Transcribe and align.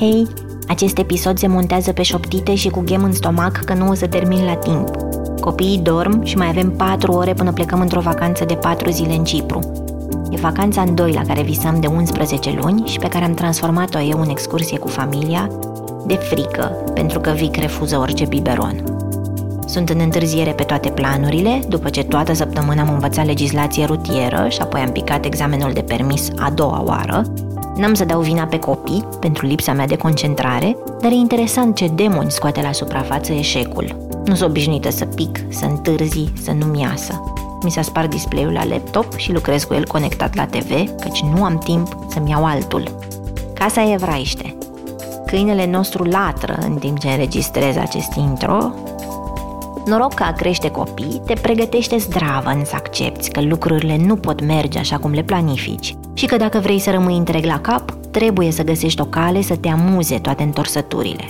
Hei, 0.00 0.26
acest 0.68 0.98
episod 0.98 1.38
se 1.38 1.46
montează 1.46 1.92
pe 1.92 2.02
șoptite 2.02 2.54
și 2.54 2.68
cu 2.68 2.80
ghem 2.80 3.04
în 3.04 3.12
stomac 3.12 3.64
că 3.64 3.74
nu 3.74 3.88
o 3.88 3.94
să 3.94 4.06
termin 4.06 4.44
la 4.44 4.54
timp. 4.54 4.88
Copiii 5.40 5.78
dorm 5.78 6.24
și 6.24 6.36
mai 6.36 6.48
avem 6.48 6.70
4 6.70 7.12
ore 7.12 7.32
până 7.34 7.52
plecăm 7.52 7.80
într-o 7.80 8.00
vacanță 8.00 8.44
de 8.44 8.54
4 8.54 8.90
zile 8.90 9.14
în 9.14 9.24
Cipru. 9.24 9.60
E 10.30 10.36
vacanța 10.36 10.80
în 10.80 10.94
doi 10.94 11.12
la 11.12 11.22
care 11.22 11.42
visăm 11.42 11.80
de 11.80 11.86
11 11.86 12.58
luni 12.60 12.86
și 12.86 12.98
pe 12.98 13.08
care 13.08 13.24
am 13.24 13.34
transformat-o 13.34 14.00
eu 14.00 14.20
în 14.20 14.28
excursie 14.28 14.78
cu 14.78 14.88
familia, 14.88 15.50
de 16.06 16.14
frică, 16.14 16.76
pentru 16.94 17.20
că 17.20 17.30
Vic 17.30 17.56
refuză 17.56 17.98
orice 17.98 18.26
biberon. 18.26 18.84
Sunt 19.66 19.88
în 19.88 20.00
întârziere 20.00 20.52
pe 20.52 20.62
toate 20.62 20.88
planurile, 20.88 21.60
după 21.68 21.88
ce 21.88 22.04
toată 22.04 22.32
săptămâna 22.32 22.82
am 22.82 22.92
învățat 22.92 23.26
legislație 23.26 23.84
rutieră 23.84 24.46
și 24.48 24.60
apoi 24.60 24.80
am 24.80 24.92
picat 24.92 25.24
examenul 25.24 25.72
de 25.72 25.80
permis 25.82 26.28
a 26.36 26.50
doua 26.50 26.82
oară, 26.86 27.22
N-am 27.80 27.94
să 27.94 28.04
dau 28.04 28.20
vina 28.20 28.44
pe 28.44 28.58
copii 28.58 29.04
pentru 29.20 29.46
lipsa 29.46 29.72
mea 29.72 29.86
de 29.86 29.96
concentrare, 29.96 30.76
dar 31.00 31.10
e 31.10 31.14
interesant 31.14 31.74
ce 31.74 31.86
demoni 31.86 32.30
scoate 32.30 32.62
la 32.62 32.72
suprafață 32.72 33.32
eșecul. 33.32 33.96
Nu 34.24 34.34
sunt 34.34 34.48
obișnuită 34.48 34.90
să 34.90 35.04
pic, 35.04 35.38
să 35.48 35.64
întârzi, 35.64 36.32
să 36.42 36.50
nu-mi 36.50 36.80
iasă. 36.80 37.22
Mi 37.62 37.70
s-a 37.70 37.82
spart 37.82 38.10
display-ul 38.10 38.52
la 38.52 38.64
laptop 38.64 39.16
și 39.16 39.32
lucrez 39.32 39.64
cu 39.64 39.74
el 39.74 39.86
conectat 39.86 40.34
la 40.34 40.46
TV, 40.46 40.70
căci 41.00 41.22
nu 41.34 41.44
am 41.44 41.58
timp 41.58 41.96
să-mi 42.08 42.30
iau 42.30 42.44
altul. 42.44 42.82
Casa 43.54 43.82
e 43.82 43.92
evraiște. 43.92 44.56
Câinele 45.26 45.66
nostru 45.66 46.04
latră 46.04 46.58
în 46.62 46.74
timp 46.74 46.98
ce 46.98 47.08
înregistrez 47.08 47.76
acest 47.76 48.12
intro. 48.14 48.74
Noroc 49.86 50.14
că 50.14 50.22
a 50.22 50.32
crește 50.32 50.70
copii 50.70 51.22
te 51.26 51.34
pregătește 51.42 51.96
zdravă 51.96 52.50
să 52.64 52.72
accepti 52.74 53.30
că 53.30 53.40
lucrurile 53.40 53.96
nu 54.06 54.16
pot 54.16 54.46
merge 54.46 54.78
așa 54.78 54.98
cum 54.98 55.10
le 55.10 55.22
planifici 55.22 55.96
și 56.14 56.26
că 56.26 56.36
dacă 56.36 56.58
vrei 56.58 56.78
să 56.78 56.90
rămâi 56.90 57.16
întreg 57.16 57.44
la 57.44 57.60
cap, 57.60 57.90
trebuie 58.10 58.50
să 58.50 58.64
găsești 58.64 59.00
o 59.00 59.04
cale 59.04 59.42
să 59.42 59.56
te 59.56 59.68
amuze 59.68 60.18
toate 60.18 60.42
întorsăturile. 60.42 61.24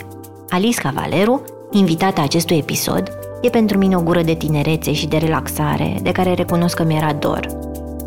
Alice 0.49 0.81
Cavaleru, 0.81 1.43
invitata 1.71 2.23
acestui 2.23 2.57
episod, 2.57 3.09
e 3.43 3.49
pentru 3.49 3.79
mine 3.79 3.97
o 3.97 4.01
gură 4.01 4.23
de 4.23 4.35
tinerețe 4.35 4.93
și 4.93 5.07
de 5.07 5.17
relaxare, 5.17 5.97
de 6.03 6.13
care 6.13 6.35
recunosc 6.35 6.77
că 6.77 6.85
mi-era 6.85 7.13
dor. 7.13 7.47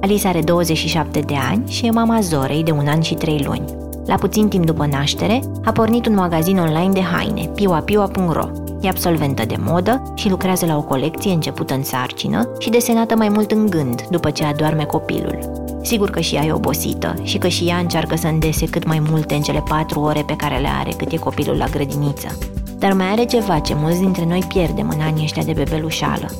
Alice 0.01 0.27
are 0.27 0.41
27 0.41 1.19
de 1.19 1.35
ani 1.51 1.69
și 1.69 1.85
e 1.85 1.91
mama 1.91 2.19
Zorei 2.21 2.63
de 2.63 2.71
un 2.71 2.87
an 2.87 3.01
și 3.01 3.13
trei 3.13 3.43
luni. 3.45 3.65
La 4.05 4.15
puțin 4.15 4.47
timp 4.47 4.65
după 4.65 4.85
naștere, 4.85 5.39
a 5.63 5.71
pornit 5.71 6.05
un 6.05 6.13
magazin 6.13 6.57
online 6.57 6.91
de 6.93 7.01
haine, 7.01 7.49
piuapiua.ro. 7.55 8.62
E 8.83 8.89
absolventă 8.89 9.45
de 9.45 9.55
modă 9.59 10.13
și 10.15 10.29
lucrează 10.29 10.65
la 10.65 10.77
o 10.77 10.81
colecție 10.81 11.31
începută 11.31 11.73
în 11.73 11.83
sarcină 11.83 12.49
și 12.59 12.69
desenată 12.69 13.15
mai 13.15 13.29
mult 13.29 13.51
în 13.51 13.69
gând 13.69 14.01
după 14.09 14.29
ce 14.29 14.43
adorme 14.43 14.83
copilul. 14.83 15.39
Sigur 15.81 16.09
că 16.09 16.19
și 16.19 16.35
ea 16.35 16.43
e 16.45 16.51
obosită 16.51 17.15
și 17.23 17.37
că 17.37 17.47
și 17.47 17.67
ea 17.67 17.77
încearcă 17.77 18.15
să 18.15 18.27
îndese 18.27 18.65
cât 18.65 18.85
mai 18.85 19.01
multe 19.09 19.33
în 19.33 19.41
cele 19.41 19.63
patru 19.67 19.99
ore 19.99 20.23
pe 20.27 20.35
care 20.35 20.57
le 20.57 20.67
are 20.79 20.91
cât 20.97 21.11
e 21.11 21.17
copilul 21.17 21.57
la 21.57 21.65
grădiniță. 21.65 22.37
Dar 22.77 22.93
mai 22.93 23.05
are 23.05 23.25
ceva 23.25 23.59
ce 23.59 23.73
mulți 23.73 23.99
dintre 23.99 24.25
noi 24.25 24.43
pierdem 24.47 24.89
în 24.89 25.01
anii 25.01 25.23
ăștia 25.23 25.43
de 25.43 25.53
bebelușală. 25.53 26.31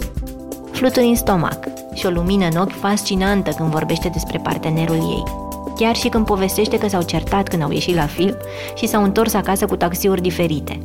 Fluturi 0.71 1.05
în 1.05 1.15
stomac 1.15 1.67
și 1.93 2.05
o 2.05 2.09
lumină 2.09 2.45
în 2.51 2.57
ochi 2.61 2.79
fascinantă 2.79 3.49
când 3.49 3.69
vorbește 3.69 4.09
despre 4.09 4.39
partenerul 4.43 4.95
ei. 4.95 5.23
Chiar 5.75 5.95
și 5.95 6.09
când 6.09 6.25
povestește 6.25 6.77
că 6.77 6.87
s-au 6.87 7.01
certat 7.01 7.47
când 7.47 7.63
au 7.63 7.71
ieșit 7.71 7.95
la 7.95 8.05
film 8.05 8.35
și 8.75 8.87
s-au 8.87 9.03
întors 9.03 9.33
acasă 9.33 9.65
cu 9.65 9.75
taxiuri 9.75 10.21
diferite. 10.21 10.79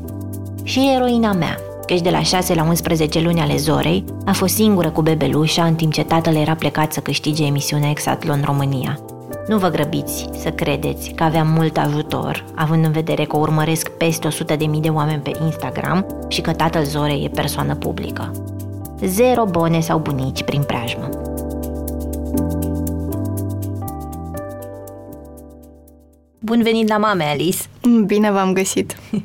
Și 0.68 0.92
eroina 0.94 1.32
mea, 1.32 1.58
căci 1.86 2.00
de 2.00 2.10
la 2.10 2.22
6 2.22 2.54
la 2.54 2.62
11 2.62 3.20
luni 3.20 3.40
ale 3.40 3.56
Zorei 3.56 4.04
a 4.24 4.32
fost 4.32 4.54
singură 4.54 4.90
cu 4.90 5.02
bebelușa 5.02 5.64
în 5.64 5.74
timp 5.74 5.92
ce 5.92 6.04
tatăl 6.04 6.34
era 6.34 6.54
plecat 6.54 6.92
să 6.92 7.00
câștige 7.00 7.44
emisiunea 7.44 7.90
Exatlon 7.90 8.42
România. 8.44 8.98
Nu 9.46 9.58
vă 9.58 9.68
grăbiți 9.68 10.28
să 10.42 10.50
credeți 10.50 11.10
că 11.10 11.22
aveam 11.22 11.48
mult 11.48 11.78
ajutor, 11.78 12.44
având 12.54 12.84
în 12.84 12.92
vedere 12.92 13.24
că 13.24 13.36
urmăresc 13.36 13.88
peste 13.88 14.28
100.000 14.28 14.56
de 14.80 14.88
oameni 14.88 15.22
pe 15.22 15.32
Instagram 15.44 16.06
și 16.28 16.40
că 16.40 16.52
tatăl 16.52 16.84
Zorei 16.84 17.24
e 17.24 17.28
persoană 17.28 17.74
publică. 17.74 18.30
Zero 19.04 19.44
bone 19.44 19.80
sau 19.80 19.98
bunici 19.98 20.42
prin 20.42 20.62
preajmă. 20.62 21.08
Bun 26.48 26.62
venit 26.62 26.88
la 26.88 26.96
mame, 26.96 27.24
Alice! 27.24 27.58
Bine 28.06 28.30
v-am 28.30 28.52
găsit! 28.52 28.96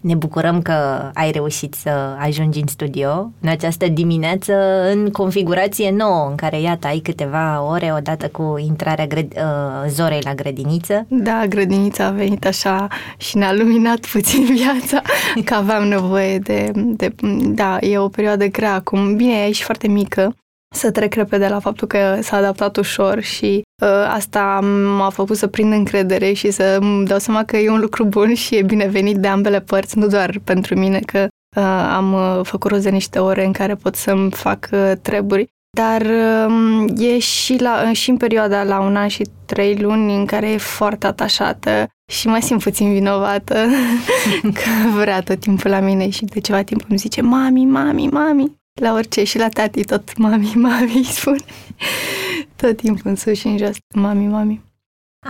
Ne 0.00 0.14
bucurăm 0.14 0.62
că 0.62 0.72
ai 1.14 1.30
reușit 1.30 1.74
să 1.74 2.16
ajungi 2.18 2.60
în 2.60 2.66
studio 2.66 3.30
în 3.40 3.48
această 3.48 3.88
dimineață 3.88 4.52
în 4.90 5.10
configurație 5.10 5.90
nouă, 5.90 6.26
în 6.28 6.34
care, 6.34 6.60
iată, 6.60 6.86
ai 6.86 6.98
câteva 6.98 7.62
ore 7.62 7.92
odată 7.96 8.28
cu 8.28 8.62
intrarea 8.66 9.06
grăd- 9.06 9.36
uh, 9.36 9.88
zorei 9.88 10.20
la 10.24 10.34
grădiniță. 10.34 11.06
Da, 11.08 11.44
grădinița 11.48 12.04
a 12.04 12.10
venit 12.10 12.46
așa 12.46 12.88
și 13.16 13.36
ne-a 13.36 13.52
luminat 13.52 14.06
puțin 14.06 14.44
viața, 14.54 15.02
că 15.44 15.54
aveam 15.54 15.88
nevoie 15.88 16.38
de, 16.38 16.70
de... 16.74 17.14
Da, 17.42 17.78
e 17.80 17.98
o 17.98 18.08
perioadă 18.08 18.46
grea 18.46 18.74
acum. 18.74 19.16
Bine, 19.16 19.44
e 19.48 19.52
și 19.52 19.62
foarte 19.62 19.88
mică, 19.88 20.34
să 20.74 20.90
trec 20.90 21.14
repede 21.14 21.48
la 21.48 21.58
faptul 21.58 21.86
că 21.86 22.18
s-a 22.20 22.36
adaptat 22.36 22.76
ușor 22.76 23.20
și 23.20 23.62
uh, 23.82 23.88
asta 24.08 24.60
m-a 24.96 25.10
făcut 25.10 25.36
să 25.36 25.46
prind 25.46 25.72
încredere 25.72 26.32
și 26.32 26.50
să 26.50 26.78
îmi 26.80 27.06
dau 27.06 27.18
seama 27.18 27.44
că 27.44 27.56
e 27.56 27.70
un 27.70 27.80
lucru 27.80 28.04
bun 28.04 28.34
și 28.34 28.56
e 28.56 28.62
binevenit 28.62 29.16
de 29.16 29.28
ambele 29.28 29.60
părți, 29.60 29.98
nu 29.98 30.06
doar 30.06 30.40
pentru 30.44 30.78
mine 30.78 30.98
că 30.98 31.26
uh, 31.56 31.62
am 31.94 32.12
uh, 32.12 32.40
făcut 32.42 32.70
rost 32.70 32.82
de 32.82 32.90
niște 32.90 33.18
ore 33.18 33.44
în 33.44 33.52
care 33.52 33.74
pot 33.74 33.94
să-mi 33.94 34.30
fac 34.30 34.68
uh, 34.72 34.92
treburi, 35.02 35.48
dar 35.76 36.00
uh, 36.00 36.84
e 36.96 37.18
și, 37.18 37.56
la, 37.60 37.92
și 37.92 38.10
în 38.10 38.16
perioada 38.16 38.62
la 38.62 38.80
un 38.80 38.96
an 38.96 39.08
și 39.08 39.28
trei 39.46 39.76
luni 39.76 40.14
în 40.14 40.26
care 40.26 40.50
e 40.50 40.56
foarte 40.56 41.06
atașată 41.06 41.88
și 42.12 42.28
mă 42.28 42.38
simt 42.40 42.62
puțin 42.62 42.92
vinovată 42.92 43.54
că 44.58 44.88
vrea 44.96 45.20
tot 45.20 45.40
timpul 45.40 45.70
la 45.70 45.80
mine 45.80 46.08
și 46.08 46.24
de 46.24 46.40
ceva 46.40 46.62
timp 46.62 46.84
îmi 46.88 46.98
zice 46.98 47.20
mami, 47.20 47.64
mami, 47.64 48.06
mami 48.06 48.59
la 48.80 48.92
orice 48.92 49.24
și 49.24 49.38
la 49.38 49.48
tati 49.48 49.84
tot 49.84 50.16
mami, 50.16 50.52
mami 50.64 50.92
îi 50.94 51.04
spune. 51.04 51.38
Tot 52.56 52.76
timpul 52.76 53.10
în 53.10 53.16
sus 53.16 53.38
și 53.38 53.46
în 53.46 53.56
jos, 53.56 53.76
mami, 53.94 54.26
mami. 54.26 54.62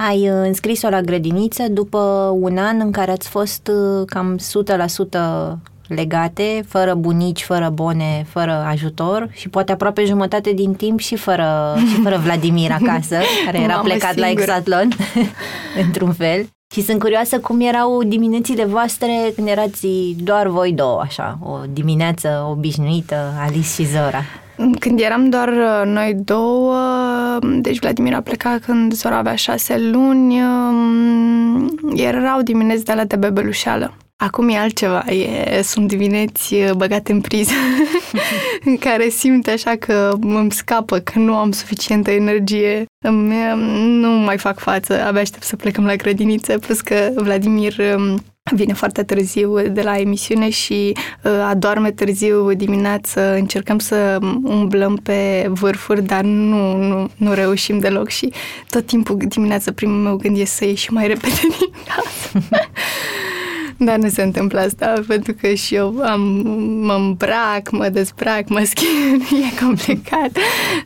Ai 0.09 0.31
uh, 0.31 0.47
înscris-o 0.47 0.89
la 0.89 1.01
grădiniță 1.01 1.69
după 1.69 1.99
un 2.41 2.59
an 2.59 2.81
în 2.81 2.91
care 2.91 3.11
ați 3.11 3.29
fost 3.29 3.71
uh, 3.73 4.07
cam 4.07 4.39
100% 4.39 5.59
legate, 5.89 6.65
fără 6.69 6.95
bunici, 6.95 7.43
fără 7.43 7.69
bone, 7.69 8.27
fără 8.29 8.53
ajutor 8.53 9.29
și 9.33 9.49
poate 9.49 9.73
aproape 9.73 10.05
jumătate 10.05 10.53
din 10.53 10.75
timp 10.75 10.99
și 10.99 11.17
fără, 11.17 11.77
și 11.89 12.01
fără 12.03 12.17
Vladimir 12.25 12.71
acasă, 12.71 13.17
care 13.45 13.61
era 13.61 13.75
Mamă 13.75 13.89
plecat 13.89 14.13
singură. 14.13 14.35
la 14.35 14.41
Exatlon, 14.43 14.89
într-un 15.85 16.13
fel. 16.13 16.49
Și 16.75 16.83
sunt 16.83 17.01
curioasă 17.01 17.41
cum 17.41 17.61
erau 17.61 18.03
diminețile 18.03 18.65
voastre 18.65 19.33
când 19.35 19.49
erați 19.49 19.87
doar 20.17 20.49
voi 20.49 20.73
două, 20.73 21.01
așa, 21.01 21.39
o 21.43 21.59
dimineață 21.73 22.47
obișnuită, 22.51 23.33
Alice 23.39 23.69
și 23.69 23.87
Zora. 23.87 24.23
Când 24.79 25.01
eram 25.01 25.29
doar 25.29 25.49
uh, 25.49 25.83
noi 25.85 26.15
două, 26.25 26.79
deci 27.61 27.79
Vladimir 27.79 28.15
a 28.15 28.21
plecat 28.21 28.65
când 28.65 28.93
Zora 28.93 29.17
avea 29.17 29.35
șase 29.35 29.79
luni, 29.79 30.41
um, 30.43 31.79
erau 31.95 32.43
dimineți 32.43 32.85
de 32.85 32.93
la 32.93 33.05
de 33.05 33.17
bebelușeală. 33.17 33.95
Acum 34.17 34.49
e 34.49 34.59
altceva, 34.59 35.05
e, 35.07 35.63
sunt 35.63 35.89
dimineți 35.89 36.55
uh, 36.55 36.71
băgate 36.77 37.13
în 37.13 37.21
priză, 37.21 37.53
în 38.65 38.77
care 38.77 39.09
simt 39.09 39.47
așa 39.47 39.77
că 39.77 40.13
îmi 40.21 40.53
scapă, 40.53 40.99
că 40.99 41.19
nu 41.19 41.35
am 41.35 41.53
suficientă 41.53 42.11
energie, 42.11 42.85
îmi, 43.03 43.35
nu 44.01 44.09
mai 44.09 44.39
fac 44.39 44.59
față, 44.59 45.05
abia 45.05 45.21
aștept 45.21 45.45
să 45.45 45.57
plecăm 45.57 45.85
la 45.85 45.95
grădiniță, 45.97 46.59
plus 46.59 46.81
că 46.81 47.11
Vladimir 47.15 47.77
um, 47.97 48.23
vine 48.55 48.73
foarte 48.73 49.03
târziu 49.03 49.69
de 49.69 49.83
la 49.83 49.99
emisiune 49.99 50.51
și 50.51 50.97
uh, 51.23 51.33
adorme 51.49 51.91
târziu 51.91 52.53
dimineață, 52.53 53.35
încercăm 53.35 53.79
să 53.79 54.19
umblăm 54.43 54.97
pe 54.97 55.47
vârfuri, 55.49 56.03
dar 56.03 56.23
nu, 56.23 56.77
nu, 56.77 57.11
nu 57.17 57.33
reușim 57.33 57.79
deloc 57.79 58.09
și 58.09 58.33
tot 58.69 58.87
timpul 58.87 59.17
dimineața 59.29 59.73
primul 59.73 59.99
meu 59.99 60.17
gând 60.17 60.39
e 60.39 60.45
să 60.45 60.65
ieși 60.65 60.93
mai 60.93 61.07
repede 61.07 61.41
din 61.41 61.73
casă. 61.85 62.47
Dar 63.85 63.97
nu 63.97 64.09
se 64.09 64.23
întâmplă 64.23 64.61
asta, 64.61 64.93
pentru 65.07 65.35
că 65.41 65.55
și 65.55 65.75
eu 65.75 66.01
am, 66.03 66.21
mă 66.85 66.95
îmbrac, 66.95 67.71
mă 67.71 67.89
dezbrac, 67.89 68.49
mă 68.49 68.63
schimb, 68.65 69.23
e 69.45 69.65
complicat. 69.65 70.31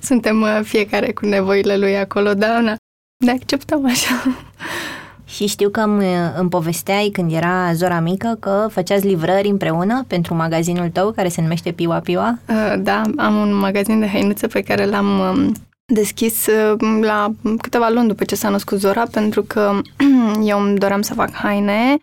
Suntem 0.01 0.41
uh, 0.41 0.61
fiecare 0.63 1.13
cu 1.13 1.27
nevoile 1.27 1.77
lui 1.77 1.97
acolo, 1.97 2.35
dar 2.35 2.61
na, 2.61 2.77
ne 3.25 3.31
acceptăm 3.31 3.87
așa. 3.87 4.37
Și 5.25 5.47
știu 5.47 5.69
că 5.69 5.81
îmi, 5.81 6.05
îmi 6.37 6.49
povesteai 6.49 7.09
când 7.13 7.33
era 7.33 7.73
Zora 7.73 8.01
mică 8.01 8.37
că 8.41 8.67
făceați 8.71 9.07
livrări 9.07 9.49
împreună 9.49 10.05
pentru 10.07 10.35
magazinul 10.35 10.89
tău 10.89 11.11
care 11.11 11.29
se 11.29 11.41
numește 11.41 11.73
Piua 11.73 11.99
Piua? 11.99 12.39
Uh, 12.49 12.75
da, 12.79 13.03
am 13.17 13.35
un 13.35 13.55
magazin 13.55 14.01
de 14.01 14.09
hăinuțe 14.09 14.47
pe 14.47 14.61
care 14.61 14.85
l-am 14.87 15.19
um, 15.19 15.53
deschis 15.85 16.47
uh, 16.47 17.01
la 17.01 17.33
câteva 17.61 17.89
luni 17.89 18.09
după 18.09 18.25
ce 18.25 18.35
s-a 18.35 18.49
născut 18.49 18.79
Zora, 18.79 19.05
pentru 19.11 19.43
că 19.43 19.81
eu 20.51 20.61
îmi 20.61 20.79
doream 20.79 21.03
să 21.03 21.15
fac 21.15 21.33
haine 21.33 21.91
uh, 21.93 21.99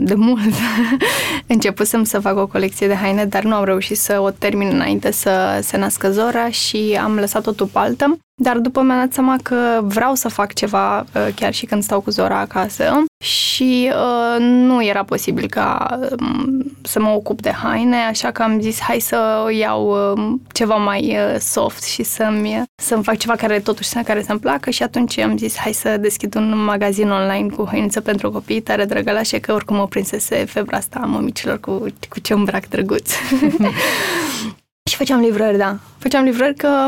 de 0.00 0.14
mult. 0.14 0.54
Începusem 1.46 2.04
să 2.04 2.18
fac 2.20 2.36
o 2.36 2.46
colecție 2.46 2.86
de 2.86 2.94
haine, 2.94 3.24
dar 3.24 3.42
nu 3.44 3.54
am 3.54 3.64
reușit 3.64 3.96
să 3.98 4.20
o 4.20 4.30
termin 4.30 4.68
înainte 4.72 5.10
să 5.10 5.58
se 5.62 5.76
nască 5.76 6.10
Zora 6.10 6.50
și 6.50 6.98
am 7.02 7.14
lăsat 7.14 7.42
totul 7.42 7.66
pe 7.66 7.78
altă. 7.78 8.18
Dar 8.42 8.58
după 8.58 8.82
mi-am 8.82 8.98
dat 8.98 9.12
seama 9.12 9.36
că 9.42 9.80
vreau 9.82 10.14
să 10.14 10.28
fac 10.28 10.52
ceva 10.52 10.98
uh, 10.98 11.28
chiar 11.34 11.54
și 11.54 11.66
când 11.66 11.82
stau 11.82 12.00
cu 12.00 12.10
Zora 12.10 12.38
acasă 12.38 13.04
și 13.24 13.90
uh, 13.92 14.40
nu 14.40 14.84
era 14.84 15.04
posibil 15.04 15.48
ca 15.48 15.98
uh, 16.00 16.24
să 16.82 17.00
mă 17.00 17.08
ocup 17.08 17.40
de 17.40 17.50
haine, 17.50 17.96
așa 17.96 18.30
că 18.30 18.42
am 18.42 18.60
zis 18.60 18.80
hai 18.80 19.00
să 19.00 19.48
iau 19.58 20.12
uh, 20.12 20.34
ceva 20.52 20.74
mai 20.74 21.16
uh, 21.16 21.38
soft 21.38 21.82
și 21.84 22.02
să-mi, 22.02 22.62
să-mi 22.82 23.02
fac 23.02 23.16
ceva 23.16 23.34
care 23.34 23.58
totuși 23.58 23.88
care 24.04 24.22
să-mi 24.22 24.40
placă 24.40 24.70
și 24.70 24.82
atunci 24.82 25.18
am 25.18 25.36
zis 25.36 25.56
hai 25.56 25.72
să 25.72 25.96
deschid 25.96 26.34
un 26.34 26.64
magazin 26.64 27.10
online 27.10 27.48
cu 27.48 27.64
hăinuță 27.64 28.00
pentru 28.00 28.30
copii 28.30 28.60
tare 28.60 28.84
drăgălașe, 28.84 29.38
că 29.38 29.52
oricum 29.52 29.76
mă 29.76 29.86
prinsese 29.86 30.44
febra 30.44 30.76
asta 30.76 31.00
a 31.02 31.06
mămicilor 31.06 31.60
cu, 31.60 31.86
cu 32.08 32.20
ce 32.20 32.32
îmbrac 32.32 32.68
drăguț. 32.68 33.12
Și 34.88 34.96
făceam 34.96 35.20
livrări, 35.20 35.56
da. 35.56 35.78
Făceam 35.98 36.24
livrări 36.24 36.54
că 36.54 36.86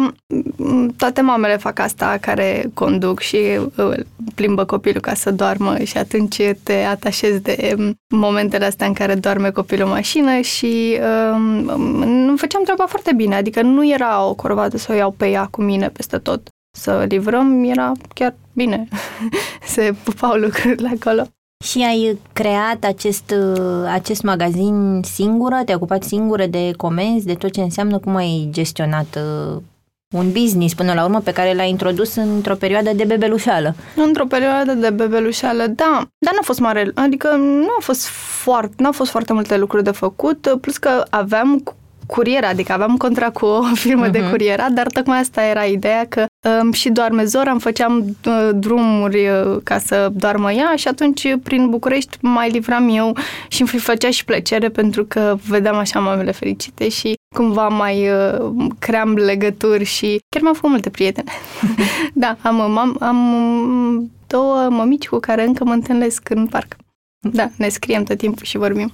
mm, 0.57 0.89
toate 0.97 1.21
mamele 1.21 1.57
fac 1.57 1.79
asta 1.79 2.19
care 2.21 2.71
conduc 2.75 3.21
și 3.21 3.37
uh, 3.77 3.99
plimbă 4.35 4.65
copilul 4.65 5.01
ca 5.01 5.15
să 5.15 5.31
doarmă 5.31 5.79
și 5.79 5.99
atunci 5.99 6.43
te 6.63 6.73
atașezi 6.73 7.41
de 7.41 7.75
mm, 7.77 7.95
momentele 8.09 8.65
astea 8.65 8.87
în 8.87 8.93
care 8.93 9.15
doarme 9.15 9.51
copilul 9.51 9.87
în 9.87 9.93
mașină 9.93 10.41
și 10.41 10.99
um, 11.33 12.37
făceam 12.37 12.63
treaba 12.63 12.87
foarte 12.87 13.13
bine, 13.13 13.35
adică 13.35 13.63
nu 13.63 13.91
era 13.91 14.25
o 14.25 14.35
corvadă 14.35 14.77
să 14.77 14.93
o 14.93 14.95
iau 14.95 15.11
pe 15.11 15.29
ea 15.29 15.47
cu 15.51 15.63
mine 15.63 15.89
peste 15.89 16.19
tot 16.19 16.49
să 16.77 17.05
livrăm, 17.09 17.65
era 17.65 17.93
chiar 18.15 18.35
bine. 18.53 18.89
Se 19.75 19.95
pupau 20.05 20.35
lucrurile 20.35 20.99
acolo. 21.01 21.27
Și 21.63 21.85
ai 21.89 22.19
creat 22.33 22.85
acest, 22.85 23.35
acest 23.93 24.23
magazin 24.23 25.01
singură? 25.05 25.63
Te-ai 25.65 25.77
ocupat 25.77 26.03
singură 26.03 26.47
de 26.47 26.73
comenzi, 26.77 27.27
de 27.27 27.35
tot 27.35 27.53
ce 27.53 27.61
înseamnă? 27.61 27.99
Cum 27.99 28.15
ai 28.15 28.49
gestionat 28.51 29.19
uh, 29.55 29.61
un 30.13 30.33
business 30.33 30.75
până 30.75 30.93
la 30.93 31.05
urmă 31.05 31.21
pe 31.21 31.33
care 31.33 31.55
l-ai 31.55 31.71
introdus 31.71 32.15
într-o 32.15 32.55
perioadă 32.55 32.91
de 32.95 33.05
bebelușeală? 33.05 33.75
Într-o 33.97 34.27
perioadă 34.27 34.73
de 34.73 34.91
bebelușeală, 34.91 35.67
da. 35.67 36.09
Dar 36.19 36.33
nu 36.33 36.39
a 36.41 36.45
fost 36.45 36.59
mare, 36.59 36.91
adică 36.95 37.29
nu 37.37 37.71
a 37.79 37.81
fost 37.81 38.07
foarte, 38.43 38.75
n-au 38.79 38.93
fost 38.93 39.11
foarte 39.11 39.33
multe 39.33 39.57
lucruri 39.57 39.85
de 39.85 39.91
făcut, 39.91 40.59
plus 40.61 40.77
că 40.77 41.05
aveam 41.11 41.63
curier, 42.07 42.45
adică 42.45 42.73
aveam 42.73 42.97
contract 42.97 43.33
cu 43.33 43.45
o 43.45 43.63
firmă 43.85 44.09
uh-huh. 44.09 44.11
de 44.13 44.19
mhm. 44.19 44.31
curierat, 44.31 44.71
dar 44.71 44.87
tocmai 44.87 45.19
asta 45.19 45.43
era 45.43 45.65
ideea 45.65 46.07
că 46.09 46.27
um, 46.63 46.73
și 46.73 46.89
doarme 46.89 47.25
Zora, 47.25 47.51
îmi 47.51 47.61
făceam 47.61 48.17
uh, 48.27 48.51
drumuri 48.55 49.29
uh, 49.29 49.61
ca 49.63 49.79
să 49.79 50.11
doarmă 50.15 50.53
ea 50.53 50.73
și 50.77 50.89
atunci 50.89 51.27
prin 51.43 51.71
București 51.71 52.17
mai 52.21 52.51
livram 52.51 52.89
eu 52.89 53.17
și 53.49 53.61
îmi 53.61 53.71
făcea 53.71 54.11
și 54.11 54.25
plăcere 54.25 54.69
pentru 54.69 55.05
că 55.05 55.37
vedeam 55.49 55.77
așa 55.77 56.01
mamele 56.01 56.31
fericite 56.31 56.89
și 56.89 57.15
cumva 57.35 57.69
mai 57.69 58.09
uh, 58.09 58.53
cream 58.79 59.15
legături 59.15 59.85
și 59.85 60.21
chiar 60.29 60.43
mi-am 60.43 60.55
făcut 60.55 60.71
multe 60.71 60.91
prietene. 60.91 61.33
da, 62.15 62.37
am, 62.43 62.61
am, 62.61 62.97
am 63.01 64.11
două 64.27 64.69
mămici 64.71 65.09
cu 65.09 65.19
care 65.19 65.45
încă 65.45 65.65
mă 65.65 65.73
întâlnesc 65.73 66.31
în 66.31 66.47
parc. 66.47 66.77
Da, 67.31 67.51
ne 67.57 67.69
scriem 67.69 68.03
tot 68.03 68.19
timpul 68.19 68.45
și 68.45 68.57
vorbim. 68.57 68.93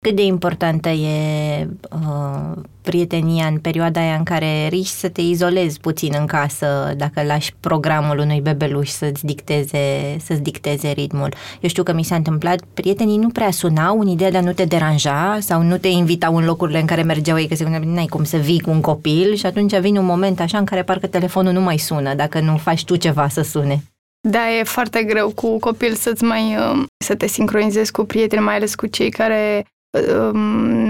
Cât 0.00 0.16
de 0.16 0.22
importantă 0.22 0.88
e 0.88 1.68
uh, 1.90 2.62
prietenia 2.82 3.46
în 3.46 3.58
perioada 3.58 4.00
aia 4.00 4.14
în 4.14 4.22
care 4.22 4.66
riști 4.68 4.94
să 4.94 5.08
te 5.08 5.20
izolezi 5.20 5.80
puțin 5.80 6.14
în 6.18 6.26
casă 6.26 6.94
dacă 6.96 7.22
lași 7.22 7.54
programul 7.60 8.18
unui 8.18 8.40
bebeluș 8.40 8.88
să-ți 8.88 9.24
dicteze, 9.24 10.16
să-ți 10.24 10.42
dicteze 10.42 10.90
ritmul. 10.90 11.34
Eu 11.60 11.68
știu 11.68 11.82
că 11.82 11.92
mi 11.92 12.02
s-a 12.02 12.14
întâmplat, 12.14 12.60
prietenii 12.74 13.16
nu 13.16 13.28
prea 13.28 13.50
sunau 13.50 14.00
în 14.00 14.06
ideea 14.06 14.30
de 14.30 14.36
a 14.36 14.40
nu 14.40 14.52
te 14.52 14.64
deranja 14.64 15.38
sau 15.40 15.62
nu 15.62 15.78
te 15.78 15.88
invitau 15.88 16.36
în 16.36 16.44
locurile 16.44 16.80
în 16.80 16.86
care 16.86 17.02
mergeau 17.02 17.38
ei, 17.38 17.48
că 17.48 17.54
se 17.54 17.64
gândeau, 17.64 17.94
n-ai 17.94 18.06
cum 18.06 18.24
să 18.24 18.36
vii 18.36 18.60
cu 18.60 18.70
un 18.70 18.80
copil 18.80 19.34
și 19.34 19.46
atunci 19.46 19.78
vine 19.78 19.98
un 19.98 20.04
moment 20.04 20.40
așa 20.40 20.58
în 20.58 20.64
care 20.64 20.82
parcă 20.82 21.06
telefonul 21.06 21.52
nu 21.52 21.60
mai 21.60 21.76
sună 21.76 22.14
dacă 22.14 22.40
nu 22.40 22.56
faci 22.56 22.84
tu 22.84 22.96
ceva 22.96 23.28
să 23.28 23.42
sune. 23.42 23.82
Da, 24.28 24.52
e 24.58 24.62
foarte 24.62 25.02
greu 25.02 25.30
cu 25.30 25.58
copil 25.58 25.94
să-ți 25.94 26.24
mai 26.24 26.56
uh, 26.56 26.84
să 27.04 27.14
te 27.14 27.26
sincronizezi 27.26 27.92
cu 27.92 28.04
prieteni, 28.04 28.42
mai 28.42 28.54
ales 28.54 28.74
cu 28.74 28.86
cei 28.86 29.10
care 29.10 29.66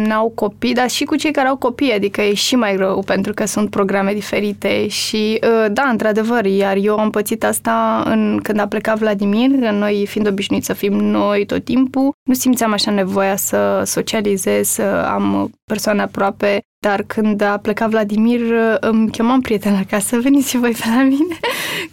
n-au 0.07 0.33
copii, 0.35 0.75
dar 0.75 0.91
și 0.91 1.05
cu 1.05 1.17
cei 1.17 1.33
care 1.33 1.49
au 1.49 1.57
copii, 1.57 1.93
adică 1.93 2.23
e 2.23 2.35
și 2.35 2.55
mai 2.57 2.75
greu 2.75 3.03
pentru 3.07 3.35
că 3.35 3.47
sunt 3.47 3.71
programe 3.71 4.13
diferite 4.13 4.89
și 4.89 5.41
uh, 5.43 5.67
da, 5.73 5.83
într-adevăr, 5.83 6.45
iar 6.45 6.77
eu 6.77 6.99
am 6.99 7.11
pățit 7.11 7.45
asta 7.45 8.03
în, 8.07 8.41
când 8.43 8.61
a 8.61 8.67
plecat 8.67 8.99
Vladimir, 8.99 9.51
noi 9.51 10.07
fiind 10.07 10.27
obișnuiți 10.27 10.67
să 10.67 10.73
fim 10.73 10.93
noi 10.93 11.47
tot 11.47 11.65
timpul, 11.65 12.13
nu 12.23 12.35
simțeam 12.35 12.73
așa 12.73 12.91
nevoia 12.91 13.37
să 13.37 13.83
socializez, 13.85 14.69
să 14.69 14.83
am 15.13 15.51
persoane 15.65 16.03
aproape, 16.03 16.61
dar 16.79 17.03
când 17.07 17.41
a 17.41 17.59
plecat 17.63 17.91
Vladimir, 17.91 18.41
îmi 18.81 19.11
chemam 19.11 19.41
prietena 19.41 19.85
ca 19.91 19.99
să 19.99 20.19
veniți 20.23 20.51
și 20.51 20.59
voi 20.59 20.71
pe 20.71 20.85
la 20.97 21.03
mine, 21.03 21.39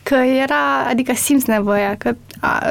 că 0.04 0.16
era, 0.16 0.86
adică 0.90 1.14
simți 1.14 1.50
nevoia, 1.50 1.96
că 1.98 2.16
a, 2.40 2.64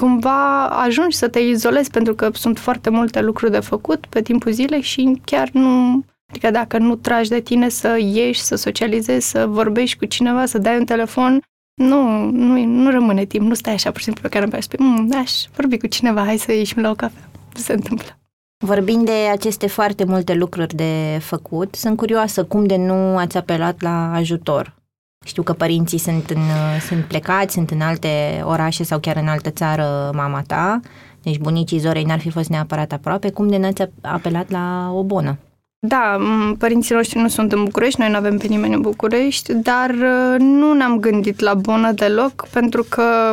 cumva 0.00 0.66
ajungi 0.66 1.16
să 1.16 1.28
te 1.28 1.38
izolezi 1.38 1.90
pentru 1.90 2.14
că 2.14 2.30
sunt 2.32 2.58
foarte 2.58 2.90
multe 2.90 3.20
lucruri 3.20 3.52
de 3.52 3.60
făcut 3.60 4.06
pe 4.06 4.22
timpul 4.22 4.52
zilei 4.52 4.80
și 4.80 5.20
chiar 5.24 5.48
nu... 5.52 6.02
Adică 6.30 6.50
dacă 6.50 6.78
nu 6.78 6.96
tragi 6.96 7.28
de 7.28 7.40
tine 7.40 7.68
să 7.68 7.98
ieși, 8.00 8.40
să 8.40 8.54
socializezi, 8.54 9.28
să 9.28 9.46
vorbești 9.46 9.98
cu 9.98 10.04
cineva, 10.04 10.46
să 10.46 10.58
dai 10.58 10.78
un 10.78 10.84
telefon, 10.84 11.42
nu, 11.74 12.24
nu, 12.30 12.64
nu 12.64 12.90
rămâne 12.90 13.24
timp, 13.24 13.48
nu 13.48 13.54
stai 13.54 13.72
așa 13.72 13.90
pur 13.90 13.98
și 13.98 14.04
simplu 14.04 14.22
pe 14.22 14.28
care 14.28 14.48
îmi 14.52 14.62
spui, 14.62 14.78
mm, 14.86 15.10
aș 15.14 15.32
vorbi 15.56 15.78
cu 15.78 15.86
cineva, 15.86 16.24
hai 16.24 16.36
să 16.36 16.52
ieșim 16.52 16.82
la 16.82 16.90
o 16.90 16.94
cafea. 16.94 17.28
Nu 17.54 17.60
se 17.60 17.72
întâmplă. 17.72 18.18
Vorbind 18.64 19.04
de 19.04 19.28
aceste 19.32 19.66
foarte 19.66 20.04
multe 20.04 20.34
lucruri 20.34 20.74
de 20.74 21.18
făcut, 21.20 21.74
sunt 21.74 21.96
curioasă 21.96 22.44
cum 22.44 22.66
de 22.66 22.76
nu 22.76 23.16
ați 23.16 23.36
apelat 23.36 23.82
la 23.82 24.12
ajutor. 24.12 24.79
Știu 25.26 25.42
că 25.42 25.52
părinții 25.52 25.98
sunt, 25.98 26.30
în, 26.30 26.40
sunt 26.88 27.04
plecați, 27.04 27.54
sunt 27.54 27.70
în 27.70 27.80
alte 27.80 28.42
orașe 28.44 28.84
sau 28.84 28.98
chiar 28.98 29.16
în 29.16 29.28
altă 29.28 29.50
țară 29.50 30.10
mama 30.14 30.42
ta, 30.46 30.80
deci 31.22 31.38
bunicii 31.38 31.78
Zorei 31.78 32.04
n-ar 32.04 32.20
fi 32.20 32.30
fost 32.30 32.48
neapărat 32.48 32.92
aproape. 32.92 33.30
Cum 33.30 33.48
de 33.48 33.56
n-ați 33.56 33.82
apelat 34.00 34.50
la 34.50 34.90
o 34.94 35.02
bonă? 35.02 35.38
Da, 35.86 36.18
părinții 36.58 36.94
noștri 36.94 37.18
nu 37.18 37.28
sunt 37.28 37.52
în 37.52 37.64
București, 37.64 38.00
noi 38.00 38.10
nu 38.10 38.16
avem 38.16 38.38
pe 38.38 38.46
nimeni 38.46 38.74
în 38.74 38.80
București, 38.80 39.54
dar 39.54 39.90
uh, 39.90 40.34
nu 40.38 40.72
ne-am 40.72 40.98
gândit 40.98 41.40
la 41.40 41.54
bonă 41.54 41.92
deloc, 41.92 42.46
pentru 42.52 42.86
că 42.88 43.32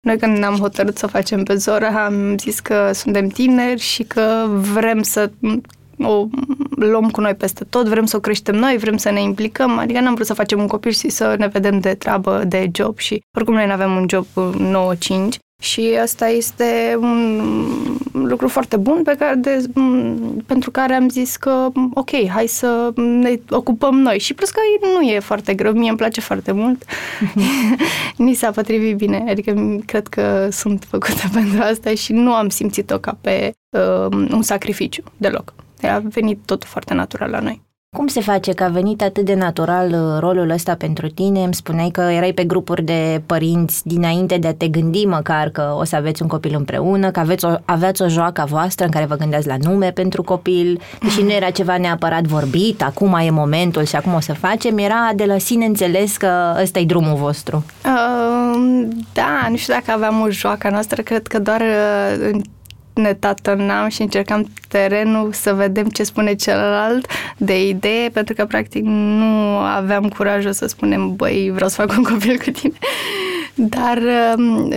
noi 0.00 0.18
când 0.18 0.36
ne-am 0.36 0.56
hotărât 0.56 0.98
să 0.98 1.06
facem 1.06 1.42
pe 1.42 1.54
Zora, 1.54 2.04
am 2.04 2.38
zis 2.38 2.60
că 2.60 2.90
suntem 2.92 3.28
tineri 3.28 3.80
și 3.80 4.02
că 4.02 4.46
vrem 4.48 5.02
să 5.02 5.30
o 5.98 6.26
luăm 6.70 7.10
cu 7.10 7.20
noi 7.20 7.34
peste 7.34 7.64
tot, 7.64 7.86
vrem 7.86 8.06
să 8.06 8.16
o 8.16 8.20
creștem 8.20 8.54
noi, 8.54 8.76
vrem 8.76 8.96
să 8.96 9.10
ne 9.10 9.22
implicăm, 9.22 9.78
adică 9.78 10.00
n-am 10.00 10.14
vrut 10.14 10.26
să 10.26 10.34
facem 10.34 10.60
un 10.60 10.66
copil 10.66 10.92
și 10.92 11.08
să 11.08 11.34
ne 11.38 11.46
vedem 11.46 11.78
de 11.78 11.94
treabă, 11.94 12.42
de 12.46 12.70
job 12.74 12.98
și 12.98 13.22
oricum 13.36 13.54
noi 13.54 13.66
nu 13.66 13.72
avem 13.72 13.96
un 13.96 14.06
job 14.08 14.26
9-5 15.34 15.38
și 15.62 15.98
asta 16.02 16.28
este 16.28 16.98
un 17.00 17.40
lucru 18.12 18.48
foarte 18.48 18.76
bun 18.76 19.02
pe 19.02 19.16
care 19.18 19.34
de, 19.34 19.64
pentru 20.46 20.70
care 20.70 20.94
am 20.94 21.08
zis 21.08 21.36
că 21.36 21.68
ok, 21.94 22.10
hai 22.28 22.46
să 22.46 22.92
ne 22.94 23.38
ocupăm 23.50 23.94
noi. 23.94 24.18
Și 24.18 24.34
plus 24.34 24.50
că 24.50 24.60
nu 24.94 25.00
e 25.00 25.18
foarte 25.18 25.54
greu, 25.54 25.72
mie 25.72 25.88
îmi 25.88 25.98
place 25.98 26.20
foarte 26.20 26.52
mult. 26.52 26.84
Ni 28.16 28.34
s-a 28.34 28.50
potrivit 28.50 28.96
bine, 28.96 29.24
adică 29.28 29.78
cred 29.86 30.06
că 30.06 30.48
sunt 30.50 30.86
făcută 30.88 31.22
pentru 31.34 31.62
asta 31.62 31.94
și 31.94 32.12
nu 32.12 32.32
am 32.32 32.48
simțit-o 32.48 32.98
ca 32.98 33.18
pe 33.20 33.52
uh, 33.70 34.26
un 34.30 34.42
sacrificiu 34.42 35.02
deloc. 35.16 35.54
A 35.82 36.02
venit 36.04 36.40
totul 36.44 36.68
foarte 36.68 36.94
natural 36.94 37.30
la 37.30 37.40
noi. 37.40 37.64
Cum 37.96 38.06
se 38.06 38.20
face 38.20 38.52
că 38.52 38.64
a 38.64 38.68
venit 38.68 39.02
atât 39.02 39.24
de 39.24 39.34
natural 39.34 39.90
uh, 39.90 40.18
rolul 40.18 40.50
ăsta 40.50 40.74
pentru 40.74 41.08
tine? 41.08 41.42
Îmi 41.42 41.54
spuneai 41.54 41.88
că 41.88 42.00
erai 42.00 42.32
pe 42.32 42.44
grupuri 42.44 42.82
de 42.82 43.22
părinți 43.26 43.86
dinainte 43.86 44.36
de 44.36 44.46
a 44.46 44.54
te 44.54 44.68
gândi 44.68 45.04
măcar 45.04 45.48
că 45.48 45.74
o 45.78 45.84
să 45.84 45.96
aveți 45.96 46.22
un 46.22 46.28
copil 46.28 46.54
împreună, 46.56 47.10
că 47.10 47.20
aveți 47.20 47.44
o, 47.44 47.54
aveați 47.64 48.02
o 48.02 48.08
joacă 48.08 48.44
voastră 48.48 48.84
în 48.84 48.90
care 48.90 49.04
vă 49.04 49.14
gândeați 49.14 49.46
la 49.46 49.56
nume 49.60 49.90
pentru 49.90 50.22
copil 50.22 50.80
și 51.10 51.22
nu 51.22 51.32
era 51.32 51.50
ceva 51.50 51.78
neapărat 51.78 52.22
vorbit, 52.22 52.82
acum 52.82 53.14
e 53.14 53.30
momentul 53.30 53.84
și 53.84 53.96
acum 53.96 54.14
o 54.14 54.20
să 54.20 54.34
facem, 54.34 54.78
era 54.78 55.10
de 55.14 55.24
la 55.24 55.38
sine 55.38 55.64
înțeles 55.64 56.16
că 56.16 56.56
ăsta 56.62 56.78
e 56.78 56.84
drumul 56.84 57.14
vostru. 57.14 57.64
Uh, 57.84 58.88
da, 59.12 59.46
nu 59.50 59.56
știu 59.56 59.74
dacă 59.74 59.90
aveam 59.90 60.20
o 60.20 60.30
joacă 60.30 60.70
noastră, 60.70 61.02
cred 61.02 61.26
că 61.26 61.38
doar 61.38 61.60
uh, 61.60 62.40
ne 62.96 63.14
tatănam 63.14 63.88
și 63.88 64.02
încercam 64.02 64.46
terenul 64.68 65.32
să 65.32 65.52
vedem 65.52 65.88
ce 65.88 66.02
spune 66.02 66.34
celălalt 66.34 67.06
de 67.36 67.68
idee, 67.68 68.08
pentru 68.08 68.34
că 68.34 68.44
practic 68.44 68.84
nu 68.84 69.58
aveam 69.58 70.08
curajul 70.08 70.52
să 70.52 70.66
spunem, 70.66 71.16
băi, 71.16 71.50
vreau 71.54 71.68
să 71.68 71.74
fac 71.74 71.96
un 71.96 72.02
copil 72.02 72.38
cu 72.44 72.50
tine. 72.50 72.74
Dar 73.54 73.98
um, 74.36 74.68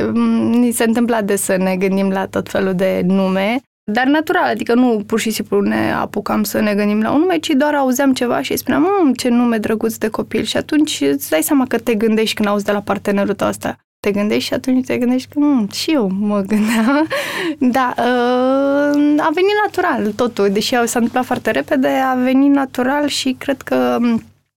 ni 0.50 0.72
se 0.72 0.84
întâmpla 0.84 1.22
de 1.22 1.36
să 1.36 1.56
ne 1.56 1.76
gândim 1.76 2.10
la 2.10 2.26
tot 2.26 2.50
felul 2.50 2.74
de 2.74 3.02
nume, 3.06 3.62
dar 3.92 4.06
natural, 4.06 4.44
adică 4.44 4.74
nu 4.74 5.04
pur 5.06 5.20
și 5.20 5.30
simplu 5.30 5.62
ne 5.62 5.92
apucam 5.92 6.44
să 6.44 6.60
ne 6.60 6.74
gândim 6.74 7.02
la 7.02 7.12
un 7.12 7.20
nume, 7.20 7.38
ci 7.38 7.50
doar 7.50 7.74
auzeam 7.74 8.14
ceva 8.14 8.42
și 8.42 8.58
spuneam, 8.58 8.88
mmm, 9.02 9.14
ce 9.14 9.30
nume 9.30 9.58
drăguț 9.58 9.96
de 9.96 10.08
copil. 10.08 10.44
Și 10.44 10.58
atunci 10.58 11.02
îți 11.02 11.30
dai 11.30 11.42
seama 11.42 11.66
că 11.68 11.78
te 11.78 11.96
gândești 11.96 12.36
când 12.36 12.48
auzi 12.48 12.66
de 12.66 12.72
la 12.72 12.82
partenerul 12.82 13.34
tău 13.34 13.48
asta. 13.48 13.78
Te 14.00 14.12
gândești 14.12 14.48
și 14.48 14.54
atunci 14.54 14.86
te 14.86 14.98
gândești 14.98 15.34
că 15.34 15.40
mmm, 15.40 15.70
și 15.70 15.92
eu 15.92 16.10
mă 16.10 16.42
gândeam. 16.42 17.08
Da, 17.76 17.94
uh, 17.98 19.16
a 19.18 19.30
venit 19.34 19.56
natural 19.66 20.12
totul, 20.16 20.50
deși 20.50 20.70
s-a 20.70 21.00
întâmplat 21.00 21.26
foarte 21.26 21.52
repede, 21.52 21.88
a 21.88 22.16
venit 22.16 22.52
natural 22.52 23.08
și 23.08 23.36
cred 23.38 23.62
că 23.62 23.98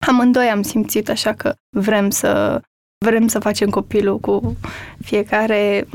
amândoi 0.07 0.47
am 0.47 0.61
simțit 0.61 1.09
așa 1.09 1.33
că 1.33 1.53
vrem 1.77 2.09
să 2.09 2.61
vrem 3.05 3.27
să 3.27 3.39
facem 3.39 3.69
copilul 3.69 4.19
cu 4.19 4.55
fiecare 5.05 5.87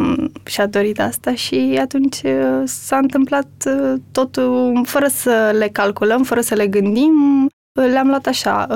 și-a 0.44 0.66
dorit 0.66 1.00
asta 1.00 1.34
și 1.34 1.78
atunci 1.80 2.22
uh, 2.22 2.62
s-a 2.64 2.96
întâmplat 2.96 3.48
uh, 3.66 3.94
totul 4.12 4.82
fără 4.84 5.06
să 5.06 5.54
le 5.58 5.68
calculăm, 5.68 6.22
fără 6.22 6.40
să 6.40 6.54
le 6.54 6.66
gândim, 6.66 7.44
uh, 7.44 7.50
le-am 7.80 8.08
luat 8.08 8.26
așa, 8.26 8.66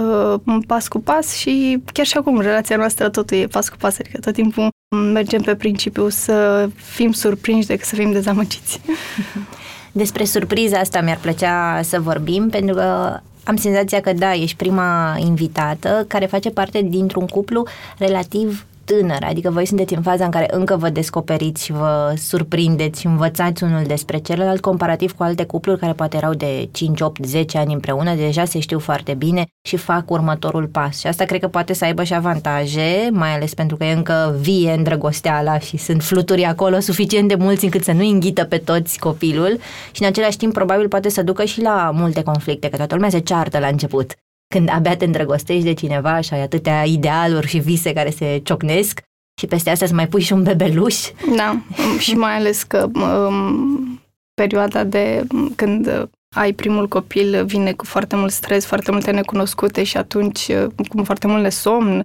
pas 0.67 0.89
cu 0.89 1.01
pas 1.01 1.35
și 1.35 1.83
chiar 1.93 2.07
și 2.07 2.17
acum 2.17 2.41
relația 2.41 2.77
noastră 2.77 3.09
totul 3.09 3.37
e 3.37 3.47
pas 3.47 3.69
cu 3.69 3.77
pas, 3.79 3.99
adică 3.99 4.19
tot 4.19 4.33
timpul 4.33 4.69
mergem 5.13 5.41
pe 5.41 5.55
principiu 5.55 6.09
să 6.09 6.69
fim 6.75 7.13
surprinși 7.13 7.67
decât 7.67 7.87
să 7.87 7.95
fim 7.95 8.13
dezamăgiți. 8.13 8.81
Despre 9.93 10.25
surpriza 10.25 10.79
asta 10.79 11.01
mi-ar 11.01 11.19
plăcea 11.21 11.81
să 11.83 12.01
vorbim, 12.01 12.49
pentru 12.49 12.75
că 12.75 13.21
am 13.45 13.57
senzația 13.57 14.01
că 14.01 14.13
da, 14.13 14.35
ești 14.35 14.57
prima 14.57 15.17
invitată 15.19 16.05
care 16.09 16.27
face 16.27 16.51
parte 16.51 16.83
dintr-un 16.83 17.27
cuplu 17.27 17.67
relativ 17.99 18.65
tânăr, 18.91 19.23
adică 19.23 19.51
voi 19.51 19.67
sunteți 19.67 19.95
în 19.95 20.03
faza 20.03 20.25
în 20.25 20.31
care 20.31 20.47
încă 20.51 20.77
vă 20.77 20.89
descoperiți 20.89 21.65
și 21.65 21.73
vă 21.73 22.15
surprindeți 22.17 23.01
și 23.01 23.07
învățați 23.07 23.63
unul 23.63 23.85
despre 23.87 24.19
celălalt, 24.19 24.61
comparativ 24.61 25.13
cu 25.13 25.23
alte 25.23 25.45
cupluri 25.45 25.79
care 25.79 25.93
poate 25.93 26.17
erau 26.17 26.35
de 26.35 26.69
5, 26.73 27.01
8, 27.01 27.25
10 27.25 27.59
ani 27.59 27.73
împreună, 27.73 28.15
deja 28.15 28.45
se 28.45 28.59
știu 28.59 28.79
foarte 28.79 29.15
bine 29.15 29.47
și 29.63 29.77
fac 29.77 30.11
următorul 30.11 30.67
pas. 30.67 30.99
Și 30.99 31.07
asta 31.07 31.25
cred 31.25 31.41
că 31.41 31.49
poate 31.49 31.73
să 31.73 31.85
aibă 31.85 32.05
și 32.05 32.15
avantaje, 32.15 33.09
mai 33.11 33.35
ales 33.35 33.55
pentru 33.55 33.77
că 33.77 33.85
e 33.85 33.93
încă 33.93 34.37
vie 34.41 34.73
îndrăgosteala 34.73 35.59
și 35.59 35.77
sunt 35.77 36.03
fluturi 36.03 36.45
acolo 36.45 36.81
suficient 36.81 37.29
de 37.29 37.35
mulți 37.35 37.65
încât 37.65 37.85
să 37.85 37.93
nu 37.93 38.09
înghită 38.09 38.45
pe 38.45 38.57
toți 38.57 38.99
copilul. 38.99 39.59
Și 39.93 40.03
în 40.03 40.09
același 40.09 40.37
timp 40.37 40.53
probabil 40.53 40.89
poate 40.89 41.09
să 41.09 41.23
ducă 41.23 41.45
și 41.45 41.63
la 41.63 41.91
multe 41.95 42.23
conflicte, 42.23 42.69
că 42.69 42.77
toată 42.77 42.95
lumea 42.95 43.11
se 43.11 43.19
ceartă 43.19 43.59
la 43.59 43.67
început 43.67 44.15
când 44.55 44.69
abia 44.73 44.97
te 44.97 45.05
îndrăgostești 45.05 45.65
de 45.65 45.73
cineva 45.73 46.21
și 46.21 46.35
ai 46.35 46.43
atâtea 46.43 46.85
idealuri 46.85 47.47
și 47.47 47.59
vise 47.59 47.93
care 47.93 48.11
se 48.11 48.41
ciocnesc 48.45 49.01
și 49.41 49.47
peste 49.47 49.71
astea 49.71 49.87
să 49.87 49.95
mai 49.95 50.09
pui 50.09 50.21
și 50.21 50.33
un 50.33 50.43
bebeluș. 50.43 50.97
Da, 51.37 51.61
și 51.99 52.15
mai 52.15 52.37
ales 52.37 52.63
că 52.63 52.91
um, 52.95 54.03
perioada 54.35 54.85
de 54.85 55.27
când 55.57 56.09
ai 56.37 56.53
primul 56.53 56.89
copil 56.89 57.45
vine 57.45 57.73
cu 57.73 57.85
foarte 57.85 58.17
mult 58.17 58.33
stres, 58.33 58.65
foarte 58.65 58.91
multe 58.91 59.11
necunoscute 59.11 59.83
și 59.83 59.97
atunci 59.97 60.47
cu 60.89 61.05
foarte 61.05 61.27
mult 61.27 61.43
nesomn, 61.43 62.05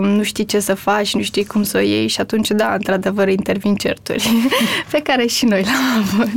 nu 0.00 0.22
știi 0.22 0.44
ce 0.44 0.60
să 0.60 0.74
faci, 0.74 1.14
nu 1.14 1.22
știi 1.22 1.44
cum 1.44 1.62
să 1.62 1.76
o 1.76 1.80
iei 1.80 2.06
și 2.06 2.20
atunci, 2.20 2.48
da, 2.50 2.74
într-adevăr, 2.74 3.28
intervin 3.28 3.74
certuri 3.74 4.28
pe 4.92 5.00
care 5.02 5.26
și 5.26 5.44
noi 5.44 5.62
le-am 5.62 5.98
avut, 5.98 6.28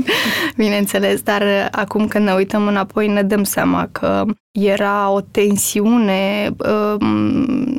bineînțeles, 0.56 1.22
dar 1.22 1.70
acum 1.72 2.08
când 2.08 2.25
ne 2.25 2.34
uităm 2.34 2.68
înapoi 2.68 3.08
ne 3.08 3.24
dăm 3.24 3.44
seama 3.44 3.89
că 3.92 4.25
era 4.51 5.10
o 5.10 5.22
tensiune 5.22 6.50
uh, 6.58 6.96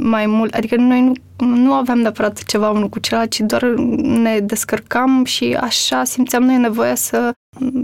mai 0.03 0.27
mult, 0.27 0.55
adică 0.55 0.77
noi 0.77 1.01
nu, 1.01 1.13
nu 1.47 1.73
aveam 1.73 1.99
neapărat 1.99 2.43
ceva 2.43 2.71
unul 2.71 2.89
cu 2.89 2.99
celălalt, 2.99 3.31
ci 3.31 3.41
doar 3.41 3.63
ne 4.01 4.39
descărcam 4.39 5.25
și 5.25 5.57
așa 5.61 6.05
simțeam 6.05 6.43
noi 6.43 6.57
nevoia 6.57 6.95
să 6.95 7.33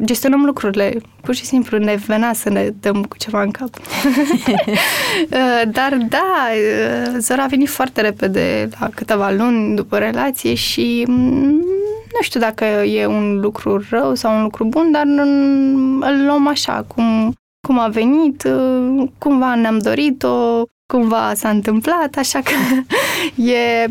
gestionăm 0.04 0.44
lucrurile. 0.44 1.00
Pur 1.20 1.34
și 1.34 1.44
simplu 1.44 1.78
ne 1.78 1.94
venea 2.06 2.32
să 2.32 2.50
ne 2.50 2.70
dăm 2.80 3.04
cu 3.04 3.16
ceva 3.16 3.42
în 3.42 3.50
cap. 3.50 3.68
Uh, 5.30 5.62
dar 5.70 5.96
da, 6.08 6.48
uh, 6.50 7.14
Zora 7.18 7.42
a 7.42 7.46
venit 7.46 7.68
foarte 7.68 8.00
repede, 8.00 8.68
la 8.80 8.88
câteva 8.94 9.30
luni 9.30 9.76
după 9.76 9.98
relație 9.98 10.54
și 10.54 11.04
mm, 11.08 11.64
nu 12.12 12.20
știu 12.20 12.40
dacă 12.40 12.64
e 12.64 13.06
un 13.06 13.40
lucru 13.40 13.84
rău 13.90 14.14
sau 14.14 14.36
un 14.36 14.42
lucru 14.42 14.64
bun, 14.64 14.90
dar 14.90 15.02
îl 16.00 16.24
luăm 16.26 16.46
așa, 16.46 16.84
cum 16.94 17.34
cum 17.66 17.78
a 17.78 17.88
venit, 17.88 18.44
uh, 18.44 19.08
cumva 19.18 19.54
ne-am 19.54 19.78
dorit-o, 19.78 20.62
cumva 20.92 21.32
s-a 21.34 21.48
întâmplat, 21.48 22.16
așa 22.16 22.40
că 22.40 22.52
e, 23.50 23.88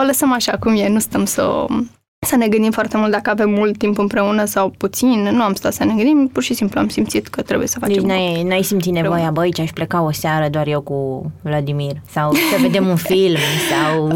o 0.00 0.04
lăsăm 0.06 0.32
așa 0.32 0.56
cum 0.60 0.76
e, 0.76 0.88
nu 0.88 0.98
stăm 0.98 1.24
să 1.24 1.42
o, 1.42 1.66
să 2.26 2.36
ne 2.36 2.48
gândim 2.48 2.70
foarte 2.70 2.96
mult 2.96 3.10
dacă 3.10 3.30
avem 3.30 3.50
mult 3.50 3.78
timp 3.78 3.98
împreună 3.98 4.44
sau 4.44 4.72
puțin. 4.78 5.28
Nu 5.32 5.42
am 5.42 5.54
stat 5.54 5.72
să 5.72 5.84
ne 5.84 5.94
gândim, 5.94 6.30
pur 6.32 6.42
și 6.42 6.54
simplu 6.54 6.80
am 6.80 6.88
simțit 6.88 7.28
că 7.28 7.42
trebuie 7.42 7.68
să 7.68 7.78
facem. 7.78 7.94
Deci 7.94 8.04
n-ai, 8.04 8.42
n-ai 8.42 8.62
simțit 8.62 8.92
nevoia, 8.92 9.30
băi, 9.30 9.52
ce 9.52 9.62
aș 9.62 9.70
pleca 9.70 10.02
o 10.02 10.12
seară 10.12 10.48
doar 10.48 10.66
eu 10.66 10.80
cu 10.80 11.30
Vladimir 11.42 11.92
sau 12.10 12.32
să 12.32 12.56
vedem 12.60 12.86
un 12.86 12.96
film 12.96 13.38
sau 13.70 14.12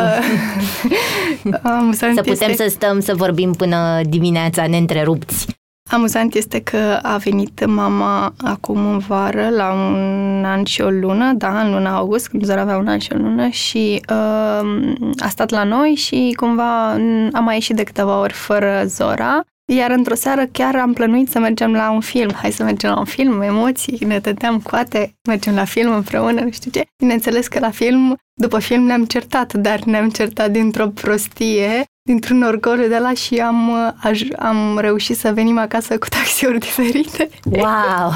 să 2.15 2.23
putem 2.23 2.51
este... 2.51 2.55
să 2.55 2.69
stăm 2.69 3.01
să 3.01 3.15
vorbim 3.15 3.53
până 3.53 4.01
dimineața 4.09 4.67
neîntrerupți. 4.67 5.47
Amuzant 5.89 6.35
este 6.35 6.61
că 6.61 6.99
a 7.03 7.17
venit 7.17 7.67
mama 7.67 8.35
acum 8.45 8.87
în 8.87 8.99
vară, 8.99 9.49
la 9.49 9.73
un 9.73 10.45
an 10.45 10.65
și 10.65 10.81
o 10.81 10.91
lună, 10.91 11.33
da, 11.33 11.61
în 11.61 11.73
luna 11.73 11.97
august, 11.97 12.29
când 12.29 12.45
Zora 12.45 12.61
avea 12.61 12.77
un 12.77 12.89
an 12.89 12.99
și 12.99 13.13
o 13.13 13.17
lună 13.17 13.49
și 13.49 14.01
uh, 14.11 14.95
a 15.17 15.29
stat 15.29 15.51
la 15.51 15.65
noi 15.65 15.95
și 15.95 16.33
cumva 16.37 16.91
am 17.33 17.45
mai 17.45 17.55
ieșit 17.55 17.77
de 17.77 17.83
câteva 17.83 18.21
ori 18.21 18.33
fără 18.33 18.83
Zora. 18.87 19.45
Iar 19.73 19.91
într-o 19.91 20.15
seară 20.15 20.47
chiar 20.53 20.77
am 20.77 20.93
plănuit 20.93 21.31
să 21.31 21.39
mergem 21.39 21.73
la 21.73 21.91
un 21.91 22.01
film. 22.01 22.31
Hai 22.35 22.51
să 22.51 22.63
mergem 22.63 22.91
la 22.91 22.99
un 22.99 23.05
film, 23.05 23.41
emoții, 23.41 23.99
ne 24.07 24.21
tăteam 24.21 24.61
coate, 24.61 25.15
mergem 25.29 25.55
la 25.55 25.65
film 25.65 25.93
împreună, 25.93 26.41
nu 26.41 26.51
știu 26.51 26.71
ce. 26.71 26.85
Bineînțeles 26.99 27.49
că 27.49 27.59
la 27.59 27.71
film, 27.71 28.17
după 28.41 28.59
film 28.59 28.83
ne-am 28.83 29.05
certat, 29.05 29.53
dar 29.53 29.81
ne-am 29.81 30.09
certat 30.09 30.51
dintr-o 30.51 30.89
prostie 30.89 31.85
dintr-un 32.07 32.43
orgoliu 32.43 32.89
de 32.89 32.99
la 32.99 33.13
și 33.13 33.35
am, 33.35 33.69
uh, 34.05 34.21
am 34.39 34.79
reușit 34.79 35.17
să 35.17 35.33
venim 35.35 35.59
acasă 35.59 35.99
cu 35.99 36.09
taxiuri 36.09 36.59
diferite. 36.59 37.29
Wow! 37.45 38.13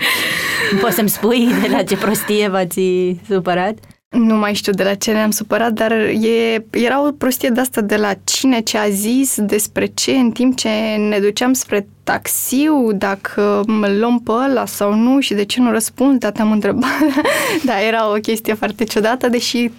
Poți 0.80 0.94
să-mi 0.94 1.08
spui 1.08 1.48
de 1.62 1.68
la 1.68 1.82
ce 1.82 1.96
prostie 1.96 2.48
v-ați 2.48 2.80
supărat? 3.28 3.78
Nu 4.08 4.34
mai 4.34 4.54
știu 4.54 4.72
de 4.72 4.82
la 4.82 4.94
ce 4.94 5.12
ne-am 5.12 5.30
supărat, 5.30 5.72
dar 5.72 5.92
e, 5.92 6.66
era 6.70 7.06
o 7.06 7.12
prostie 7.12 7.48
de 7.48 7.60
asta 7.60 7.80
de 7.80 7.96
la 7.96 8.12
cine 8.24 8.60
ce 8.60 8.78
a 8.78 8.88
zis, 8.88 9.40
despre 9.40 9.86
ce, 9.86 10.12
în 10.12 10.30
timp 10.30 10.56
ce 10.56 10.68
ne 11.08 11.18
duceam 11.18 11.52
spre 11.52 11.88
taxiu, 12.04 12.92
dacă 12.92 13.62
mă 13.66 13.88
luăm 13.88 14.20
pe 14.20 14.30
ăla 14.30 14.66
sau 14.66 14.94
nu 14.94 15.20
și 15.20 15.34
de 15.34 15.44
ce 15.44 15.60
nu 15.60 15.70
răspund, 15.70 16.18
dar 16.20 16.32
te-am 16.32 16.52
întrebat. 16.52 16.90
da, 17.64 17.82
era 17.82 18.10
o 18.10 18.20
chestie 18.20 18.54
foarte 18.54 18.84
ciudată, 18.84 19.28
deși 19.28 19.70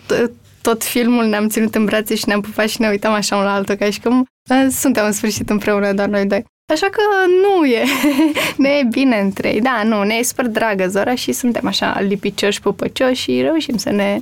tot 0.61 0.83
filmul 0.83 1.25
ne-am 1.25 1.47
ținut 1.47 1.75
în 1.75 1.85
brațe 1.85 2.15
și 2.15 2.27
ne-am 2.27 2.41
pupat 2.41 2.69
și 2.69 2.81
ne 2.81 2.89
uitam 2.89 3.13
așa 3.13 3.35
unul 3.35 3.47
la 3.47 3.53
altul, 3.53 3.75
ca 3.75 3.89
și 3.89 4.01
cum 4.01 4.25
suntem 4.69 5.05
în 5.05 5.11
sfârșit 5.11 5.49
împreună, 5.49 5.93
doar 5.93 6.07
noi 6.07 6.25
doi. 6.25 6.45
Așa 6.71 6.87
că 6.89 7.01
nu 7.41 7.65
e, 7.65 7.83
ne 8.57 8.69
e 8.69 8.83
bine 8.83 9.19
între 9.19 9.53
ei. 9.53 9.61
Da, 9.61 9.83
nu, 9.83 10.03
ne 10.03 10.13
e 10.13 10.23
super 10.23 10.47
dragă 10.47 10.87
Zora 10.87 11.15
și 11.15 11.31
suntem 11.31 11.67
așa 11.67 11.99
lipicioși, 11.99 12.61
pupăcioși 12.61 13.21
și 13.21 13.41
reușim 13.41 13.77
să 13.77 13.89
ne, 13.89 14.19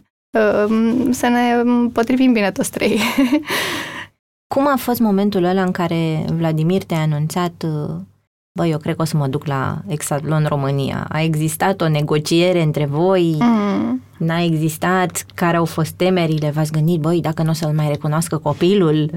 um, 0.68 1.12
să 1.12 1.28
ne 1.28 1.64
potrivim 1.94 2.34
bine 2.34 2.52
toți 2.52 2.72
trei. 2.72 3.00
Cum 4.54 4.68
a 4.68 4.76
fost 4.76 5.00
momentul 5.00 5.44
ăla 5.44 5.62
în 5.62 5.72
care 5.72 6.26
Vladimir 6.34 6.84
te-a 6.84 7.02
anunțat 7.02 7.64
uh, 7.64 7.96
bă, 8.52 8.66
eu 8.66 8.78
cred 8.78 8.96
că 8.96 9.02
o 9.02 9.06
să 9.06 9.18
mă 9.18 9.28
duc 9.28 9.46
la 9.46 9.82
Exatlon 9.88 10.46
România. 10.48 11.06
A 11.10 11.22
existat 11.22 11.82
o 11.82 11.90
negociere 11.90 12.62
între 12.62 12.86
voi? 12.86 13.36
Mm. 13.40 14.02
N-a 14.18 14.44
existat? 14.44 15.26
Care 15.36 15.58
au 15.58 15.66
fost 15.66 15.92
temerile? 15.92 16.50
V-ați 16.50 16.72
gândit, 16.72 17.00
băi, 17.00 17.22
dacă 17.22 17.44
nu 17.44 17.50
o 17.50 17.54
să-l 17.54 17.74
mai 17.74 17.88
recunoască 17.88 18.38
copilul? 18.38 19.10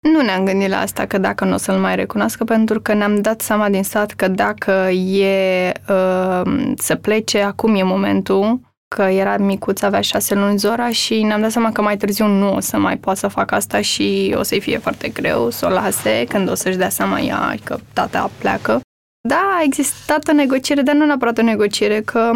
Nu 0.00 0.20
ne-am 0.20 0.44
gândit 0.44 0.68
la 0.68 0.78
asta, 0.78 1.06
că 1.06 1.18
dacă 1.18 1.44
nu 1.44 1.54
o 1.54 1.56
să-l 1.56 1.78
mai 1.78 1.96
recunoască, 1.96 2.44
pentru 2.44 2.80
că 2.80 2.94
ne-am 2.94 3.20
dat 3.20 3.40
seama 3.40 3.68
din 3.68 3.82
sat 3.82 4.12
că 4.12 4.28
dacă 4.28 4.90
e 4.90 5.72
uh, 5.88 6.72
să 6.76 6.94
plece, 6.94 7.40
acum 7.40 7.74
e 7.74 7.82
momentul, 7.82 8.60
că 8.96 9.02
era 9.02 9.36
micuț, 9.36 9.82
avea 9.82 10.00
șase 10.00 10.34
luni 10.34 10.58
Zora 10.58 10.90
și 10.90 11.22
ne-am 11.22 11.40
dat 11.40 11.50
seama 11.50 11.72
că 11.72 11.82
mai 11.82 11.96
târziu 11.96 12.26
nu 12.26 12.54
o 12.54 12.60
să 12.60 12.78
mai 12.78 12.96
poată 12.96 13.18
să 13.18 13.28
facă 13.28 13.54
asta 13.54 13.80
și 13.80 14.34
o 14.38 14.42
să-i 14.42 14.60
fie 14.60 14.78
foarte 14.78 15.08
greu 15.08 15.50
să 15.50 15.66
o 15.66 15.68
lase 15.68 16.24
când 16.28 16.50
o 16.50 16.54
să-și 16.54 16.76
dea 16.76 16.88
seama 16.88 17.20
ea 17.20 17.54
că 17.64 17.78
tata 17.92 18.30
pleacă. 18.38 18.80
Da, 19.28 19.56
a 19.58 19.62
existat 19.62 20.28
o 20.28 20.32
negociere, 20.32 20.82
dar 20.82 20.94
nu 20.94 21.04
neapărat 21.04 21.38
o 21.38 21.42
negociere, 21.42 22.00
că 22.00 22.32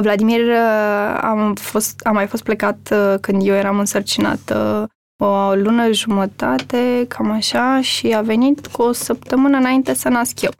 Vladimir 0.00 0.52
a, 1.20 1.52
fost, 1.54 2.00
a 2.04 2.10
mai 2.10 2.26
fost 2.26 2.42
plecat 2.42 2.78
uh, 2.92 3.14
când 3.20 3.46
eu 3.46 3.54
eram 3.54 3.78
însărcinată 3.78 4.88
o 5.22 5.54
lună 5.54 5.92
jumătate, 5.92 7.04
cam 7.08 7.30
așa, 7.30 7.80
și 7.80 8.14
a 8.14 8.20
venit 8.20 8.66
cu 8.66 8.82
o 8.82 8.92
săptămână 8.92 9.56
înainte 9.56 9.94
să 9.94 10.08
nasc 10.08 10.40
eu. 10.40 10.50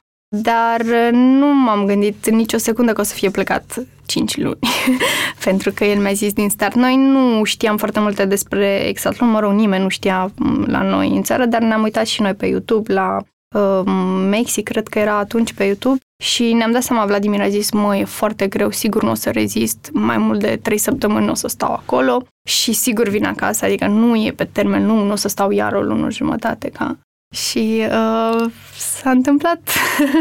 Dar 0.43 0.83
nu 1.13 1.55
m-am 1.55 1.85
gândit 1.87 2.31
nicio 2.31 2.57
secundă 2.57 2.93
că 2.93 3.01
o 3.01 3.05
să 3.05 3.15
fie 3.15 3.31
plecat 3.31 3.87
5 4.07 4.37
luni, 4.37 4.59
pentru 5.45 5.71
că 5.71 5.85
el 5.85 5.99
mi-a 5.99 6.13
zis 6.13 6.33
din 6.33 6.49
start. 6.49 6.75
Noi 6.75 6.97
nu 6.97 7.45
știam 7.45 7.77
foarte 7.77 8.01
multe 8.01 8.25
despre 8.25 8.87
Exatlon, 8.87 9.31
mă 9.31 9.41
rog, 9.41 9.53
nimeni 9.53 9.83
nu 9.83 9.89
știa 9.89 10.31
la 10.67 10.83
noi 10.83 11.09
în 11.09 11.23
țară, 11.23 11.45
dar 11.45 11.61
ne-am 11.61 11.83
uitat 11.83 12.07
și 12.07 12.23
noi 12.23 12.35
pe 12.35 12.47
YouTube 12.47 12.93
la 12.93 13.17
uh, 13.57 13.83
Mexic, 14.29 14.65
cred 14.69 14.89
că 14.89 14.99
era 14.99 15.17
atunci 15.19 15.53
pe 15.53 15.65
YouTube, 15.65 15.99
și 16.23 16.53
ne-am 16.53 16.73
dat 16.73 16.83
seama, 16.83 17.05
Vladimir 17.05 17.41
a 17.41 17.49
zis, 17.49 17.71
mă, 17.71 17.97
e 17.97 18.05
foarte 18.05 18.47
greu, 18.47 18.71
sigur 18.71 19.03
nu 19.03 19.11
o 19.11 19.15
să 19.15 19.31
rezist, 19.31 19.91
mai 19.93 20.19
mult 20.19 20.41
de 20.41 20.59
3 20.63 20.79
săptămâni 20.79 21.25
nu 21.25 21.31
o 21.31 21.35
să 21.35 21.49
stau 21.49 21.73
acolo 21.73 22.27
și 22.49 22.73
sigur 22.73 23.09
vin 23.09 23.25
acasă, 23.25 23.65
adică 23.65 23.87
nu 23.87 24.17
e 24.17 24.33
pe 24.37 24.45
termen 24.45 24.87
lung, 24.87 25.07
nu 25.07 25.13
o 25.13 25.17
să 25.17 25.29
stau 25.29 25.51
iar 25.51 25.73
o 25.73 25.83
lună 25.83 26.11
jumătate 26.11 26.69
ca 26.69 26.99
și 27.35 27.83
uh, 27.89 28.51
s-a 29.05 29.11
întâmplat 29.11 29.61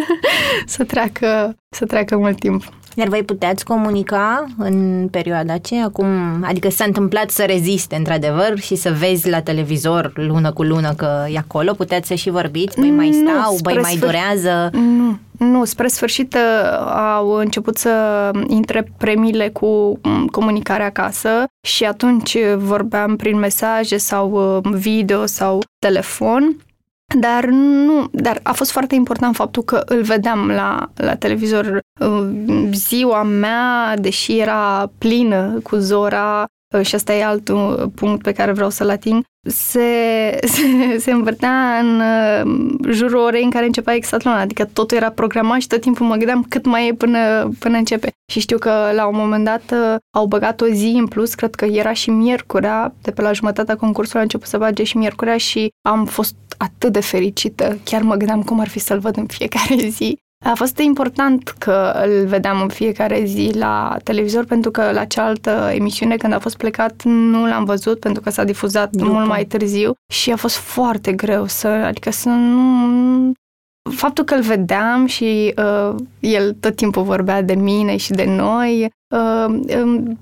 să 0.75 0.83
treacă, 0.83 1.55
să 1.69 1.85
treacă 1.85 2.17
mult 2.17 2.39
timp. 2.39 2.63
Iar 2.95 3.07
voi 3.07 3.23
puteți 3.23 3.65
comunica 3.65 4.45
în 4.57 5.07
perioada 5.11 5.53
aceea? 5.53 5.89
Cum, 5.89 6.07
adică 6.41 6.69
s-a 6.69 6.83
întâmplat 6.83 7.29
să 7.29 7.43
reziste 7.43 7.95
într-adevăr 7.95 8.59
și 8.59 8.75
să 8.75 8.91
vezi 8.99 9.29
la 9.29 9.41
televizor 9.41 10.11
lună 10.15 10.51
cu 10.51 10.63
lună 10.63 10.93
că 10.93 11.25
e 11.31 11.37
acolo? 11.37 11.73
Puteți 11.73 12.07
să 12.07 12.13
și 12.13 12.29
vorbiți? 12.29 12.79
Băi, 12.79 12.91
mai 12.91 13.11
stau? 13.11 13.57
Băi, 13.61 13.77
mai 13.81 13.97
durează? 13.97 14.69
Nu, 14.71 15.17
nu, 15.37 15.65
spre 15.65 15.87
sfârșit 15.87 16.33
uh, 16.33 16.93
au 17.15 17.29
început 17.29 17.77
să 17.77 18.31
intre 18.47 18.91
premiile 18.97 19.49
cu 19.49 19.99
mm, 20.03 20.27
comunicare 20.27 20.83
acasă 20.83 21.29
și 21.67 21.83
atunci 21.83 22.37
vorbeam 22.57 23.15
prin 23.15 23.37
mesaje 23.37 23.97
sau 23.97 24.57
uh, 24.57 24.73
video 24.73 25.25
sau 25.25 25.59
telefon 25.79 26.55
dar 27.19 27.45
nu, 27.45 28.07
dar 28.11 28.39
a 28.43 28.51
fost 28.51 28.71
foarte 28.71 28.95
important 28.95 29.35
faptul 29.35 29.63
că 29.63 29.83
îl 29.85 30.01
vedeam 30.01 30.47
la, 30.47 30.91
la 30.95 31.15
televizor. 31.15 31.79
Uh, 31.99 32.29
ziua 32.71 33.23
mea, 33.23 33.95
deși 33.97 34.39
era 34.39 34.91
plină 34.97 35.59
cu 35.63 35.75
Zora, 35.75 36.39
uh, 36.39 36.45
și 36.81 36.95
asta 36.95 37.13
e 37.13 37.23
altul 37.23 37.91
punct 37.95 38.21
pe 38.21 38.31
care 38.31 38.51
vreau 38.51 38.69
să-l 38.69 38.89
ating, 38.89 39.23
se, 39.49 39.79
se, 40.53 40.97
se 40.97 41.11
învârtea 41.11 41.79
în 41.81 41.99
uh, 41.99 42.91
jurul 42.91 43.19
orei 43.19 43.43
în 43.43 43.49
care 43.49 43.65
începea 43.65 43.93
exatlon, 43.93 44.33
adică 44.33 44.65
totul 44.65 44.97
era 44.97 45.09
programat 45.09 45.61
și 45.61 45.67
tot 45.67 45.81
timpul 45.81 46.05
mă 46.05 46.15
gândeam 46.15 46.45
cât 46.49 46.65
mai 46.65 46.87
e 46.87 46.93
până, 46.93 47.51
până 47.59 47.77
începe. 47.77 48.11
Și 48.31 48.39
știu 48.39 48.57
că 48.57 48.91
la 48.95 49.05
un 49.05 49.15
moment 49.15 49.45
dat 49.45 49.73
au 50.15 50.25
băgat 50.25 50.61
o 50.61 50.65
zi 50.65 50.95
în 50.99 51.07
plus, 51.07 51.33
cred 51.33 51.55
că 51.55 51.65
era 51.65 51.93
și 51.93 52.09
miercurea, 52.09 52.93
de 53.01 53.11
pe 53.11 53.21
la 53.21 53.31
jumătatea 53.31 53.75
concursului 53.75 54.19
a 54.19 54.23
început 54.23 54.47
să 54.47 54.57
bage 54.57 54.83
și 54.83 54.97
miercurea 54.97 55.37
și 55.37 55.69
am 55.81 56.05
fost 56.05 56.35
atât 56.57 56.93
de 56.93 56.99
fericită. 56.99 57.77
Chiar 57.83 58.01
mă 58.01 58.15
gândeam 58.15 58.43
cum 58.43 58.59
ar 58.59 58.67
fi 58.67 58.79
să-l 58.79 58.99
văd 58.99 59.17
în 59.17 59.25
fiecare 59.25 59.75
zi. 59.97 60.17
A 60.43 60.53
fost 60.55 60.77
important 60.77 61.49
că 61.49 62.03
îl 62.05 62.25
vedeam 62.25 62.61
în 62.61 62.67
fiecare 62.67 63.23
zi 63.25 63.51
la 63.53 63.97
televizor 64.03 64.45
pentru 64.45 64.71
că 64.71 64.91
la 64.91 65.05
cealaltă 65.05 65.71
emisiune 65.73 66.17
când 66.17 66.33
a 66.33 66.39
fost 66.39 66.57
plecat 66.57 67.01
nu 67.03 67.47
l-am 67.47 67.63
văzut 67.63 67.99
pentru 67.99 68.21
că 68.21 68.29
s-a 68.29 68.43
difuzat 68.43 68.91
După. 68.91 69.11
mult 69.11 69.27
mai 69.27 69.45
târziu 69.45 69.93
și 70.13 70.31
a 70.31 70.35
fost 70.35 70.55
foarte 70.55 71.13
greu 71.13 71.45
să, 71.45 71.67
adică 71.67 72.11
să 72.11 72.29
nu... 72.29 73.31
Faptul 73.91 74.23
că 74.23 74.33
îl 74.33 74.41
vedeam 74.41 75.05
și 75.05 75.53
uh, 75.57 75.95
el 76.19 76.53
tot 76.53 76.75
timpul 76.75 77.03
vorbea 77.03 77.41
de 77.41 77.53
mine 77.53 77.97
și 77.97 78.11
de 78.11 78.25
noi 78.25 78.89
uh, 79.15 79.45
îmi 79.67 80.17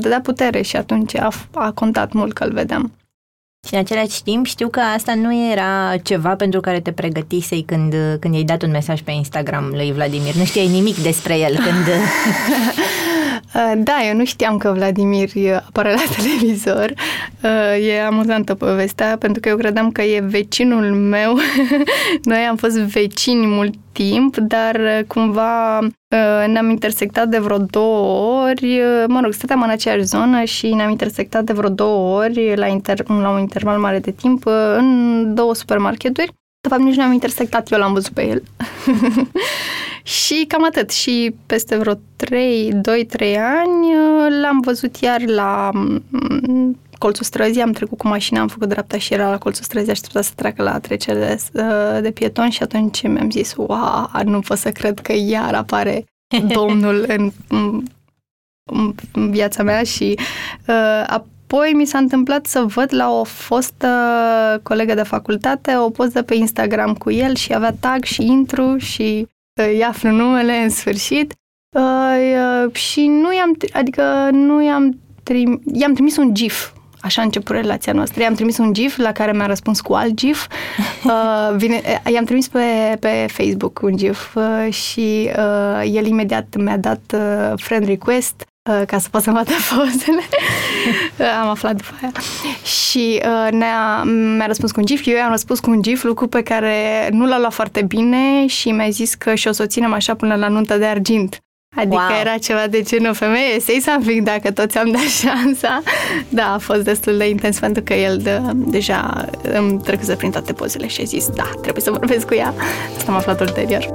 dădea 0.00 0.20
putere 0.20 0.62
și 0.62 0.76
atunci 0.76 1.16
a, 1.16 1.28
a 1.54 1.72
contat 1.72 2.12
mult 2.12 2.32
că 2.32 2.44
îl 2.44 2.52
vedeam. 2.52 2.92
Și 3.66 3.74
în 3.74 3.78
același 3.80 4.22
timp 4.22 4.46
știu 4.46 4.68
că 4.68 4.80
asta 4.80 5.14
nu 5.14 5.50
era 5.50 5.96
ceva 6.02 6.34
pentru 6.34 6.60
care 6.60 6.80
te 6.80 6.92
pregătisei 6.92 7.62
când, 7.62 7.94
când 8.20 8.34
i-ai 8.34 8.42
dat 8.42 8.62
un 8.62 8.70
mesaj 8.70 9.00
pe 9.00 9.10
Instagram 9.10 9.70
lui 9.74 9.92
Vladimir. 9.92 10.34
Nu 10.34 10.44
știai 10.44 10.68
nimic 10.68 10.96
despre 10.96 11.38
el 11.38 11.54
când... 11.54 11.86
Da, 13.76 13.96
eu 14.08 14.16
nu 14.16 14.24
știam 14.24 14.56
că 14.56 14.72
Vladimir 14.72 15.28
apare 15.66 15.92
la 15.92 16.02
televizor. 16.16 16.92
E 17.80 18.02
amuzantă 18.02 18.54
povestea, 18.54 19.16
pentru 19.18 19.40
că 19.40 19.48
eu 19.48 19.56
credeam 19.56 19.90
că 19.90 20.02
e 20.02 20.20
vecinul 20.20 20.94
meu. 20.94 21.36
Noi 22.22 22.38
am 22.38 22.56
fost 22.56 22.78
vecini 22.78 23.46
mult 23.46 23.74
timp, 23.92 24.36
dar 24.36 25.04
cumva 25.06 25.78
ne-am 26.46 26.70
intersectat 26.70 27.28
de 27.28 27.38
vreo 27.38 27.58
două 27.58 28.42
ori. 28.42 28.80
Mă 29.06 29.20
rog, 29.22 29.32
stăteam 29.32 29.62
în 29.62 29.70
aceeași 29.70 30.02
zonă 30.02 30.44
și 30.44 30.74
ne-am 30.74 30.90
intersectat 30.90 31.44
de 31.44 31.52
vreo 31.52 31.68
două 31.68 32.18
ori 32.22 32.56
la, 32.56 32.66
inter- 32.66 33.06
la 33.06 33.30
un 33.30 33.38
interval 33.38 33.78
mare 33.78 33.98
de 33.98 34.10
timp 34.10 34.46
în 34.76 35.34
două 35.34 35.54
supermarketuri. 35.54 36.32
De 36.60 36.68
fapt, 36.68 36.82
nici 36.82 36.96
nu 36.96 37.02
am 37.02 37.12
intersectat, 37.12 37.70
eu 37.70 37.78
l-am 37.78 37.92
văzut 37.92 38.12
pe 38.12 38.28
el. 38.28 38.42
și 40.06 40.44
cam 40.48 40.64
atât. 40.64 40.90
Și 40.90 41.34
peste 41.46 41.76
vreo 41.76 41.94
3, 42.16 42.72
2-3 42.72 43.36
ani 43.38 43.94
l-am 44.40 44.60
văzut 44.60 44.96
iar 44.96 45.22
la 45.22 45.70
mm, 45.72 46.78
colțul 46.98 47.24
străzii, 47.24 47.62
am 47.62 47.72
trecut 47.72 47.98
cu 47.98 48.08
mașina, 48.08 48.40
am 48.40 48.48
făcut 48.48 48.68
dreapta 48.68 48.98
și 48.98 49.14
era 49.14 49.30
la 49.30 49.38
colțul 49.38 49.64
străzii, 49.64 49.90
aștepta 49.90 50.20
să 50.20 50.30
treacă 50.34 50.62
la 50.62 50.78
trecere 50.78 51.18
de, 51.18 51.62
uh, 51.62 52.02
de 52.02 52.10
pieton 52.10 52.50
și 52.50 52.62
atunci 52.62 53.02
mi-am 53.02 53.30
zis, 53.30 53.54
wow, 53.56 54.10
nu 54.24 54.40
pot 54.40 54.58
să 54.58 54.70
cred 54.70 54.98
că 54.98 55.12
iar 55.12 55.54
apare 55.54 56.04
domnul 56.54 57.04
în, 57.08 57.32
în 59.12 59.30
viața 59.30 59.62
mea 59.62 59.82
și 59.82 60.18
uh, 60.68 61.04
apoi 61.06 61.72
mi 61.72 61.86
s-a 61.86 61.98
întâmplat 61.98 62.46
să 62.46 62.60
văd 62.60 62.94
la 62.94 63.10
o 63.10 63.24
fostă 63.24 63.88
colegă 64.62 64.94
de 64.94 65.02
facultate 65.02 65.76
o 65.76 65.90
poză 65.90 66.22
pe 66.22 66.34
Instagram 66.34 66.94
cu 66.94 67.10
el 67.10 67.34
și 67.34 67.54
avea 67.54 67.72
tag 67.80 68.04
și 68.04 68.26
intru 68.26 68.76
și 68.76 69.18
uh, 69.20 69.35
îi 69.62 69.84
aflu 69.84 70.10
numele 70.10 70.52
în 70.52 70.70
sfârșit 70.70 71.34
uh, 71.76 71.82
uh, 72.64 72.74
și 72.74 73.06
nu 73.06 73.34
i-am, 73.34 73.56
adică 73.72 74.28
nu 74.32 74.62
i-am, 74.62 75.00
trim, 75.22 75.62
i-am 75.72 75.92
trimis 75.92 76.16
un 76.16 76.34
GIF 76.34 76.70
Așa 77.00 77.20
a 77.20 77.24
început 77.24 77.56
relația 77.56 77.92
noastră. 77.92 78.22
I-am 78.22 78.34
trimis 78.34 78.58
un 78.58 78.72
GIF 78.72 78.96
la 78.96 79.12
care 79.12 79.32
mi-a 79.32 79.46
răspuns 79.46 79.80
cu 79.80 79.92
alt 79.92 80.14
GIF. 80.14 80.46
Uh, 81.04 81.56
vine, 81.56 81.82
uh, 82.06 82.12
i-am 82.12 82.24
trimis 82.24 82.48
pe, 82.48 82.96
pe 83.00 83.26
Facebook 83.28 83.80
un 83.82 83.96
GIF 83.96 84.34
uh, 84.34 84.72
și 84.72 85.30
uh, 85.36 85.90
el 85.92 86.06
imediat 86.06 86.56
mi-a 86.56 86.76
dat 86.76 87.14
uh, 87.14 87.52
friend 87.56 87.86
request 87.86 88.34
uh, 88.38 88.55
ca 88.86 88.98
să 88.98 89.08
pot 89.10 89.22
să-mi 89.22 89.36
vadă 89.36 89.50
pozele. 89.76 90.22
Am 91.42 91.48
aflat 91.48 91.76
după 91.76 91.90
aia. 92.00 92.12
Și 92.64 93.22
uh, 93.24 93.52
ne-a, 93.52 94.02
mi-a 94.36 94.46
răspuns 94.46 94.72
cu 94.72 94.80
un 94.80 94.86
GIF, 94.86 95.06
eu 95.06 95.16
i-am 95.16 95.30
răspuns 95.30 95.60
cu 95.60 95.70
un 95.70 95.82
GIF, 95.82 96.02
lucru 96.02 96.26
pe 96.26 96.42
care 96.42 97.08
nu 97.10 97.26
l-a 97.26 97.38
luat 97.38 97.52
foarte 97.52 97.82
bine 97.82 98.46
și 98.46 98.70
mi-a 98.70 98.88
zis 98.88 99.14
că 99.14 99.34
și 99.34 99.48
o 99.48 99.52
să 99.52 99.62
o 99.62 99.66
ținem 99.66 99.92
așa 99.92 100.14
până 100.14 100.34
la 100.34 100.48
nuntă 100.48 100.76
de 100.76 100.84
argint. 100.84 101.40
Adică 101.76 102.02
wow. 102.08 102.20
era 102.20 102.36
ceva 102.38 102.66
de 102.66 102.82
genul 102.82 103.14
femeie, 103.14 103.60
say 103.60 103.82
something 103.82 104.22
dacă 104.22 104.50
toți 104.50 104.78
am 104.78 104.90
dat 104.90 105.08
șansa. 105.22 105.82
Da, 106.28 106.52
a 106.52 106.58
fost 106.58 106.80
destul 106.80 107.16
de 107.16 107.28
intens 107.28 107.58
pentru 107.58 107.82
că 107.82 107.94
el 107.94 108.18
de, 108.18 108.40
deja 108.54 109.28
îmi 109.42 109.80
trecuse 109.80 110.14
prin 110.14 110.30
toate 110.30 110.52
pozele 110.52 110.86
și 110.86 111.00
a 111.00 111.04
zis, 111.04 111.28
da, 111.28 111.50
trebuie 111.60 111.82
să 111.82 111.90
vorbesc 111.90 112.26
cu 112.26 112.34
ea. 112.34 112.54
Asta 112.96 113.12
am 113.12 113.16
aflat 113.16 113.40
ulterior. 113.40 113.90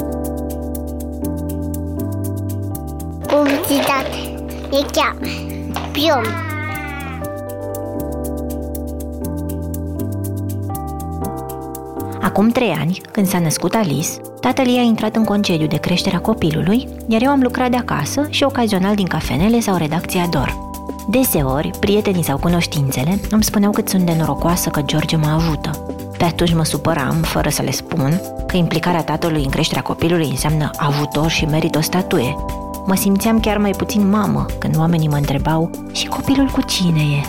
Publicitate. 3.28 4.31
E 4.72 4.86
chiar. 4.92 5.16
Pion. 5.92 6.26
Acum 12.22 12.50
trei 12.50 12.76
ani, 12.80 13.02
când 13.12 13.28
s-a 13.28 13.40
născut 13.40 13.74
Alice, 13.74 14.10
tatăl 14.40 14.68
ei 14.68 14.78
a 14.78 14.82
intrat 14.82 15.16
în 15.16 15.24
concediu 15.24 15.68
de 15.68 15.78
creșterea 15.78 16.20
copilului, 16.20 16.88
iar 17.08 17.22
eu 17.22 17.30
am 17.30 17.42
lucrat 17.42 17.70
de 17.70 17.78
acasă 17.78 18.28
și 18.30 18.44
ocazional 18.44 18.96
din 18.96 19.08
cafenele 19.08 19.60
sau 19.60 19.78
redacția 19.78 20.28
DOR. 20.28 20.56
Deseori, 21.10 21.72
prietenii 21.80 22.24
sau 22.24 22.38
cunoștințele 22.38 23.20
îmi 23.30 23.44
spuneau 23.44 23.72
cât 23.72 23.90
sunt 23.90 24.06
de 24.06 24.16
norocoasă 24.18 24.70
că 24.70 24.82
George 24.82 25.16
mă 25.16 25.28
ajută. 25.36 25.86
Pe 26.18 26.24
atunci 26.24 26.54
mă 26.54 26.66
supăram, 26.66 27.16
fără 27.16 27.50
să 27.50 27.62
le 27.62 27.72
spun, 27.72 28.22
că 28.48 28.58
implicarea 28.58 29.04
tatălui 29.04 29.44
în 29.44 29.50
creșterea 29.50 29.82
copilului 29.82 30.28
înseamnă 30.30 30.70
ajutor 30.78 31.30
și 31.30 31.46
merit 31.46 31.76
o 31.76 31.82
statuie. 31.82 32.36
Mă 32.86 32.96
simțeam 32.96 33.40
chiar 33.40 33.58
mai 33.58 33.72
puțin 33.72 34.10
mamă 34.10 34.46
când 34.60 34.78
oamenii 34.78 35.08
mă 35.08 35.16
întrebau 35.16 35.70
și 35.92 36.08
copilul 36.08 36.48
cu 36.48 36.62
cine 36.62 37.02
e? 37.02 37.26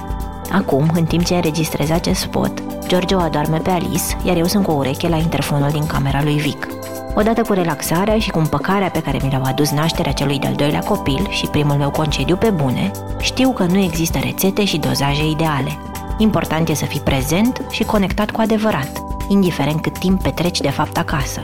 Acum, 0.53 0.91
în 0.95 1.05
timp 1.05 1.25
ce 1.25 1.35
înregistrez 1.35 1.91
acest 1.91 2.21
spot, 2.21 2.63
George 2.87 3.15
o 3.15 3.19
adorme 3.19 3.59
pe 3.59 3.71
Alice, 3.71 4.03
iar 4.25 4.37
eu 4.37 4.47
sunt 4.47 4.65
cu 4.65 4.71
o 4.71 4.75
ureche 4.75 5.09
la 5.09 5.17
interfonul 5.17 5.71
din 5.71 5.87
camera 5.87 6.23
lui 6.23 6.37
Vic. 6.37 6.67
Odată 7.15 7.43
cu 7.43 7.53
relaxarea 7.53 8.19
și 8.19 8.31
cu 8.31 8.39
împăcarea 8.39 8.91
pe 8.91 9.03
care 9.03 9.19
mi 9.23 9.31
le-au 9.31 9.43
adus 9.43 9.71
nașterea 9.71 10.13
celui 10.13 10.39
de-al 10.39 10.55
doilea 10.55 10.81
copil 10.81 11.27
și 11.31 11.47
primul 11.47 11.77
meu 11.77 11.91
concediu 11.91 12.37
pe 12.37 12.51
bune, 12.51 12.91
știu 13.21 13.51
că 13.51 13.65
nu 13.65 13.79
există 13.79 14.19
rețete 14.19 14.65
și 14.65 14.79
dozaje 14.79 15.29
ideale. 15.29 15.79
Important 16.19 16.69
e 16.69 16.75
să 16.75 16.85
fii 16.85 17.01
prezent 17.01 17.63
și 17.71 17.85
conectat 17.85 18.31
cu 18.31 18.41
adevărat, 18.41 19.03
indiferent 19.29 19.81
cât 19.81 19.99
timp 19.99 20.23
petreci 20.23 20.61
de 20.61 20.71
fapt 20.71 20.97
acasă. 20.97 21.41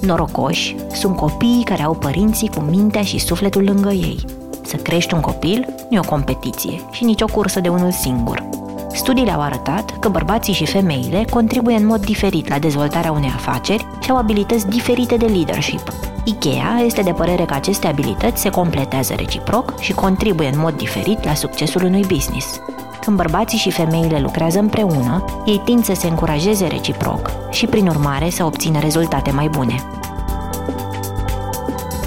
Norocoși 0.00 0.76
sunt 0.92 1.16
copiii 1.16 1.64
care 1.64 1.82
au 1.82 1.94
părinții 1.94 2.48
cu 2.48 2.60
mintea 2.60 3.02
și 3.02 3.18
sufletul 3.18 3.64
lângă 3.64 3.90
ei. 3.90 4.24
Să 4.62 4.76
crești 4.76 5.14
un 5.14 5.20
copil 5.20 5.74
nu 5.90 5.96
e 5.96 5.98
o 5.98 6.08
competiție 6.08 6.80
și 6.90 7.04
nici 7.04 7.20
o 7.20 7.26
cursă 7.32 7.60
de 7.60 7.68
unul 7.68 7.90
singur. 7.90 8.48
Studiile 8.92 9.30
au 9.30 9.40
arătat 9.40 9.98
că 9.98 10.08
bărbații 10.08 10.52
și 10.52 10.66
femeile 10.66 11.24
contribuie 11.30 11.76
în 11.76 11.86
mod 11.86 12.04
diferit 12.04 12.48
la 12.48 12.58
dezvoltarea 12.58 13.12
unei 13.12 13.32
afaceri 13.34 13.86
și 14.00 14.10
au 14.10 14.16
abilități 14.16 14.68
diferite 14.68 15.16
de 15.16 15.26
leadership. 15.26 15.92
IKEA 16.24 16.80
este 16.84 17.02
de 17.02 17.12
părere 17.12 17.44
că 17.44 17.54
aceste 17.54 17.86
abilități 17.86 18.40
se 18.40 18.50
completează 18.50 19.14
reciproc 19.16 19.78
și 19.78 19.92
contribuie 19.92 20.48
în 20.48 20.58
mod 20.58 20.76
diferit 20.76 21.24
la 21.24 21.34
succesul 21.34 21.84
unui 21.84 22.04
business. 22.08 22.60
Când 23.00 23.16
bărbații 23.16 23.58
și 23.58 23.70
femeile 23.70 24.20
lucrează 24.20 24.58
împreună, 24.58 25.24
ei 25.46 25.60
tind 25.64 25.84
să 25.84 25.92
se 25.94 26.06
încurajeze 26.06 26.66
reciproc 26.66 27.30
și, 27.50 27.66
prin 27.66 27.86
urmare, 27.86 28.30
să 28.30 28.44
obțină 28.44 28.78
rezultate 28.78 29.30
mai 29.30 29.48
bune. 29.48 29.74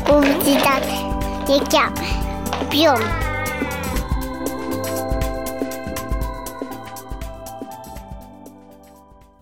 Publicitate. 0.03 0.91
E 1.47 1.61
chiar. 1.69 1.91
Pion. 2.69 3.01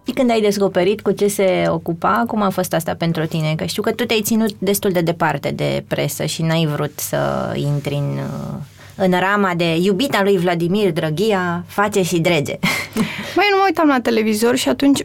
Și 0.07 0.13
când 0.13 0.29
ai 0.29 0.41
descoperit 0.41 1.01
cu 1.01 1.11
ce 1.11 1.27
se 1.27 1.65
ocupa, 1.69 2.23
cum 2.27 2.41
a 2.41 2.49
fost 2.49 2.73
asta 2.73 2.95
pentru 2.95 3.25
tine? 3.25 3.55
Că 3.55 3.65
știu 3.65 3.81
că 3.81 3.91
tu 3.91 4.05
te-ai 4.05 4.21
ținut 4.21 4.53
destul 4.57 4.91
de 4.91 5.01
departe 5.01 5.51
de 5.51 5.83
presă 5.87 6.25
și 6.25 6.41
n-ai 6.41 6.65
vrut 6.65 6.99
să 6.99 7.51
intri 7.55 7.95
în, 7.95 8.19
în 9.01 9.19
rama 9.19 9.53
de 9.55 9.75
iubita 9.81 10.23
lui 10.23 10.37
Vladimir 10.37 10.91
Drăghia, 10.91 11.63
face 11.67 12.01
și 12.01 12.19
drege. 12.19 12.59
Mai 13.35 13.45
nu 13.51 13.57
mă 13.57 13.63
uitam 13.65 13.87
la 13.87 13.99
televizor 13.99 14.55
și 14.55 14.69
atunci 14.69 15.01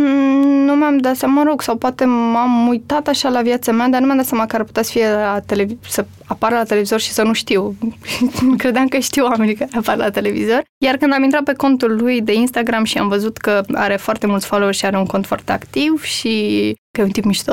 nu 0.66 0.74
mi-am 0.74 0.98
dat 0.98 1.16
seama, 1.16 1.42
mă 1.42 1.48
rog, 1.48 1.62
sau 1.62 1.76
poate 1.76 2.04
m-am 2.04 2.68
uitat 2.68 3.08
așa 3.08 3.28
la 3.28 3.42
viața 3.42 3.72
mea, 3.72 3.88
dar 3.88 4.00
nu 4.00 4.06
mi-am 4.06 4.16
dat 4.16 4.26
seama 4.26 4.46
că 4.46 4.56
ar 4.56 4.64
putea 4.64 4.82
să, 4.82 4.90
fie 4.90 5.10
la 5.10 5.40
televi- 5.40 5.88
să 5.88 6.04
apară 6.26 6.54
la 6.54 6.62
televizor 6.62 7.00
și 7.00 7.10
să 7.10 7.22
nu 7.22 7.32
știu. 7.32 7.76
Credeam 8.58 8.88
că 8.88 8.98
știu 8.98 9.24
oamenii 9.24 9.54
care 9.54 9.70
apar 9.74 9.96
la 9.96 10.10
televizor. 10.10 10.62
Iar 10.84 10.96
când 10.96 11.12
am 11.12 11.22
intrat 11.22 11.42
pe 11.42 11.52
contul 11.52 11.96
lui 11.96 12.20
de 12.20 12.34
Instagram 12.34 12.84
și 12.84 12.98
am 12.98 13.08
văzut 13.08 13.36
că 13.36 13.62
are 13.72 13.96
foarte 13.96 14.26
mulți 14.26 14.46
followers 14.46 14.76
și 14.76 14.86
are 14.86 14.98
un 14.98 15.06
cont 15.06 15.26
foarte 15.26 15.52
activ 15.52 16.02
și 16.02 16.74
că 16.92 17.00
e 17.00 17.04
un 17.04 17.10
tip 17.10 17.24
mișto, 17.24 17.52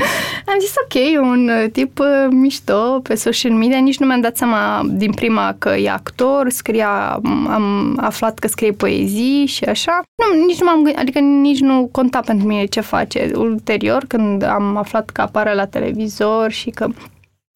am 0.50 0.58
zis 0.60 0.74
ok, 0.84 0.94
e 0.94 1.18
un 1.18 1.48
uh, 1.48 1.70
tip 1.70 1.98
uh, 1.98 2.26
mișto 2.30 3.00
pe 3.02 3.14
social 3.14 3.52
media. 3.52 3.78
Nici 3.78 3.98
nu 3.98 4.06
mi-am 4.06 4.20
dat 4.20 4.36
seama 4.36 4.82
din 4.90 5.12
prima 5.12 5.54
că 5.58 5.68
e 5.68 5.90
actor, 5.90 6.50
scria, 6.50 7.20
am 7.48 7.98
aflat 8.00 8.38
că 8.38 8.48
scrie 8.48 8.72
poezii 8.72 9.46
și 9.46 9.64
așa. 9.64 10.02
Nu, 10.14 10.44
nici 10.46 10.60
nu 10.60 10.66
m-am 10.66 10.82
gândit, 10.82 11.00
adică 11.00 11.18
nici 11.18 11.60
nu 11.60 11.88
conta 11.92 12.20
pentru 12.20 12.46
mine 12.46 12.64
ce 12.64 12.80
face. 12.80 13.30
Ulterior, 13.34 14.04
când 14.08 14.42
am 14.42 14.76
aflat 14.76 15.10
că 15.10 15.20
apare 15.20 15.54
la 15.54 15.66
televizor 15.66 16.50
și 16.50 16.70
că 16.70 16.88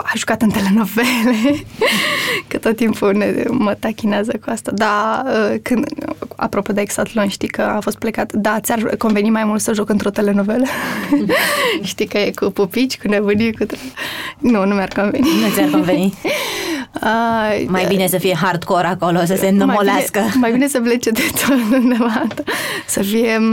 a 0.04 0.12
jucat 0.14 0.42
în 0.42 0.50
telenovele, 0.50 1.64
că 2.48 2.58
tot 2.58 2.76
timpul 2.76 3.14
ne, 3.14 3.44
mă 3.50 3.74
tachinează 3.74 4.32
cu 4.44 4.50
asta. 4.50 4.70
Da, 4.74 5.24
uh, 5.26 5.58
când, 5.62 5.86
apropo 6.36 6.72
de 6.72 6.80
Exatlon, 6.80 7.28
știi 7.28 7.48
că 7.48 7.62
a 7.62 7.80
fost 7.80 7.98
plecat, 7.98 8.32
da, 8.32 8.60
ți-ar 8.60 8.96
conveni 8.96 9.30
mai 9.30 9.44
mult 9.44 9.60
să 9.60 9.72
joc 9.72 9.88
într-o 9.88 10.10
telenovelă? 10.10 10.66
știi 11.82 12.06
că 12.06 12.18
e 12.18 12.30
cu 12.30 12.50
pupici, 12.50 12.98
cu 12.98 13.08
nebunii, 13.08 13.52
cu... 13.52 13.66
Nu, 14.38 14.66
nu 14.66 14.74
mi-ar 14.74 14.88
conveni. 14.88 15.28
Nu 15.42 15.52
ți-ar 15.54 15.68
conveni? 15.68 16.14
Uh, 17.02 17.64
mai 17.66 17.84
bine 17.88 18.06
să 18.06 18.18
fie 18.18 18.34
hardcore 18.34 18.86
acolo, 18.86 19.24
să 19.24 19.34
se 19.34 19.48
îndomolească. 19.48 20.18
Mai 20.18 20.28
bine, 20.28 20.40
mai 20.40 20.52
bine 20.52 20.66
să 20.66 20.80
plece 20.80 21.10
de 21.10 21.20
tot 21.46 21.78
undeva, 21.78 22.26
să 22.86 23.02
fie 23.02 23.38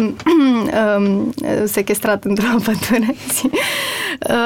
um, 0.97 1.33
sequestrat 1.65 2.23
într-o 2.23 2.47
pădure. 2.63 3.15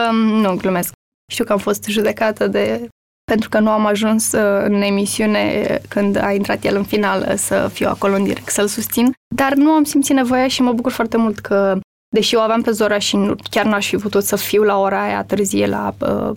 um, 0.10 0.16
nu, 0.16 0.56
glumesc. 0.56 0.94
Știu 1.32 1.46
că 1.46 1.52
am 1.52 1.58
fost 1.58 1.86
judecată 1.88 2.48
de 2.48 2.88
pentru 3.24 3.50
că 3.50 3.60
nu 3.60 3.70
am 3.70 3.86
ajuns 3.86 4.32
uh, 4.32 4.64
în 4.64 4.82
emisiune 4.82 5.80
când 5.90 6.16
a 6.16 6.32
intrat 6.32 6.64
el 6.64 6.76
în 6.76 6.84
finală 6.84 7.36
să 7.36 7.70
fiu 7.74 7.88
acolo 7.90 8.16
în 8.16 8.24
direct, 8.24 8.50
să-l 8.50 8.68
susțin. 8.68 9.14
Dar 9.36 9.54
nu 9.54 9.70
am 9.70 9.84
simțit 9.84 10.16
nevoia 10.16 10.48
și 10.48 10.62
mă 10.62 10.72
bucur 10.72 10.92
foarte 10.92 11.18
mult 11.18 11.40
că, 11.40 11.80
deși 12.16 12.36
o 12.36 12.40
aveam 12.40 12.62
pe 12.62 12.72
Zora 12.72 12.98
și 12.98 13.16
nu, 13.16 13.36
chiar 13.50 13.66
n-aș 13.66 13.88
fi 13.88 13.98
putut 13.98 14.24
să 14.24 14.36
fiu 14.36 14.64
la 14.64 14.80
ora 14.80 15.04
aia 15.04 15.24
târzie 15.24 15.68
la 15.68 15.96
uh, 16.00 16.36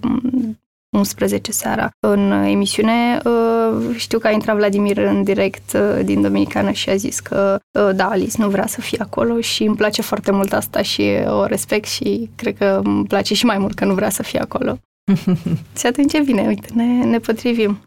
11 0.91 1.53
seara 1.53 1.91
în 2.01 2.31
emisiune, 2.31 3.21
uh, 3.25 3.97
știu 3.97 4.19
că 4.19 4.27
a 4.27 4.31
intrat 4.31 4.57
Vladimir 4.57 4.97
în 4.97 5.23
direct 5.23 5.73
uh, 5.73 6.05
din 6.05 6.23
Dominicană 6.23 6.71
și 6.71 6.91
a 6.91 6.97
zis 6.97 7.21
că 7.21 7.59
uh, 7.79 7.91
da, 7.95 8.09
Alice 8.09 8.43
nu 8.43 8.49
vrea 8.49 8.67
să 8.67 8.81
fie 8.81 8.99
acolo 9.01 9.41
și 9.41 9.63
îmi 9.63 9.77
place 9.77 10.03
foarte 10.03 10.31
mult 10.33 10.53
asta 10.53 10.83
și 10.83 11.03
o 11.27 11.45
respect 11.45 11.89
și 11.89 12.31
cred 12.37 12.57
că 12.57 12.81
îmi 12.85 13.07
place 13.07 13.35
și 13.35 13.45
mai 13.45 13.59
mult 13.59 13.75
că 13.75 13.85
nu 13.85 13.95
vrea 13.95 14.11
să 14.11 14.23
fie 14.23 14.41
acolo. 14.41 14.79
și 15.79 15.87
atunci 15.87 16.13
e 16.13 16.21
bine, 16.21 16.47
uite, 16.47 16.69
ne, 16.75 17.05
ne 17.05 17.19
potrivim. 17.19 17.81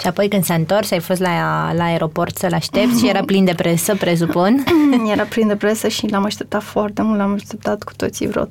Și 0.00 0.08
apoi 0.08 0.28
când 0.28 0.44
s-a 0.44 0.54
întors, 0.54 0.90
ai 0.90 1.00
fost 1.00 1.20
la, 1.20 1.72
la 1.72 1.84
aeroport 1.84 2.36
să-l 2.36 2.52
aștepți 2.52 2.98
și 2.98 3.08
era 3.08 3.24
plin 3.30 3.44
de 3.44 3.54
presă, 3.54 3.94
presupun? 3.94 4.64
era 5.12 5.24
plin 5.24 5.46
de 5.46 5.56
presă 5.56 5.88
și 5.88 6.06
l-am 6.06 6.24
așteptat 6.24 6.62
foarte 6.62 7.02
mult, 7.02 7.18
l-am 7.18 7.32
așteptat 7.32 7.82
cu 7.82 7.92
toții 7.96 8.26
vreo 8.26 8.44
3-4 8.46 8.48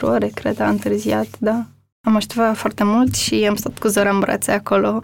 ore, 0.00 0.26
cred, 0.34 0.60
a 0.60 0.68
întârziat, 0.68 1.28
da. 1.38 1.66
Am 2.06 2.16
așteptat 2.16 2.56
foarte 2.56 2.84
mult 2.84 3.14
și 3.14 3.46
am 3.48 3.54
stat 3.54 3.78
cu 3.78 3.88
Zora 3.88 4.10
în 4.10 4.18
brațe 4.18 4.50
acolo. 4.50 5.00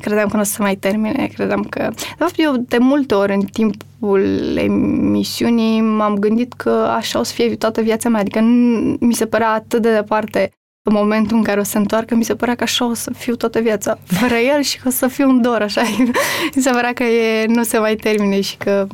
Credeam 0.00 0.28
că 0.28 0.36
nu 0.36 0.42
o 0.42 0.44
să 0.44 0.62
mai 0.62 0.76
termine, 0.76 1.30
credeam 1.34 1.62
că... 1.62 1.90
De 1.94 2.14
fapt, 2.18 2.34
eu 2.36 2.56
de 2.56 2.78
multe 2.78 3.14
ori 3.14 3.34
în 3.34 3.40
timpul 3.40 4.56
emisiunii 4.56 5.80
m-am 5.80 6.14
gândit 6.14 6.52
că 6.52 6.70
așa 6.70 7.18
o 7.18 7.22
să 7.22 7.32
fie 7.32 7.56
toată 7.56 7.80
viața 7.80 8.08
mea. 8.08 8.20
Adică 8.20 8.40
nu, 8.40 8.96
mi 9.00 9.14
se 9.14 9.26
părea 9.26 9.52
atât 9.52 9.82
de 9.82 9.94
departe 9.94 10.50
în 10.88 10.94
momentul 10.94 11.36
în 11.36 11.42
care 11.42 11.60
o 11.60 11.62
să 11.62 11.70
se 11.70 11.78
întoarcă, 11.78 12.14
mi 12.14 12.24
se 12.24 12.34
părea 12.34 12.54
că 12.54 12.62
așa 12.62 12.86
o 12.86 12.94
să 12.94 13.12
fiu 13.12 13.34
toată 13.34 13.60
viața 13.60 13.98
fără 14.04 14.34
el 14.34 14.62
și 14.62 14.80
că 14.80 14.88
o 14.88 14.90
să 14.90 15.06
fiu 15.06 15.28
un 15.28 15.42
dor, 15.42 15.62
așa. 15.62 15.82
mi 16.54 16.62
se 16.62 16.70
părea 16.70 16.92
că 16.92 17.02
e, 17.02 17.46
nu 17.46 17.62
se 17.62 17.78
mai 17.78 17.96
termine 17.96 18.40
și 18.40 18.56
că 18.56 18.86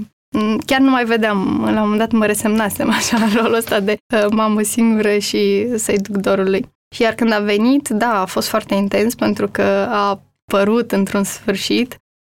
chiar 0.67 0.81
nu 0.81 0.91
mai 0.91 1.05
vedeam. 1.05 1.61
La 1.65 1.71
un 1.71 1.79
moment 1.79 1.99
dat 1.99 2.13
mă 2.13 2.27
resemnasem 2.27 2.91
așa 2.91 3.19
la 3.19 3.41
rolul 3.41 3.55
ăsta 3.55 3.81
de 3.81 3.97
uh, 4.15 4.27
mamă 4.31 4.63
singură 4.63 5.19
și 5.19 5.67
să-i 5.77 5.99
duc 5.99 6.17
dorului. 6.17 6.71
Și 6.93 7.03
iar 7.03 7.15
când 7.15 7.33
a 7.33 7.39
venit, 7.39 7.89
da, 7.89 8.21
a 8.21 8.25
fost 8.25 8.49
foarte 8.49 8.75
intens 8.75 9.15
pentru 9.15 9.49
că 9.49 9.63
a 9.91 10.21
apărut 10.49 10.93
într-un 10.93 11.25
sfârșit 11.25 11.97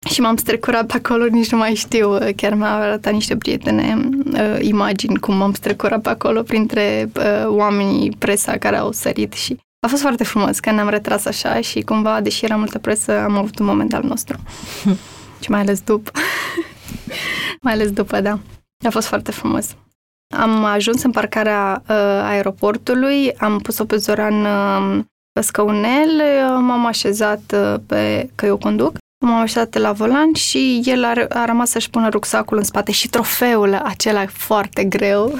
și 0.09 0.21
m-am 0.21 0.35
strecurat 0.35 0.85
pe 0.85 0.93
acolo, 0.95 1.25
nici 1.25 1.51
nu 1.51 1.57
mai 1.57 1.73
știu, 1.73 2.17
chiar 2.35 2.53
mi-a 2.53 2.73
arătat 2.73 3.13
niște 3.13 3.37
prietene 3.37 4.09
uh, 4.33 4.57
imagini 4.59 5.19
cum 5.19 5.35
m-am 5.35 5.53
strecurat 5.53 6.01
pe 6.01 6.09
acolo 6.09 6.41
printre 6.41 7.11
uh, 7.15 7.45
oamenii 7.45 8.15
presa 8.19 8.57
care 8.57 8.77
au 8.77 8.91
sărit 8.91 9.33
și 9.33 9.57
a 9.79 9.87
fost 9.87 10.01
foarte 10.01 10.23
frumos 10.23 10.59
că 10.59 10.71
ne-am 10.71 10.89
retras 10.89 11.25
așa 11.25 11.61
și 11.61 11.81
cumva, 11.81 12.21
deși 12.21 12.45
era 12.45 12.55
multă 12.55 12.79
presă, 12.79 13.19
am 13.19 13.37
avut 13.37 13.59
un 13.59 13.65
moment 13.65 13.93
al 13.93 14.03
nostru. 14.03 14.37
și 15.43 15.49
mai 15.49 15.59
ales 15.59 15.81
după. 15.81 16.11
mai 17.61 17.73
ales 17.73 17.91
după, 17.91 18.21
da. 18.21 18.39
A 18.85 18.89
fost 18.89 19.07
foarte 19.07 19.31
frumos. 19.31 19.75
Am 20.33 20.63
ajuns 20.63 21.03
în 21.03 21.11
parcarea 21.11 21.83
uh, 21.89 21.95
aeroportului, 22.23 23.33
am 23.37 23.59
pus-o 23.59 23.85
pe 23.85 23.97
Zoran 23.97 24.45
uh, 24.45 25.03
pe 25.31 25.41
scăunel, 25.41 26.09
uh, 26.15 26.57
m-am 26.61 26.85
așezat 26.85 27.41
uh, 27.53 27.75
pe, 27.87 28.29
că 28.35 28.45
eu 28.45 28.57
conduc, 28.57 28.97
m-am 29.25 29.39
așezat 29.39 29.77
la 29.77 29.91
volan 29.91 30.33
și 30.33 30.81
el 30.85 31.03
a, 31.03 31.13
a 31.29 31.45
rămas 31.45 31.69
să-și 31.69 31.89
pună 31.89 32.09
rucsacul 32.09 32.57
în 32.57 32.63
spate 32.63 32.91
și 32.91 33.09
trofeul 33.09 33.73
acela 33.73 34.25
foarte 34.27 34.83
greu. 34.83 35.25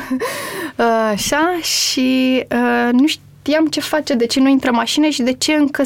uh, 0.75 1.09
așa, 1.11 1.57
și 1.61 2.43
uh, 2.51 2.89
nu 2.91 3.05
știam 3.45 3.67
ce 3.67 3.79
face, 3.79 4.13
de 4.13 4.25
ce 4.25 4.39
nu 4.39 4.49
intră 4.49 4.71
mașină 4.71 5.07
și 5.07 5.21
de 5.21 5.33
ce 5.33 5.53
încă 5.53 5.83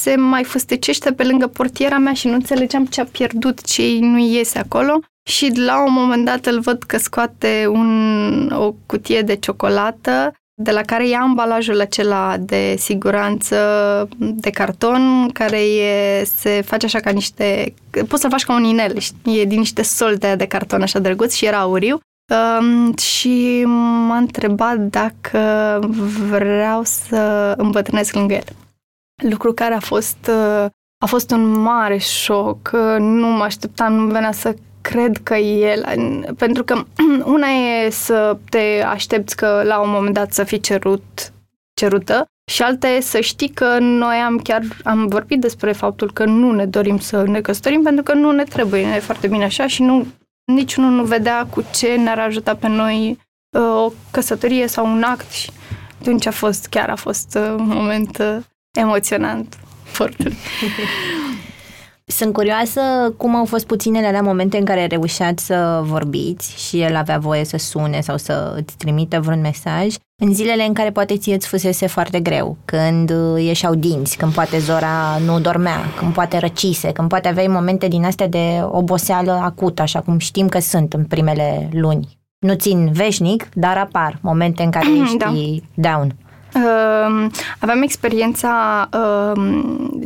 se 0.00 0.16
mai 0.16 0.44
făstecește 0.44 1.12
pe 1.12 1.22
lângă 1.22 1.46
portiera 1.46 1.98
mea 1.98 2.12
și 2.12 2.26
nu 2.26 2.34
înțelegeam 2.34 2.86
ce 2.86 3.00
a 3.00 3.04
pierdut, 3.04 3.62
ce 3.62 3.82
nu 4.00 4.18
iese 4.18 4.58
acolo 4.58 5.00
și 5.22 5.52
la 5.54 5.84
un 5.84 5.92
moment 5.92 6.24
dat 6.24 6.46
îl 6.46 6.60
văd 6.60 6.82
că 6.82 6.98
scoate 6.98 7.66
un, 7.68 8.50
o 8.50 8.74
cutie 8.86 9.22
de 9.22 9.36
ciocolată 9.36 10.34
de 10.54 10.70
la 10.70 10.82
care 10.82 11.08
ia 11.08 11.20
ambalajul 11.20 11.80
acela 11.80 12.36
de 12.38 12.74
siguranță 12.78 13.56
de 14.18 14.50
carton, 14.50 15.30
care 15.32 15.60
e, 15.60 16.24
se 16.24 16.62
face 16.66 16.86
așa 16.86 17.00
ca 17.00 17.10
niște... 17.10 17.74
Poți 18.08 18.20
să-l 18.20 18.30
faci 18.30 18.44
ca 18.44 18.54
un 18.54 18.64
inel, 18.64 18.96
e 19.24 19.44
din 19.44 19.58
niște 19.58 19.82
solte 19.82 20.34
de 20.36 20.46
carton 20.46 20.82
așa 20.82 20.98
drăguț 20.98 21.34
și 21.34 21.44
era 21.44 21.58
auriu. 21.58 22.00
Um, 22.30 22.96
și 22.96 23.64
m-a 24.06 24.16
întrebat 24.16 24.78
dacă 24.78 25.78
vreau 26.28 26.82
să 26.84 27.54
îmbătrânesc 27.56 28.14
lângă 28.14 28.34
el. 28.34 28.44
Lucru 29.30 29.52
care 29.52 29.74
a 29.74 29.80
fost, 29.80 30.30
a 30.98 31.06
fost 31.06 31.30
un 31.30 31.48
mare 31.48 31.96
șoc. 31.96 32.70
Nu 32.98 33.26
mă 33.26 33.42
așteptam, 33.42 33.92
nu 33.92 34.12
venea 34.12 34.32
să 34.32 34.54
cred 34.80 35.16
că 35.22 35.34
el, 35.36 35.84
pentru 36.36 36.64
că 36.64 36.82
una 37.34 37.46
e 37.46 37.90
să 37.90 38.36
te 38.50 38.82
aștepți 38.86 39.36
că 39.36 39.62
la 39.64 39.80
un 39.80 39.90
moment 39.90 40.14
dat 40.14 40.32
să 40.32 40.44
fii 40.44 40.60
cerut, 40.60 41.32
cerută 41.74 42.24
și 42.50 42.62
alta 42.62 42.88
e 42.88 43.00
să 43.00 43.20
știi 43.20 43.48
că 43.48 43.78
noi 43.78 44.16
am 44.16 44.38
chiar 44.38 44.62
am 44.84 45.06
vorbit 45.06 45.40
despre 45.40 45.72
faptul 45.72 46.12
că 46.12 46.24
nu 46.24 46.52
ne 46.52 46.66
dorim 46.66 46.98
să 46.98 47.22
ne 47.22 47.40
căsătorim 47.40 47.82
pentru 47.82 48.02
că 48.02 48.14
nu 48.14 48.30
ne 48.30 48.44
trebuie, 48.44 48.86
ne 48.86 48.94
e 48.94 48.98
foarte 48.98 49.26
bine 49.26 49.44
așa 49.44 49.66
și 49.66 49.82
nu, 49.82 50.06
niciunul 50.52 50.90
nu 50.90 51.04
vedea 51.04 51.46
cu 51.50 51.64
ce 51.74 51.94
ne-ar 51.94 52.18
ajuta 52.18 52.54
pe 52.54 52.68
noi 52.68 53.18
uh, 53.50 53.62
o 53.62 53.92
căsătorie 54.10 54.66
sau 54.66 54.86
un 54.86 55.02
act 55.02 55.30
și 55.30 55.50
atunci 56.00 56.26
a 56.26 56.30
fost, 56.30 56.66
chiar 56.66 56.88
a 56.88 56.96
fost 56.96 57.38
uh, 57.40 57.54
un 57.58 57.66
moment 57.66 58.18
uh, 58.18 58.36
emoționant 58.78 59.58
foarte. 59.82 60.32
Sunt 62.04 62.32
curioasă 62.32 62.80
cum 63.16 63.34
au 63.34 63.44
fost 63.44 63.66
puținele 63.66 64.06
alea 64.06 64.22
momente 64.22 64.58
în 64.58 64.64
care 64.64 64.86
reușeați 64.86 65.44
să 65.44 65.80
vorbiți 65.84 66.68
și 66.68 66.80
el 66.80 66.96
avea 66.96 67.18
voie 67.18 67.44
să 67.44 67.56
sune 67.56 68.00
sau 68.00 68.16
să 68.16 68.54
îți 68.56 68.76
trimită 68.76 69.20
vreun 69.20 69.40
mesaj 69.40 69.94
în 70.22 70.34
zilele 70.34 70.62
în 70.66 70.72
care 70.72 70.90
poate 70.90 71.16
ție 71.16 71.34
îți 71.34 71.46
fusese 71.46 71.86
foarte 71.86 72.20
greu, 72.20 72.56
când 72.64 73.10
uh, 73.10 73.44
ieșeau 73.44 73.74
dinți, 73.74 74.16
când 74.16 74.32
poate 74.32 74.58
Zora 74.58 75.18
nu 75.24 75.40
dormea, 75.40 75.78
când 75.98 76.12
poate 76.12 76.38
răcise, 76.38 76.92
când 76.92 77.08
poate 77.08 77.28
aveai 77.28 77.46
momente 77.46 77.88
din 77.88 78.04
astea 78.04 78.28
de 78.28 78.60
oboseală 78.70 79.32
acută, 79.32 79.82
așa 79.82 80.00
cum 80.00 80.18
știm 80.18 80.48
că 80.48 80.58
sunt 80.58 80.92
în 80.92 81.04
primele 81.04 81.68
luni. 81.72 82.18
Nu 82.38 82.54
țin 82.54 82.90
veșnic, 82.92 83.48
dar 83.54 83.76
apar 83.76 84.18
momente 84.20 84.62
în 84.62 84.70
care 84.70 84.86
ești 85.02 85.16
da. 85.16 85.32
down. 85.74 86.14
Uh, 86.54 87.30
aveam 87.58 87.82
experiența 87.82 88.88
uh, 88.92 89.42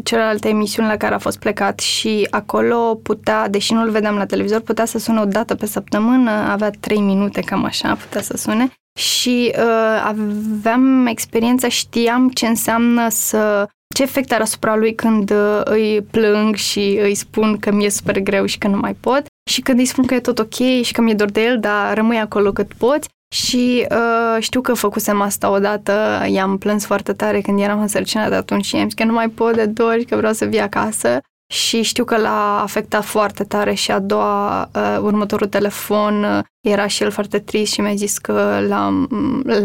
celelalte 0.05 0.49
emisiuni 0.49 0.89
la 0.89 0.97
care 0.97 1.15
a 1.15 1.19
fost 1.19 1.39
plecat 1.39 1.79
și 1.79 2.27
acolo 2.31 3.01
putea, 3.03 3.49
deși 3.49 3.73
nu-l 3.73 3.91
vedeam 3.91 4.17
la 4.17 4.27
televizor, 4.27 4.61
putea 4.61 4.85
să 4.85 4.99
sune 4.99 5.21
o 5.21 5.25
dată 5.25 5.55
pe 5.55 5.67
săptămână, 5.67 6.31
avea 6.31 6.71
trei 6.81 7.01
minute, 7.01 7.41
cam 7.41 7.65
așa, 7.65 7.95
putea 7.95 8.23
să 8.23 8.37
sune 8.37 8.73
și 8.99 9.53
uh, 9.59 10.03
aveam 10.05 11.07
experiența, 11.07 11.69
știam 11.69 12.29
ce 12.29 12.47
înseamnă 12.47 13.09
să 13.09 13.69
ce 13.95 14.03
efect 14.03 14.33
are 14.33 14.43
asupra 14.43 14.77
lui 14.77 14.95
când 14.95 15.31
uh, 15.31 15.61
îi 15.65 16.07
plâng 16.11 16.55
și 16.55 16.99
îi 17.03 17.15
spun 17.15 17.57
că 17.59 17.73
mi-e 17.73 17.91
super 17.91 18.21
greu 18.21 18.45
și 18.45 18.59
că 18.59 18.69
nu 18.69 18.77
mai 18.77 18.97
pot. 19.01 19.23
Și 19.51 19.61
când 19.61 19.79
îi 19.79 19.85
spun 19.85 20.07
că 20.07 20.15
e 20.15 20.21
tot 20.21 20.39
ok 20.39 20.83
și 20.83 20.93
că 20.93 21.01
mi-e 21.01 21.15
dor 21.15 21.31
de 21.31 21.43
el, 21.43 21.61
dar 21.61 21.95
rămâi 21.95 22.19
acolo 22.19 22.53
cât 22.53 22.73
poți. 22.73 23.09
Și 23.35 23.87
uh, 23.91 24.43
știu 24.43 24.61
că 24.61 24.75
făcusem 24.75 25.21
asta 25.21 25.51
odată, 25.51 26.25
i-am 26.29 26.59
plâns 26.59 26.87
foarte 26.87 27.13
tare 27.13 27.41
când 27.41 27.61
eram 27.61 27.81
însărcinată 27.81 28.35
atunci 28.35 28.65
și 28.65 28.77
i-am 28.77 28.85
zis 28.85 28.95
că 28.95 29.05
nu 29.05 29.13
mai 29.13 29.29
pot 29.29 29.55
de 29.55 29.67
dor 29.67 29.97
și 29.99 30.05
că 30.05 30.17
vreau 30.17 30.33
să 30.33 30.45
vii 30.45 30.61
acasă 30.61 31.21
și 31.53 31.83
știu 31.83 32.05
că 32.05 32.17
l-a 32.17 32.63
afectat 32.63 33.05
foarte 33.05 33.45
tare 33.45 33.75
și 33.75 33.91
a 33.91 33.99
doua, 33.99 34.71
uh, 34.75 34.99
următorul 35.01 35.47
telefon 35.47 36.25
uh, 36.25 36.45
era 36.67 36.87
și 36.87 37.03
el 37.03 37.11
foarte 37.11 37.39
trist 37.39 37.73
și 37.73 37.81
mi-a 37.81 37.95
zis 37.95 38.19
că 38.19 38.65
l-am, 38.69 39.09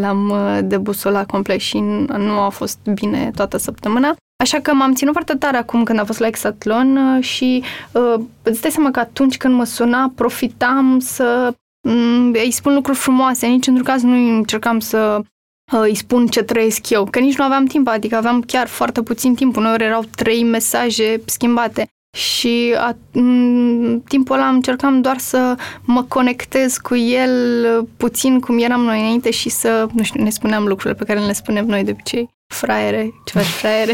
l-am 0.00 0.28
uh, 0.28 0.58
debusolat 0.64 1.26
complet 1.26 1.60
și 1.60 1.78
nu 1.78 2.40
a 2.40 2.48
fost 2.48 2.78
bine 2.94 3.30
toată 3.34 3.56
săptămâna. 3.56 4.16
Așa 4.42 4.60
că 4.60 4.74
m-am 4.74 4.94
ținut 4.94 5.12
foarte 5.12 5.34
tare 5.34 5.56
acum 5.56 5.82
când 5.82 5.98
a 5.98 6.04
fost 6.04 6.18
la 6.18 6.26
Exatlon 6.26 6.96
uh, 6.96 7.24
și 7.24 7.62
uh, 7.92 8.14
îți 8.42 8.60
dai 8.60 8.70
seama 8.70 8.90
că 8.90 9.00
atunci 9.00 9.36
când 9.36 9.54
mă 9.54 9.64
suna, 9.64 10.12
profitam 10.14 10.98
să 10.98 11.54
mm, 11.88 12.32
îi 12.32 12.50
spun 12.50 12.74
lucruri 12.74 12.98
frumoase, 12.98 13.46
nici 13.46 13.66
într-un 13.66 13.86
caz 13.86 14.02
nu 14.02 14.36
încercam 14.36 14.78
să 14.78 15.16
uh, 15.18 15.26
îi 15.70 15.94
spun 15.94 16.26
ce 16.26 16.42
trăiesc 16.42 16.90
eu, 16.90 17.04
că 17.04 17.18
nici 17.18 17.36
nu 17.36 17.44
aveam 17.44 17.64
timp, 17.64 17.88
adică 17.88 18.16
aveam 18.16 18.40
chiar 18.40 18.66
foarte 18.66 19.02
puțin 19.02 19.34
timp, 19.34 19.56
uneori 19.56 19.84
erau 19.84 20.04
trei 20.16 20.42
mesaje 20.42 21.20
schimbate. 21.24 21.86
Și 22.16 22.74
a, 22.76 22.92
m- 22.92 24.04
timpul 24.08 24.36
ăla 24.36 24.48
încercam 24.48 25.00
doar 25.00 25.18
să 25.18 25.54
mă 25.82 26.02
conectez 26.02 26.76
cu 26.76 26.96
el 26.96 27.88
puțin 27.96 28.40
cum 28.40 28.58
eram 28.58 28.80
noi 28.80 28.98
înainte 29.00 29.30
și 29.30 29.48
să, 29.48 29.86
nu 29.92 30.02
știu, 30.02 30.22
ne 30.22 30.30
spuneam 30.30 30.66
lucrurile 30.66 30.94
pe 30.94 31.04
care 31.04 31.26
le 31.26 31.32
spunem 31.32 31.66
noi 31.66 31.84
de 31.84 31.90
obicei 31.90 32.28
fraiere, 32.52 33.14
ce 33.24 33.38
faci 33.38 33.46
fraiere? 33.46 33.92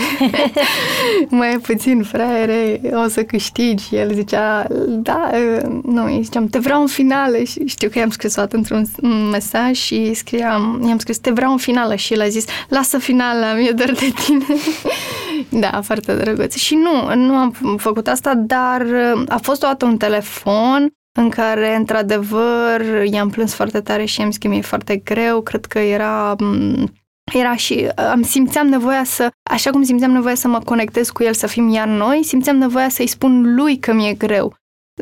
mai 1.28 1.58
puțin 1.62 2.02
fraiere, 2.02 2.80
o 3.04 3.08
să 3.08 3.22
câștigi. 3.24 3.94
El 3.94 4.12
zicea, 4.14 4.66
da, 4.86 5.30
nu, 5.82 6.04
îi 6.04 6.22
ziceam, 6.22 6.46
te 6.46 6.58
vreau 6.58 6.80
în 6.80 6.86
finală 6.86 7.36
și 7.42 7.66
știu 7.66 7.88
că 7.88 7.98
i-am 7.98 8.10
scris 8.10 8.36
o 8.36 8.40
dată 8.40 8.56
într-un 8.56 8.86
mesaj 9.30 9.76
și 9.76 10.14
scriam, 10.14 10.84
i-am 10.88 10.98
scris, 10.98 11.18
te 11.18 11.30
vreau 11.30 11.52
în 11.52 11.58
finală 11.58 11.94
și 11.94 12.12
el 12.12 12.20
a 12.20 12.28
zis, 12.28 12.44
lasă 12.68 12.98
finala, 12.98 13.54
mi-e 13.54 13.70
doar 13.70 13.90
de 13.90 14.12
tine. 14.24 14.60
da, 15.70 15.80
foarte 15.82 16.14
drăguț. 16.14 16.54
Și 16.54 16.74
nu, 16.74 17.14
nu 17.14 17.34
am 17.34 17.76
făcut 17.76 18.08
asta, 18.08 18.34
dar 18.34 18.86
a 19.28 19.38
fost 19.42 19.62
o 19.62 19.66
dată 19.66 19.84
un 19.84 19.96
telefon 19.96 20.90
în 21.18 21.28
care, 21.28 21.76
într-adevăr, 21.76 23.04
i-am 23.10 23.30
plâns 23.30 23.54
foarte 23.54 23.80
tare 23.80 24.04
și 24.04 24.20
i-am 24.20 24.30
zis 24.30 24.38
că 24.38 24.48
mi-e 24.48 24.60
foarte 24.60 24.96
greu. 24.96 25.40
Cred 25.40 25.64
că 25.64 25.78
era 25.78 26.36
era 27.34 27.56
și 27.56 27.72
uh, 27.84 28.04
am 28.10 28.22
simțeam 28.22 28.66
nevoia 28.66 29.04
să, 29.04 29.30
așa 29.50 29.70
cum 29.70 29.82
simțeam 29.82 30.10
nevoia 30.10 30.34
să 30.34 30.48
mă 30.48 30.58
conectez 30.58 31.10
cu 31.10 31.22
el, 31.22 31.34
să 31.34 31.46
fim 31.46 31.68
iar 31.68 31.88
noi, 31.88 32.24
simțeam 32.24 32.56
nevoia 32.56 32.88
să-i 32.88 33.06
spun 33.06 33.54
lui 33.54 33.78
că 33.78 33.92
mi-e 33.92 34.14
greu. 34.14 34.54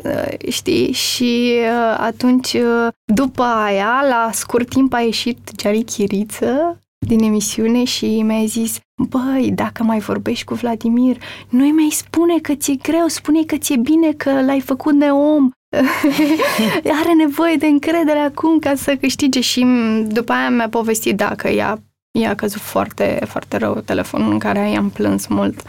Uh, 0.03 0.49
știi? 0.49 0.91
Și 0.91 1.53
uh, 1.61 1.95
atunci, 1.97 2.55
după 3.03 3.43
aia, 3.43 4.03
la 4.09 4.29
scurt 4.31 4.69
timp 4.69 4.93
a 4.93 4.99
ieșit 4.99 5.55
Giari 5.55 5.83
Chiriță 5.83 6.79
din 7.05 7.23
emisiune 7.23 7.83
și 7.83 8.21
mi-a 8.21 8.45
zis 8.45 8.79
Băi, 9.09 9.51
dacă 9.51 9.83
mai 9.83 9.99
vorbești 9.99 10.45
cu 10.45 10.53
Vladimir, 10.53 11.17
nu-i 11.49 11.71
mai 11.71 11.89
spune 11.91 12.39
că 12.39 12.55
ți-e 12.55 12.75
greu, 12.75 13.07
spune 13.07 13.43
că 13.43 13.57
ți-e 13.57 13.77
bine 13.77 14.11
că 14.11 14.41
l-ai 14.41 14.59
făcut 14.59 14.93
neom, 14.93 15.49
are 17.01 17.13
nevoie 17.17 17.55
de 17.55 17.65
încredere 17.65 18.19
acum 18.19 18.59
ca 18.59 18.75
să 18.75 18.95
câștige 18.95 19.39
și 19.39 19.65
după 20.07 20.31
aia 20.31 20.49
mi-a 20.49 20.69
povestit 20.69 21.15
dacă 21.15 21.47
ea 21.47 21.79
i-a 22.21 22.35
căzut 22.35 22.61
foarte, 22.61 23.19
foarte 23.27 23.57
rău 23.57 23.81
telefonul 23.85 24.31
în 24.31 24.39
care 24.39 24.69
i-am 24.71 24.89
plâns 24.89 25.27
mult. 25.27 25.61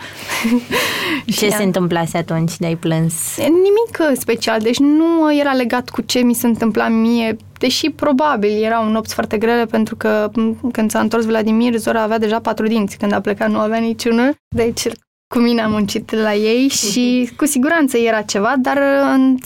Ce 1.38 1.50
se 1.50 1.62
întâmplase 1.62 2.16
atunci 2.16 2.56
de 2.56 2.66
ai 2.66 2.76
plâns? 2.76 3.36
Nimic 3.38 4.18
special, 4.20 4.60
deci 4.60 4.78
nu 4.78 5.38
era 5.38 5.52
legat 5.52 5.88
cu 5.88 6.00
ce 6.00 6.18
mi 6.18 6.34
se 6.34 6.46
întâmpla 6.46 6.88
mie, 6.88 7.36
deși 7.58 7.90
probabil 7.90 8.62
erau 8.62 8.88
nopți 8.88 9.14
foarte 9.14 9.38
grele 9.38 9.64
pentru 9.64 9.96
că 9.96 10.30
când 10.72 10.90
s-a 10.90 11.00
întors 11.00 11.24
Vladimir, 11.24 11.76
Zora 11.76 12.02
avea 12.02 12.18
deja 12.18 12.40
patru 12.40 12.66
dinți, 12.66 12.96
când 12.96 13.12
a 13.12 13.20
plecat 13.20 13.50
nu 13.50 13.58
avea 13.58 13.78
niciunul, 13.78 14.34
deci 14.48 14.86
cu 15.34 15.38
mine 15.38 15.60
am 15.60 15.70
muncit 15.70 16.10
la 16.10 16.34
ei 16.34 16.68
și 16.68 17.28
cu 17.38 17.46
siguranță 17.46 17.96
era 17.96 18.22
ceva, 18.22 18.54
dar 18.58 18.78
în 19.14 19.36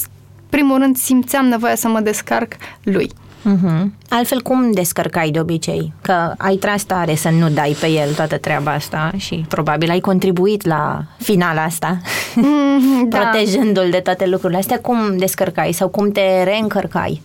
primul 0.50 0.78
rând 0.78 0.96
simțeam 0.96 1.46
nevoia 1.46 1.74
să 1.74 1.88
mă 1.88 2.00
descarc 2.00 2.56
lui. 2.82 3.10
Uh-huh. 3.40 3.87
Altfel, 4.09 4.42
cum 4.42 4.72
descărcai 4.72 5.31
de 5.31 5.40
obicei? 5.40 5.92
Că 6.03 6.33
ai 6.38 6.57
tras 6.57 6.83
tare 6.83 7.14
să 7.14 7.29
nu 7.29 7.48
dai 7.48 7.76
pe 7.81 7.87
el 7.87 8.14
toată 8.14 8.38
treaba 8.38 8.72
asta 8.72 9.12
și 9.16 9.44
probabil 9.48 9.90
ai 9.90 10.00
contribuit 10.00 10.66
la 10.66 11.03
finala 11.18 11.62
asta, 11.62 11.98
mm, 12.35 13.09
da. 13.09 13.18
protejându-l 13.18 13.90
de 13.90 13.98
toate 13.98 14.26
lucrurile 14.26 14.59
astea. 14.59 14.81
Cum 14.81 15.16
descărcai 15.16 15.72
sau 15.72 15.88
cum 15.88 16.11
te 16.11 16.42
reîncărcai? 16.42 17.22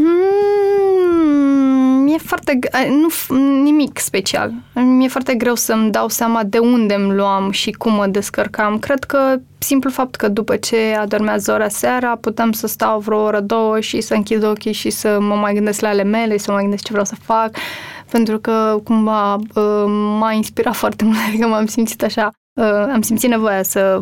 Mm, 0.00 0.55
e 2.16 2.22
foarte... 2.24 2.58
Nu, 2.88 3.36
nimic 3.62 3.98
special. 3.98 4.52
Mi-e 4.74 5.08
foarte 5.08 5.34
greu 5.34 5.54
să-mi 5.54 5.90
dau 5.90 6.08
seama 6.08 6.42
de 6.44 6.58
unde 6.58 6.94
îmi 6.94 7.14
luam 7.14 7.50
și 7.50 7.70
cum 7.70 7.92
mă 7.92 8.06
descărcam. 8.06 8.78
Cred 8.78 9.04
că 9.04 9.36
simplu 9.58 9.90
fapt 9.90 10.14
că 10.14 10.28
după 10.28 10.56
ce 10.56 10.96
adormea 11.00 11.36
Zora 11.36 11.68
seara, 11.68 12.16
puteam 12.16 12.52
să 12.52 12.66
stau 12.66 12.98
vreo 12.98 13.22
oră, 13.22 13.40
două 13.40 13.80
și 13.80 14.00
să 14.00 14.14
închid 14.14 14.44
ochii 14.44 14.72
și 14.72 14.90
să 14.90 15.18
mă 15.20 15.34
mai 15.34 15.54
gândesc 15.54 15.80
la 15.80 15.88
ale 15.88 16.02
mele, 16.02 16.36
să 16.36 16.44
mă 16.46 16.52
mai 16.52 16.62
gândesc 16.62 16.84
ce 16.84 16.90
vreau 16.90 17.04
să 17.04 17.14
fac, 17.22 17.56
pentru 18.10 18.38
că 18.38 18.80
cumva 18.84 19.34
uh, 19.34 19.84
m-a 20.18 20.32
inspirat 20.32 20.76
foarte 20.82 21.04
mult, 21.04 21.16
adică 21.28 21.46
m-am 21.46 21.66
simțit 21.66 22.02
așa 22.02 22.30
Uh, 22.30 22.45
am 22.92 23.02
simțit 23.02 23.30
nevoia 23.30 23.62
să 23.62 24.00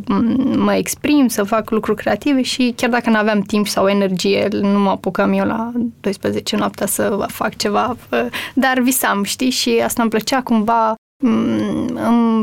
mă 0.57 0.75
exprim, 0.75 1.29
să 1.29 1.43
fac 1.43 1.71
lucruri 1.71 1.99
creative 1.99 2.43
și 2.43 2.73
chiar 2.77 2.91
dacă 2.91 3.11
nu 3.11 3.17
aveam 3.17 3.41
timp 3.41 3.67
sau 3.67 3.89
energie, 3.89 4.49
nu 4.51 4.79
mă 4.79 4.91
apucam 4.91 5.33
eu 5.33 5.47
la 5.47 5.73
12 6.01 6.57
noaptea 6.57 6.87
să 6.87 7.27
fac 7.29 7.57
ceva, 7.57 7.97
uh, 8.11 8.27
dar 8.55 8.81
visam, 8.81 9.23
știi, 9.23 9.51
și 9.51 9.81
asta 9.85 10.03
îmi 10.03 10.11
plăcea 10.11 10.43
cumva 10.43 10.95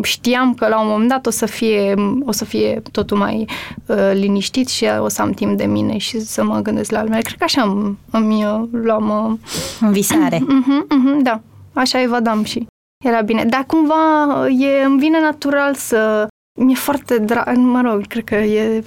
știam 0.04 0.54
că 0.54 0.68
la 0.68 0.82
un 0.82 0.88
moment 0.88 1.10
dat 1.10 1.26
o 1.26 1.30
să 1.30 1.46
fie, 1.46 1.94
o 2.26 2.32
să 2.32 2.46
fie 2.46 2.82
totul 2.92 3.18
mai 3.18 3.46
uh, 3.86 4.12
liniștit 4.14 4.68
și 4.68 4.86
o 5.00 5.08
să 5.08 5.22
am 5.22 5.32
timp 5.32 5.58
de 5.58 5.66
mine 5.66 5.98
și 5.98 6.20
să 6.20 6.44
mă 6.44 6.60
gândesc 6.60 6.92
la 6.92 7.00
altele. 7.00 7.22
Cred 7.22 7.38
că 7.38 7.44
așa 7.44 7.62
îmi, 7.62 7.98
îmi 8.12 8.70
luam... 8.72 9.10
Uh... 9.10 9.38
În 9.80 9.92
visare. 9.92 10.38
Uh-huh, 10.38 10.86
uh-huh, 10.96 11.22
da, 11.22 11.42
așa 11.74 12.02
evadam 12.02 12.44
și 12.44 12.68
era 13.02 13.22
bine. 13.22 13.44
Dar 13.44 13.64
cumva 13.66 14.48
e, 14.48 14.84
îmi 14.84 15.00
vine 15.00 15.22
natural 15.22 15.76
să... 15.76 16.28
Mi-e 16.60 16.76
foarte 16.76 17.18
drag, 17.18 17.56
mă 17.56 17.82
rog, 17.82 18.08
cred 18.08 18.24
că 18.24 18.36
e 18.36 18.84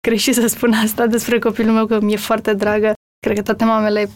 greșit 0.00 0.34
să 0.34 0.46
spun 0.46 0.72
asta 0.72 1.06
despre 1.06 1.38
copilul 1.38 1.74
meu, 1.74 1.86
că 1.86 2.00
mi-e 2.00 2.16
foarte 2.16 2.54
dragă. 2.54 2.92
Cred 3.20 3.36
că 3.36 3.42
toate 3.42 3.64
mamele 3.64 4.08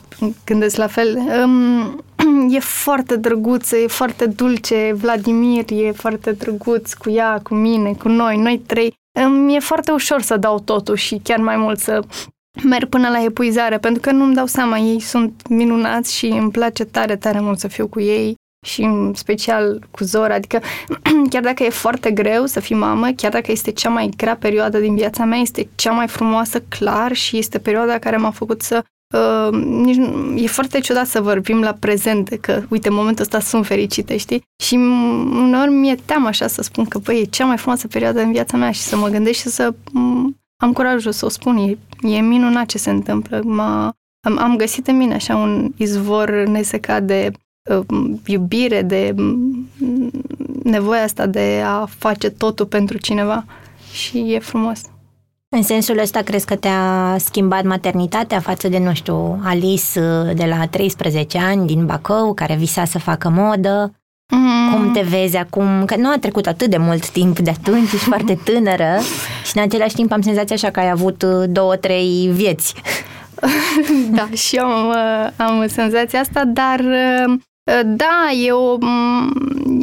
gândesc 0.44 0.77
la 0.77 0.87
fel. 0.87 1.16
Um, 1.44 2.05
e 2.57 2.59
foarte 2.59 3.16
drăguță, 3.16 3.77
e 3.77 3.87
foarte 3.87 4.27
dulce. 4.27 4.92
Vladimir 4.94 5.64
e 5.70 5.92
foarte 5.92 6.33
drăguț 6.33 6.92
cu 6.92 7.11
ea, 7.11 7.40
cu 7.42 7.55
mine, 7.55 7.92
cu 7.92 8.09
noi, 8.09 8.37
noi 8.37 8.59
trei. 8.66 8.92
Mi 9.29 9.55
e 9.55 9.59
foarte 9.59 9.92
ușor 9.92 10.22
să 10.22 10.37
dau 10.37 10.59
totul 10.59 10.96
și 10.96 11.20
chiar 11.22 11.38
mai 11.38 11.57
mult 11.57 11.79
să 11.79 12.01
merg 12.64 12.88
până 12.88 13.09
la 13.09 13.22
epuizare, 13.22 13.79
pentru 13.79 14.01
că 14.01 14.11
nu-mi 14.11 14.35
dau 14.35 14.46
seama, 14.46 14.79
ei 14.79 15.01
sunt 15.01 15.48
minunați 15.48 16.16
și 16.16 16.27
îmi 16.27 16.51
place 16.51 16.85
tare, 16.85 17.16
tare 17.16 17.40
mult 17.40 17.59
să 17.59 17.68
fiu 17.68 17.87
cu 17.87 18.01
ei 18.01 18.37
și 18.66 18.83
în 18.83 19.14
special 19.14 19.87
cu 19.90 20.05
Zora, 20.05 20.35
adică 20.35 20.61
chiar 21.31 21.42
dacă 21.42 21.62
e 21.62 21.68
foarte 21.68 22.11
greu 22.11 22.47
să 22.47 22.61
fii 22.61 22.77
mamă, 22.77 23.09
chiar 23.16 23.31
dacă 23.31 23.53
este 23.53 23.71
cea 23.73 23.88
mai 23.88 24.11
grea 24.16 24.37
perioadă 24.37 24.79
din 24.79 24.94
viața 24.94 25.25
mea, 25.25 25.38
este 25.38 25.68
cea 25.75 25.92
mai 25.92 26.09
frumoasă, 26.09 26.61
clar, 26.61 27.12
și 27.12 27.38
este 27.38 27.59
perioada 27.59 27.99
care 27.99 28.16
m-a 28.16 28.31
făcut 28.31 28.62
să 28.62 28.85
uh, 29.14 29.53
nici, 29.62 29.97
nu- 29.97 30.37
e 30.37 30.47
foarte 30.47 30.81
ciudat 30.81 31.07
să 31.07 31.21
vorbim 31.21 31.61
la 31.61 31.73
prezent, 31.81 32.29
că, 32.40 32.62
uite, 32.68 32.88
în 32.88 32.94
momentul 32.94 33.25
ăsta 33.25 33.40
sunt 33.40 33.66
fericite, 33.66 34.16
știi? 34.16 34.42
Și 34.62 34.77
m- 34.77 35.31
uneori 35.37 35.71
mi-e 35.71 35.94
teamă 36.05 36.27
așa 36.29 36.47
să 36.47 36.62
spun 36.62 36.85
că, 36.85 36.99
băi, 36.99 37.21
e 37.21 37.25
cea 37.25 37.44
mai 37.44 37.57
frumoasă 37.57 37.87
perioadă 37.87 38.21
în 38.21 38.33
viața 38.33 38.57
mea 38.57 38.71
și 38.71 38.81
să 38.81 38.97
mă 38.97 39.09
gândesc 39.09 39.38
și 39.38 39.49
să 39.49 39.73
m- 39.73 40.37
am 40.62 40.73
curajul 40.73 41.12
să 41.12 41.25
o 41.25 41.29
spun. 41.29 41.57
E, 41.57 41.77
e 42.09 42.21
minunat 42.21 42.66
ce 42.66 42.79
se 42.79 42.90
întâmplă. 42.90 43.40
M-a, 43.44 43.92
am, 44.27 44.38
am 44.38 44.57
găsit 44.57 44.87
în 44.87 44.97
mine 44.97 45.14
așa 45.14 45.37
un 45.37 45.71
izvor 45.77 46.31
nesecat 46.31 47.03
de 47.03 47.31
uh, 47.33 47.38
iubire, 48.26 48.83
de 48.83 49.12
mm, 49.16 49.68
nevoia 50.62 51.02
asta 51.02 51.26
de 51.26 51.62
a 51.66 51.87
face 51.98 52.31
totul 52.31 52.66
pentru 52.66 52.98
cineva 52.98 53.44
și 53.92 54.33
e 54.33 54.38
frumos. 54.38 54.81
În 55.50 55.62
sensul 55.62 55.98
ăsta, 55.98 56.20
crezi 56.22 56.46
că 56.46 56.57
te-a 56.57 57.16
schimbat 57.18 57.64
maternitatea 57.64 58.40
față 58.40 58.68
de, 58.68 58.78
nu 58.78 58.94
știu, 58.94 59.40
Alice 59.44 60.00
uh, 60.00 60.37
de 60.37 60.44
la 60.44 60.66
13 60.66 61.38
ani 61.38 61.66
din 61.66 61.87
Bacău, 61.87 62.35
care 62.35 62.54
visa 62.54 62.85
să 62.85 62.98
facă 62.98 63.28
modă? 63.28 63.92
Mm. 64.35 64.72
Cum 64.72 64.92
te 64.92 65.00
vezi 65.00 65.37
acum? 65.37 65.85
Că 65.85 65.96
nu 65.96 66.11
a 66.11 66.18
trecut 66.20 66.46
atât 66.46 66.70
de 66.70 66.76
mult 66.76 67.11
timp 67.11 67.38
de 67.38 67.50
atunci, 67.50 67.92
ești 67.92 68.04
foarte 68.04 68.38
tânără 68.44 68.98
și 69.44 69.57
în 69.57 69.62
același 69.62 69.94
timp 69.94 70.12
am 70.12 70.20
senzația 70.20 70.57
așa 70.57 70.70
că 70.70 70.81
ai 70.81 70.90
avut 70.90 71.22
uh, 71.22 71.44
două, 71.48 71.76
trei 71.76 72.31
vieți. 72.33 72.74
Da, 74.11 74.28
și 74.33 74.57
eu 74.57 74.64
am, 74.64 74.88
uh, 74.88 75.31
am 75.37 75.66
senzația 75.66 76.20
asta, 76.20 76.44
dar 76.44 76.78
uh, 76.78 77.38
da, 77.85 78.31
e 78.44 78.52
o, 78.52 78.76
m, 78.81 79.33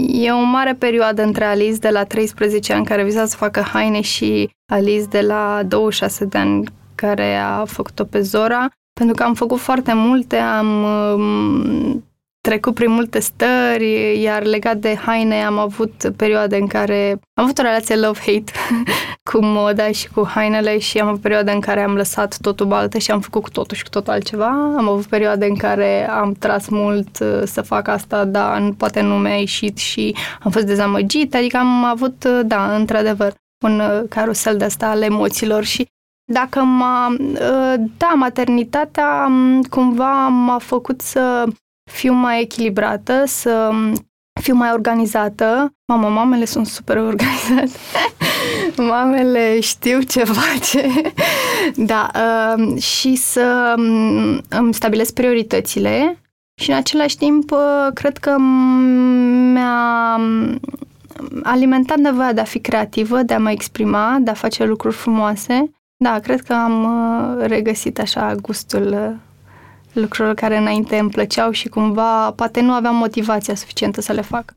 e 0.07 0.31
o 0.31 0.43
mare 0.43 0.73
perioadă 0.73 1.23
între 1.23 1.45
Alice 1.45 1.77
de 1.77 1.89
la 1.89 2.03
13 2.03 2.73
ani 2.73 2.85
care 2.85 3.03
visa 3.03 3.25
să 3.25 3.35
facă 3.35 3.61
haine 3.61 4.01
și 4.01 4.49
Alice 4.71 5.05
de 5.05 5.21
la 5.21 5.61
26 5.67 6.25
de 6.25 6.37
ani 6.37 6.67
care 6.95 7.35
a 7.35 7.65
făcut-o 7.65 8.03
pe 8.03 8.21
Zora, 8.21 8.67
pentru 8.93 9.15
că 9.15 9.23
am 9.23 9.33
făcut 9.33 9.59
foarte 9.59 9.93
multe, 9.93 10.35
am 10.37 10.83
um, 11.13 12.03
trecut 12.45 12.73
prin 12.73 12.91
multe 12.91 13.19
stări, 13.19 14.21
iar 14.21 14.43
legat 14.43 14.77
de 14.77 14.95
haine 14.95 15.43
am 15.43 15.57
avut 15.57 16.11
perioade 16.15 16.57
în 16.57 16.67
care 16.67 17.09
am 17.33 17.43
avut 17.43 17.57
o 17.57 17.61
relație 17.61 17.95
love-hate 17.95 18.51
cu 19.31 19.45
moda 19.45 19.91
și 19.91 20.09
cu 20.09 20.27
hainele 20.27 20.79
și 20.79 20.99
am 20.99 21.07
avut 21.07 21.21
perioade 21.21 21.51
în 21.51 21.59
care 21.59 21.81
am 21.81 21.95
lăsat 21.95 22.37
totul 22.41 22.65
baltă 22.65 22.97
și 22.97 23.11
am 23.11 23.19
făcut 23.19 23.41
cu 23.43 23.49
totul 23.49 23.77
și 23.77 23.83
cu 23.83 23.89
totul 23.89 24.13
altceva. 24.13 24.47
Am 24.77 24.89
avut 24.89 25.05
perioade 25.05 25.45
în 25.45 25.55
care 25.55 26.09
am 26.09 26.33
tras 26.33 26.67
mult 26.67 27.19
uh, 27.19 27.41
să 27.45 27.61
fac 27.61 27.87
asta, 27.87 28.25
dar 28.25 28.73
poate 28.77 29.01
nu 29.01 29.15
mi-a 29.15 29.37
ieșit 29.37 29.77
și 29.77 30.15
am 30.43 30.51
fost 30.51 30.65
dezamăgit, 30.65 31.35
adică 31.35 31.57
am 31.57 31.83
avut, 31.83 32.23
uh, 32.23 32.39
da, 32.45 32.75
într-adevăr, 32.75 33.33
un 33.65 33.79
uh, 33.79 34.03
carusel 34.09 34.57
de 34.57 34.63
asta 34.63 34.89
al 34.89 35.01
emoțiilor 35.01 35.63
și 35.63 35.85
dacă 36.31 36.59
m-a, 36.59 37.15
da, 37.97 38.13
maternitatea 38.15 39.25
m, 39.27 39.61
cumva 39.61 40.27
m-a 40.27 40.57
făcut 40.57 41.01
să 41.01 41.45
fiu 41.91 42.13
mai 42.13 42.41
echilibrată, 42.41 43.23
să 43.25 43.71
fiu 44.41 44.55
mai 44.55 44.71
organizată. 44.71 45.73
Mamă, 45.85 46.07
mamele 46.07 46.45
sunt 46.45 46.67
super 46.67 46.97
organizate. 46.97 47.69
mamele 48.91 49.59
știu 49.59 50.01
ce 50.01 50.23
face. 50.23 50.91
da, 51.91 52.11
uh, 52.15 52.81
și 52.81 53.15
să 53.15 53.73
um, 53.77 54.41
îmi 54.49 54.73
stabilesc 54.73 55.13
prioritățile 55.13 56.19
și 56.61 56.69
în 56.69 56.75
același 56.75 57.17
timp 57.17 57.51
uh, 57.51 57.87
cred 57.93 58.17
că 58.17 58.35
mi-a 59.53 60.19
alimentat 61.43 61.97
nevoia 61.97 62.33
de 62.33 62.41
a 62.41 62.43
fi 62.43 62.59
creativă, 62.59 63.21
de 63.21 63.33
a 63.33 63.39
mă 63.39 63.51
exprima, 63.51 64.17
de 64.21 64.29
a 64.29 64.33
face 64.33 64.63
lucruri 64.63 64.95
frumoase. 64.95 65.71
Da, 65.97 66.19
cred 66.19 66.41
că 66.41 66.53
am 66.53 66.83
uh, 66.83 67.45
regăsit 67.45 67.99
așa 67.99 68.35
gustul 68.35 68.87
uh, 68.87 69.15
lucrurilor 69.95 70.33
care 70.33 70.57
înainte 70.57 70.97
îmi 70.97 71.09
plăceau 71.09 71.51
și 71.51 71.67
cumva 71.67 72.31
poate 72.31 72.61
nu 72.61 72.71
aveam 72.71 72.95
motivația 72.95 73.55
suficientă 73.55 74.01
să 74.01 74.11
le 74.11 74.21
fac. 74.21 74.53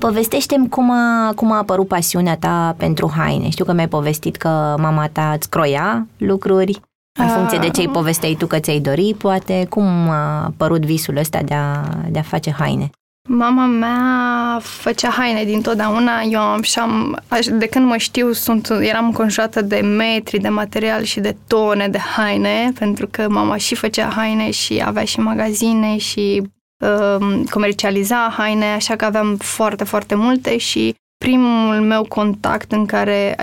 Povestește-mi 0.00 0.68
cum 0.68 0.90
a, 0.90 1.32
cum 1.34 1.52
a 1.52 1.56
apărut 1.56 1.88
pasiunea 1.88 2.36
ta 2.36 2.74
pentru 2.78 3.12
haine. 3.16 3.48
Știu 3.48 3.64
că 3.64 3.72
mi-ai 3.72 3.88
povestit 3.88 4.36
că 4.36 4.76
mama 4.78 5.08
ta 5.08 5.32
îți 5.32 5.50
croia 5.50 6.06
lucruri 6.16 6.80
în 7.20 7.28
funcție 7.28 7.58
de 7.58 7.68
ce 7.68 7.80
îi 7.80 7.88
povesteai 7.88 8.34
tu 8.38 8.46
că 8.46 8.58
ți-ai 8.58 8.80
dori, 8.80 9.14
poate. 9.18 9.66
Cum 9.68 9.86
a 10.08 10.44
apărut 10.44 10.84
visul 10.84 11.16
ăsta 11.16 11.42
de 11.42 11.54
a, 11.54 11.82
de 12.10 12.18
a 12.18 12.22
face 12.22 12.50
haine? 12.50 12.90
Mama 13.28 13.66
mea 13.66 14.58
făcea 14.62 15.10
haine 15.10 15.44
dintotdeauna. 15.44 16.20
Eu 16.20 16.40
am 16.40 16.62
și 16.62 16.78
am, 16.78 17.22
de 17.52 17.66
când 17.66 17.86
mă 17.86 17.96
știu, 17.96 18.32
sunt, 18.32 18.68
eram 18.80 19.04
înconjurată 19.04 19.62
de 19.62 19.76
metri 19.76 20.38
de 20.38 20.48
material 20.48 21.02
și 21.02 21.20
de 21.20 21.36
tone 21.46 21.88
de 21.88 21.98
haine, 21.98 22.72
pentru 22.78 23.08
că 23.10 23.28
mama 23.28 23.56
și 23.56 23.74
făcea 23.74 24.08
haine 24.08 24.50
și 24.50 24.82
avea 24.84 25.04
și 25.04 25.20
magazine 25.20 25.96
și 25.96 26.42
uh, 26.84 27.42
comercializa 27.50 28.34
haine, 28.36 28.64
așa 28.64 28.96
că 28.96 29.04
aveam 29.04 29.36
foarte, 29.36 29.84
foarte 29.84 30.14
multe 30.14 30.56
și 30.56 30.94
primul 31.18 31.80
meu 31.80 32.04
contact 32.04 32.72
în 32.72 32.86
care 32.86 33.36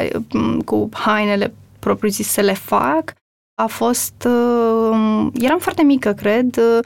cu 0.66 0.90
hainele 0.92 1.54
propriu-zis 1.80 2.28
să 2.28 2.42
le 2.42 2.54
fac 2.54 3.14
a 3.62 3.66
fost, 3.66 4.14
uh, 4.26 5.28
eram 5.34 5.60
foarte 5.60 5.84
mică, 5.84 6.14
cred, 6.14 6.58
uh, 6.58 6.80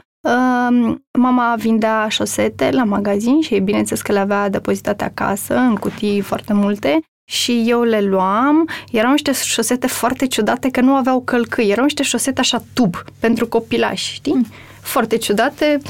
mama 1.18 1.54
vindea 1.58 2.08
șosete 2.08 2.70
la 2.70 2.84
magazin 2.84 3.40
și 3.40 3.58
bineînțeles 3.58 4.02
că 4.02 4.12
le 4.12 4.18
avea 4.18 4.48
depozitate 4.48 5.04
acasă 5.04 5.56
în 5.56 5.74
cutii 5.74 6.20
foarte 6.20 6.52
multe 6.52 7.00
și 7.28 7.64
eu 7.66 7.82
le 7.82 8.00
luam. 8.00 8.68
Erau 8.92 9.10
niște 9.10 9.32
șosete 9.32 9.86
foarte 9.86 10.26
ciudate 10.26 10.70
că 10.70 10.80
nu 10.80 10.94
aveau 10.94 11.20
călcâi. 11.20 11.70
Erau 11.70 11.84
niște 11.84 12.02
șosete 12.02 12.40
așa 12.40 12.62
tub 12.72 12.94
pentru 13.20 13.46
copilași, 13.46 14.12
știi? 14.12 14.32
Mm. 14.32 14.46
Foarte 14.80 15.16
ciudate. 15.16 15.80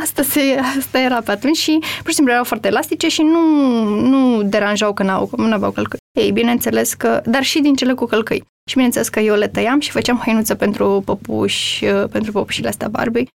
Asta, 0.00 0.22
se, 0.22 0.40
asta 0.78 1.00
era 1.00 1.20
pe 1.20 1.30
atunci 1.30 1.56
și 1.56 1.78
pur 1.80 2.08
și 2.08 2.14
simplu 2.14 2.32
erau 2.32 2.44
foarte 2.44 2.68
elastice 2.68 3.08
și 3.08 3.22
nu, 3.22 3.84
nu 3.84 4.42
deranjau 4.42 4.92
că 4.92 5.02
n-au, 5.02 5.30
nu 5.36 5.52
aveau 5.52 5.70
călcâi. 5.70 6.00
Ei, 6.12 6.32
bineînțeles 6.32 6.94
că, 6.94 7.22
dar 7.24 7.42
și 7.42 7.60
din 7.60 7.74
cele 7.74 7.92
cu 7.92 8.04
călcâi. 8.04 8.44
Și 8.68 8.74
bineînțeles 8.74 9.08
că 9.08 9.20
eu 9.20 9.34
le 9.34 9.48
tăiam 9.48 9.80
și 9.80 9.90
făceam 9.90 10.20
hăinuță 10.24 10.54
pentru 10.54 11.02
păpuși, 11.04 11.84
pentru 11.84 12.32
păpușile 12.32 12.68
astea 12.68 12.88
Barbie. 12.88 13.26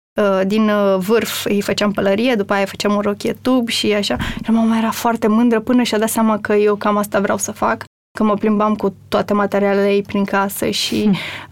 Din 0.45 0.71
vârf 0.97 1.45
îi 1.45 1.61
făceam 1.61 1.91
pălărie, 1.91 2.35
după 2.35 2.53
aia 2.53 2.65
făceam 2.65 2.95
un 2.95 3.01
rochie 3.01 3.33
tub 3.41 3.67
și 3.67 3.93
așa. 3.93 4.15
Iar 4.43 4.55
mama 4.55 4.77
era 4.77 4.91
foarte 4.91 5.27
mândră 5.27 5.59
până 5.59 5.83
și-a 5.83 5.97
dat 5.97 6.09
seama 6.09 6.39
că 6.39 6.53
eu 6.53 6.75
cam 6.75 6.97
asta 6.97 7.19
vreau 7.19 7.37
să 7.37 7.51
fac 7.51 7.83
că 8.17 8.23
mă 8.23 8.33
plimbam 8.33 8.75
cu 8.75 8.95
toate 9.07 9.33
materialele 9.33 9.93
ei 9.93 10.01
prin 10.01 10.23
casă 10.23 10.69
și 10.69 11.01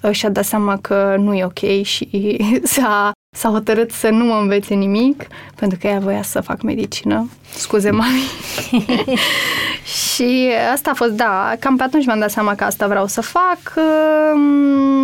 hmm. 0.01 0.11
și-a 0.11 0.29
dat 0.29 0.45
seama 0.45 0.77
că 0.77 1.15
nu 1.19 1.33
e 1.33 1.45
ok 1.45 1.83
și 1.83 2.38
s-a, 2.73 3.11
s-a 3.36 3.50
hotărât 3.50 3.91
să 3.91 4.10
nu 4.10 4.26
mă 4.26 4.39
învețe 4.41 4.74
nimic, 4.74 5.28
pentru 5.56 5.78
că 5.82 5.88
ea 5.88 6.00
voia 6.00 6.21
să 6.21 6.41
fac 6.41 6.62
medicină. 6.62 7.30
Scuze, 7.54 7.91
mami. 7.91 8.24
și 10.13 10.50
asta 10.74 10.89
a 10.89 10.93
fost, 10.93 11.12
da, 11.12 11.54
cam 11.60 11.76
pe 11.76 11.84
atunci 11.84 12.06
mi-am 12.06 12.19
dat 12.19 12.32
seama 12.32 12.56
că 12.56 12.63
asta 12.63 12.88
vreau 12.88 13.08
să 13.08 13.21
fac, 13.21 13.74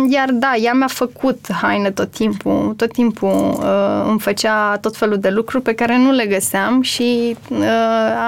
iar 0.08 0.30
da, 0.30 0.54
ea 0.56 0.72
mi-a 0.72 0.86
făcut 0.86 1.46
haine 1.60 1.90
tot 1.90 2.10
timpul, 2.10 2.74
tot 2.76 2.92
timpul 2.92 3.58
uh, 3.58 4.04
îmi 4.08 4.20
făcea 4.20 4.76
tot 4.80 4.96
felul 4.96 5.18
de 5.18 5.30
lucruri 5.30 5.62
pe 5.62 5.74
care 5.74 5.96
nu 5.96 6.10
le 6.10 6.26
găseam 6.26 6.82
și 6.82 7.36
uh, 7.48 7.66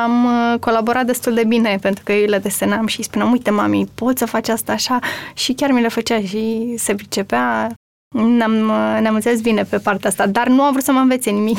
am 0.03 0.29
colaborat 0.61 1.07
destul 1.07 1.35
de 1.35 1.45
bine 1.45 1.79
pentru 1.81 2.03
că 2.05 2.13
eu 2.13 2.29
le 2.29 2.39
desenam 2.39 2.87
și 2.87 2.99
îi 2.99 3.05
spuneam, 3.05 3.31
uite 3.31 3.51
mami, 3.51 3.89
poți 3.95 4.19
să 4.19 4.27
faci 4.27 4.49
asta 4.49 4.73
așa 4.73 4.99
și 5.35 5.53
chiar 5.53 5.71
mi 5.71 5.81
le 5.81 5.89
făcea 5.89 6.21
și 6.21 6.75
se 6.77 6.95
pricepea 6.95 7.75
ne-am, 8.23 8.53
ne-am 9.01 9.15
înțeles 9.15 9.41
bine 9.41 9.63
pe 9.63 9.79
partea 9.79 10.11
asta, 10.11 10.27
dar 10.27 10.49
nu 10.49 10.63
a 10.63 10.71
vrut 10.71 10.85
să 10.85 10.93
mă 10.93 10.99
învețe 10.99 11.31
nimic. 11.31 11.59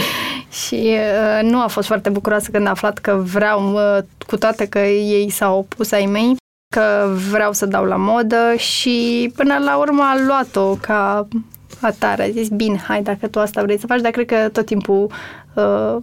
și 0.64 0.74
uh, 0.74 1.42
nu 1.42 1.60
a 1.60 1.66
fost 1.66 1.86
foarte 1.86 2.08
bucuroasă 2.08 2.50
când 2.50 2.66
a 2.66 2.70
aflat 2.70 2.98
că 2.98 3.22
vreau, 3.24 3.72
uh, 3.72 3.98
cu 4.26 4.36
toate 4.36 4.66
că 4.66 4.78
ei 4.78 5.30
s-au 5.30 5.58
opus 5.58 5.92
ai 5.92 6.06
mei, 6.06 6.36
că 6.74 7.14
vreau 7.30 7.52
să 7.52 7.66
dau 7.66 7.84
la 7.84 7.96
modă 7.96 8.54
și 8.56 9.30
până 9.36 9.58
la 9.58 9.76
urmă 9.76 10.02
a 10.02 10.24
luat-o 10.26 10.74
ca 10.74 11.28
atare. 11.80 12.22
A 12.22 12.30
zis, 12.30 12.48
bine, 12.48 12.84
hai, 12.88 13.02
dacă 13.02 13.26
tu 13.26 13.40
asta 13.40 13.62
vrei 13.62 13.78
să 13.78 13.86
faci, 13.86 14.00
dar 14.00 14.10
cred 14.10 14.26
că 14.26 14.48
tot 14.48 14.66
timpul 14.66 15.10
uh, 15.54 15.96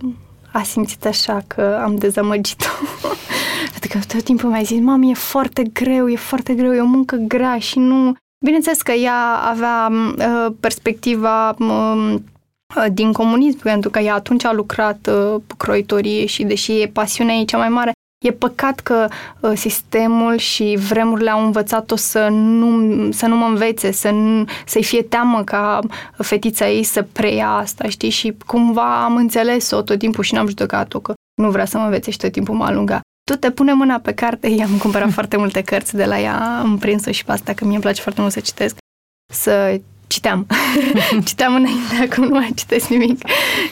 a 0.51 0.63
simțit 0.63 1.05
așa 1.05 1.41
că 1.47 1.79
am 1.83 1.95
dezamăgit-o. 1.95 2.69
Pentru 3.71 3.89
că 3.99 4.05
tot 4.13 4.23
timpul 4.23 4.49
mi-a 4.49 4.61
zis, 4.61 4.79
mami, 4.79 5.09
e 5.09 5.13
foarte 5.13 5.63
greu, 5.63 6.09
e 6.09 6.15
foarte 6.15 6.53
greu, 6.53 6.73
e 6.73 6.81
o 6.81 6.85
muncă 6.85 7.15
grea 7.15 7.57
și 7.59 7.79
nu... 7.79 8.13
Bineînțeles 8.43 8.81
că 8.81 8.91
ea 8.91 9.35
avea 9.35 9.89
uh, 9.91 10.53
perspectiva 10.59 11.55
uh, 11.59 12.15
din 12.91 13.11
comunism, 13.11 13.59
pentru 13.61 13.89
că 13.89 13.99
ea 13.99 14.13
atunci 14.13 14.43
a 14.43 14.53
lucrat 14.53 15.09
uh, 15.11 15.41
croitorie 15.57 16.25
și 16.25 16.43
deși 16.43 16.81
e 16.81 16.87
pasiunea 16.87 17.35
ei 17.35 17.45
cea 17.45 17.57
mai 17.57 17.69
mare, 17.69 17.91
e 18.25 18.31
păcat 18.31 18.79
că 18.79 19.07
uh, 19.39 19.51
sistemul 19.55 20.37
și 20.37 20.77
vremurile 20.89 21.29
au 21.29 21.45
învățat-o 21.45 21.95
să 21.95 22.27
nu, 22.27 23.11
să 23.11 23.25
nu 23.25 23.35
mă 23.35 23.45
învețe, 23.45 23.91
să 23.91 24.09
nu, 24.09 24.45
să-i 24.65 24.83
fie 24.83 25.01
teamă 25.01 25.43
ca 25.43 25.79
fetița 26.17 26.69
ei 26.69 26.83
să 26.83 27.05
preia 27.11 27.49
asta, 27.49 27.87
știi? 27.87 28.09
Și 28.09 28.35
cumva 28.45 29.03
am 29.03 29.15
înțeles-o 29.15 29.81
tot 29.81 29.99
timpul 29.99 30.23
și 30.23 30.33
n-am 30.33 30.47
judecat-o 30.47 30.99
că 30.99 31.13
nu 31.41 31.51
vrea 31.51 31.65
să 31.65 31.77
mă 31.77 31.83
învețe 31.83 32.11
și 32.11 32.17
tot 32.17 32.31
timpul 32.31 32.55
m-a 32.55 32.65
alungat. 32.65 33.01
Tu 33.23 33.35
te 33.35 33.51
pune 33.51 33.73
mâna 33.73 33.99
pe 33.99 34.13
carte, 34.13 34.47
i-am 34.59 34.77
cumpărat 34.77 35.11
foarte 35.11 35.37
multe 35.37 35.61
cărți 35.61 35.95
de 35.95 36.05
la 36.05 36.19
ea, 36.19 36.59
am 36.59 36.77
prins-o 36.77 37.11
și 37.11 37.25
pe 37.25 37.31
asta, 37.31 37.53
că 37.53 37.63
mie 37.63 37.73
îmi 37.73 37.83
place 37.83 38.01
foarte 38.01 38.21
mult 38.21 38.33
să 38.33 38.39
citesc, 38.39 38.75
să 39.33 39.79
citeam. 40.07 40.47
citeam 41.29 41.55
înainte, 41.55 41.95
acum 42.09 42.23
nu 42.23 42.33
mai 42.33 42.51
citesc 42.55 42.87
nimic. 42.87 43.21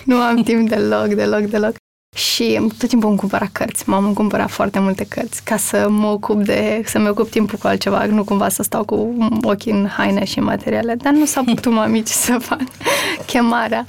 Nu 0.03 0.15
am 0.15 0.43
timp 0.43 0.69
deloc, 0.69 1.07
deloc, 1.07 1.41
deloc. 1.41 1.73
Și 2.15 2.59
tot 2.77 2.89
timpul 2.89 3.09
îmi 3.09 3.17
cumpăra 3.17 3.47
cărți. 3.51 3.89
M-am 3.89 4.13
cumpărat 4.13 4.49
foarte 4.49 4.79
multe 4.79 5.05
cărți 5.05 5.43
ca 5.43 5.57
să 5.57 5.89
mă 5.89 6.07
ocup 6.07 6.43
de, 6.43 6.81
să-mi 6.85 7.09
ocup 7.09 7.29
timpul 7.29 7.57
cu 7.57 7.67
altceva, 7.67 8.05
nu 8.05 8.23
cumva 8.23 8.49
să 8.49 8.63
stau 8.63 8.85
cu 8.85 9.17
ochii 9.41 9.71
în 9.71 9.87
haine 9.87 10.23
și 10.23 10.39
materiale. 10.39 10.95
Dar 10.95 11.13
nu 11.13 11.25
s-a 11.25 11.43
putut 11.45 11.71
mami 11.71 12.03
ce 12.03 12.13
să 12.13 12.37
fac. 12.37 12.61
Chemarea. 13.27 13.85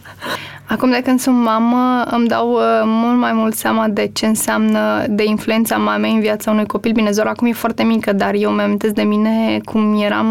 Acum 0.73 0.91
de 0.91 1.03
când 1.05 1.21
sunt 1.21 1.37
mamă, 1.37 2.05
îmi 2.11 2.29
dau 2.29 2.53
uh, 2.53 2.61
mult 2.85 3.19
mai 3.19 3.33
mult 3.33 3.55
seama 3.55 3.89
de 3.89 4.11
ce 4.13 4.27
înseamnă 4.27 5.07
de 5.09 5.25
influența 5.25 5.77
mamei 5.77 6.13
în 6.13 6.21
viața 6.21 6.51
unui 6.51 6.67
copil. 6.67 6.93
Bine, 6.93 7.11
Zora 7.11 7.31
acum 7.31 7.47
e 7.47 7.53
foarte 7.53 7.83
mică, 7.83 8.13
dar 8.13 8.35
eu 8.35 8.51
mi-am 8.51 8.77
de 8.77 9.03
mine 9.03 9.61
cum 9.65 10.01
eram, 10.03 10.27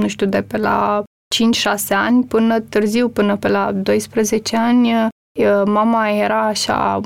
nu 0.00 0.08
știu, 0.08 0.26
de 0.26 0.42
pe 0.42 0.56
la 0.56 1.02
5-6 1.02 1.76
ani 1.88 2.24
până 2.24 2.60
târziu, 2.60 3.08
până 3.08 3.36
pe 3.36 3.48
la 3.48 3.72
12 3.72 4.56
ani, 4.56 5.08
mama 5.64 6.08
era 6.08 6.40
așa 6.40 7.00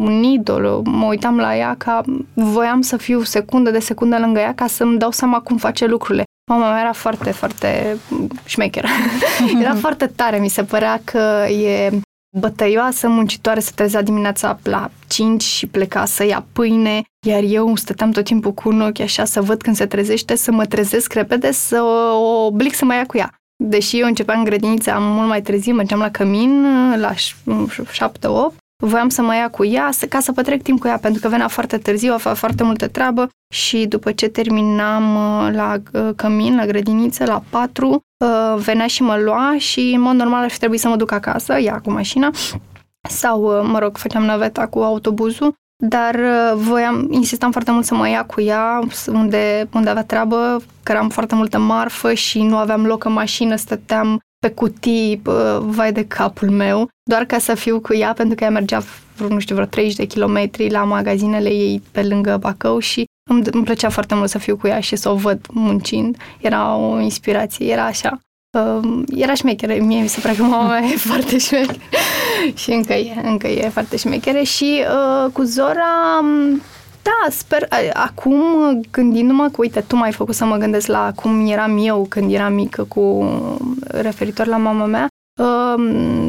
un 0.00 0.22
idol, 0.22 0.82
mă 0.84 1.06
uitam 1.06 1.36
la 1.36 1.56
ea 1.56 1.74
ca 1.78 2.02
voiam 2.34 2.80
să 2.80 2.96
fiu 2.96 3.22
secundă 3.22 3.70
de 3.70 3.78
secundă 3.78 4.18
lângă 4.18 4.40
ea 4.40 4.54
ca 4.54 4.66
să-mi 4.66 4.98
dau 4.98 5.10
seama 5.10 5.40
cum 5.40 5.56
face 5.56 5.86
lucrurile. 5.86 6.22
Mama 6.50 6.70
mea 6.70 6.80
era 6.80 6.92
foarte, 6.92 7.30
foarte 7.30 7.96
șmecheră. 8.44 8.86
era 9.62 9.74
foarte 9.74 10.06
tare, 10.06 10.38
mi 10.38 10.48
se 10.48 10.64
părea 10.64 11.00
că 11.04 11.46
e 11.48 12.00
bătăioasă, 12.38 13.08
muncitoare, 13.08 13.60
se 13.60 13.70
trezea 13.74 14.02
dimineața 14.02 14.58
la 14.62 14.90
5 15.06 15.42
și 15.42 15.66
pleca 15.66 16.04
să 16.04 16.24
ia 16.24 16.46
pâine, 16.52 17.02
iar 17.26 17.42
eu 17.42 17.76
stăteam 17.76 18.10
tot 18.10 18.24
timpul 18.24 18.52
cu 18.52 18.68
un 18.68 18.80
ochi 18.80 19.00
așa 19.00 19.24
să 19.24 19.40
văd 19.40 19.62
când 19.62 19.76
se 19.76 19.86
trezește, 19.86 20.34
să 20.34 20.52
mă 20.52 20.66
trezesc 20.66 21.12
repede, 21.12 21.52
să 21.52 21.82
o 22.12 22.44
oblig 22.44 22.72
să 22.72 22.84
mă 22.84 22.94
ia 22.94 23.06
cu 23.06 23.16
ea. 23.16 23.34
Deși 23.64 23.98
eu 23.98 24.06
începeam 24.06 24.44
grădinița 24.44 24.98
mult 24.98 25.28
mai 25.28 25.42
târziu, 25.42 25.74
mergeam 25.74 26.00
la 26.00 26.10
cămin 26.10 26.64
la 27.00 27.12
7-8, 27.14 28.61
voiam 28.86 29.08
să 29.08 29.22
mă 29.22 29.34
ia 29.34 29.50
cu 29.50 29.64
ea 29.64 29.90
ca 30.08 30.20
să 30.20 30.32
petrec 30.32 30.62
timp 30.62 30.80
cu 30.80 30.86
ea, 30.86 30.98
pentru 30.98 31.20
că 31.20 31.28
venea 31.28 31.48
foarte 31.48 31.78
târziu, 31.78 32.12
avea 32.12 32.34
foarte 32.34 32.62
multă 32.62 32.88
treabă 32.88 33.28
și 33.54 33.86
după 33.86 34.12
ce 34.12 34.28
terminam 34.28 35.14
uh, 35.14 35.54
la 35.54 35.76
uh, 35.92 36.10
cămin, 36.16 36.56
la 36.56 36.66
grădiniță, 36.66 37.24
la 37.24 37.42
4, 37.50 37.88
uh, 37.88 37.98
venea 38.56 38.86
și 38.86 39.02
mă 39.02 39.16
lua 39.16 39.54
și 39.58 39.92
în 39.94 40.00
mod 40.00 40.14
normal 40.14 40.42
ar 40.42 40.50
fi 40.50 40.58
trebuit 40.58 40.80
să 40.80 40.88
mă 40.88 40.96
duc 40.96 41.12
acasă, 41.12 41.58
ea 41.58 41.80
cu 41.80 41.90
mașina, 41.90 42.30
sau, 43.08 43.40
mă 43.66 43.78
rog, 43.78 43.96
făceam 43.96 44.24
naveta 44.24 44.66
cu 44.66 44.78
autobuzul 44.78 45.54
dar 45.84 46.14
uh, 46.14 46.52
voiam, 46.54 47.08
insistam 47.10 47.50
foarte 47.50 47.70
mult 47.70 47.84
să 47.84 47.94
mă 47.94 48.08
ia 48.08 48.24
cu 48.24 48.40
ea 48.40 48.80
unde, 49.12 49.68
unde 49.72 49.90
avea 49.90 50.04
treabă, 50.04 50.62
că 50.82 50.92
am 50.92 51.08
foarte 51.08 51.34
multă 51.34 51.58
marfă 51.58 52.14
și 52.14 52.42
nu 52.42 52.56
aveam 52.56 52.86
loc 52.86 53.04
în 53.04 53.12
mașină, 53.12 53.56
stăteam 53.56 54.20
pe 54.42 54.50
cutii, 54.50 55.22
vai 55.60 55.92
de 55.92 56.06
capul 56.06 56.50
meu, 56.50 56.88
doar 57.02 57.24
ca 57.24 57.38
să 57.38 57.54
fiu 57.54 57.80
cu 57.80 57.94
ea, 57.94 58.12
pentru 58.12 58.34
că 58.34 58.44
ea 58.44 58.50
mergea, 58.50 58.82
nu 59.28 59.38
știu, 59.38 59.54
vreo 59.54 59.66
30 59.66 59.96
de 59.96 60.04
kilometri 60.04 60.70
la 60.70 60.84
magazinele 60.84 61.48
ei 61.48 61.82
pe 61.90 62.02
lângă 62.02 62.36
Bacău 62.40 62.78
și 62.78 63.04
îmi, 63.30 63.42
îmi 63.50 63.64
plăcea 63.64 63.88
foarte 63.88 64.14
mult 64.14 64.30
să 64.30 64.38
fiu 64.38 64.56
cu 64.56 64.66
ea 64.66 64.80
și 64.80 64.96
să 64.96 65.08
o 65.08 65.14
văd 65.14 65.46
muncind. 65.50 66.16
Era 66.40 66.76
o 66.76 67.00
inspirație, 67.00 67.72
era 67.72 67.84
așa. 67.84 68.18
Uh, 68.58 69.02
era 69.16 69.34
șmechere, 69.34 69.74
mie 69.74 70.00
mi 70.00 70.08
se 70.08 70.20
pare 70.20 70.34
că 70.34 70.42
mama 70.42 70.68
mea 70.68 70.88
e 70.88 70.96
foarte 71.10 71.38
șmechere 71.38 71.78
și 72.62 72.70
încă 72.70 72.92
e, 72.92 73.20
încă 73.22 73.46
e 73.46 73.68
foarte 73.68 73.96
șmechere 73.96 74.42
și 74.42 74.84
uh, 75.24 75.32
cu 75.32 75.42
Zora, 75.42 76.20
da, 77.02 77.30
sper, 77.30 77.68
acum 77.92 78.42
gândindu-mă 78.90 79.48
că, 79.48 79.56
uite, 79.56 79.80
tu 79.80 79.96
m-ai 79.96 80.12
făcut 80.12 80.34
să 80.34 80.44
mă 80.44 80.56
gândesc 80.56 80.86
la 80.86 81.12
cum 81.14 81.46
eram 81.46 81.78
eu 81.78 82.06
când 82.08 82.32
eram 82.32 82.52
mică 82.52 82.84
cu 82.84 83.24
referitor 83.86 84.46
la 84.46 84.56
mama 84.56 84.84
mea, 84.84 85.06
uh, 85.40 85.74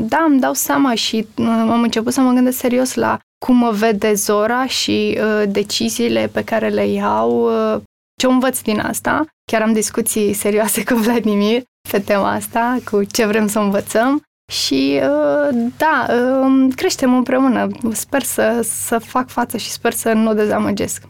da, 0.07 0.26
îmi 0.28 0.39
dau 0.39 0.53
seama 0.53 0.93
și 0.93 1.28
uh, 1.38 1.45
am 1.47 1.82
început 1.82 2.13
să 2.13 2.21
mă 2.21 2.32
gândesc 2.32 2.57
serios 2.57 2.93
la 2.93 3.19
cum 3.45 3.55
mă 3.55 3.71
vede 3.71 4.13
Zora 4.13 4.65
și 4.65 5.19
uh, 5.21 5.43
deciziile 5.47 6.30
pe 6.34 6.43
care 6.43 6.69
le 6.69 6.88
iau, 6.88 7.32
uh, 7.74 7.82
ce 8.19 8.28
învăț 8.28 8.61
din 8.61 8.80
asta. 8.80 9.26
Chiar 9.51 9.61
am 9.61 9.74
discuții 9.74 10.34
serioase 10.34 10.84
cu 10.84 10.93
Vladimir 10.93 11.61
pe 11.89 11.99
tema 11.99 12.32
asta, 12.32 12.78
cu 12.91 13.03
ce 13.03 13.26
vrem 13.26 13.47
să 13.47 13.59
învățăm. 13.59 14.21
Și 14.52 15.00
uh, 15.02 15.72
da, 15.78 16.08
um, 16.41 16.70
creștem 16.70 17.16
împreună. 17.16 17.68
Sper 17.91 18.24
să, 18.24 18.60
să 18.64 18.98
fac 18.98 19.30
față 19.30 19.58
și 19.58 19.70
sper 19.70 19.94
să 19.94 20.14
nu 20.14 20.30
o 20.30 20.34
dezamăgesc. 20.34 21.08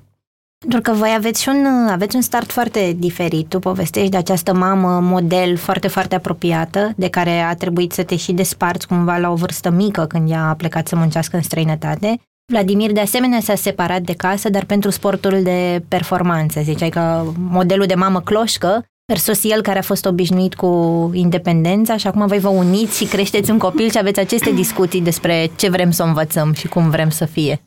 Pentru 0.58 0.82
că 0.82 0.92
voi 0.92 1.14
aveți 1.18 1.42
și 1.42 1.50
un, 1.50 1.66
aveți 1.90 2.16
un 2.16 2.22
start 2.22 2.52
foarte 2.52 2.96
diferit. 2.98 3.50
Tu 3.50 3.60
povestești 3.60 4.10
de 4.10 4.18
această 4.18 4.54
mamă 4.54 5.00
model 5.00 5.58
foarte, 5.58 5.88
foarte 5.88 6.16
apropiată, 6.16 6.94
de 6.96 7.10
care 7.10 7.40
a 7.40 7.56
trebuit 7.56 7.92
să 7.92 8.04
te 8.04 8.16
și 8.16 8.32
desparți 8.34 8.88
cumva 8.88 9.18
la 9.18 9.30
o 9.30 9.36
vârstă 9.36 9.70
mică 9.70 10.06
când 10.06 10.30
ea 10.30 10.48
a 10.50 10.54
plecat 10.54 10.88
să 10.88 10.96
muncească 10.96 11.36
în 11.36 11.42
străinătate. 11.42 12.20
Vladimir 12.52 12.92
de 12.92 13.00
asemenea 13.00 13.40
s-a 13.40 13.56
separat 13.56 14.02
de 14.02 14.14
casă, 14.14 14.50
dar 14.50 14.66
pentru 14.66 14.90
sportul 14.90 15.44
de 15.44 15.84
performanță. 15.88 16.62
Ziceai 16.62 16.90
că 16.90 17.24
modelul 17.50 17.86
de 17.86 17.96
mamă 17.96 18.22
cloșcă 18.22 18.86
versus 19.06 19.44
el 19.44 19.62
care 19.62 19.80
a 19.80 19.82
fost 19.82 20.06
obișnuit 20.06 20.54
cu 20.54 21.12
independența 21.14 21.98
și 21.98 22.08
acum 22.08 22.28
voi 22.28 22.40
vă 22.40 22.48
uniți 22.48 22.98
și 22.98 23.06
creșteți 23.06 23.52
un 23.52 23.58
copil 23.58 23.90
și 23.90 23.98
aveți 23.98 24.20
aceste 24.20 24.52
discuții 24.52 25.02
despre 25.02 25.50
ce 25.56 25.70
vrem 25.70 25.92
să 25.92 26.04
învățăm 26.04 26.54
și 26.54 26.68
cum 26.68 26.90
vrem 26.90 27.10
să 27.10 27.26
fie. 27.26 27.62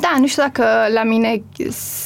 Da, 0.00 0.16
nu 0.18 0.26
știu 0.26 0.42
dacă 0.42 0.64
la 0.92 1.02
mine 1.02 1.42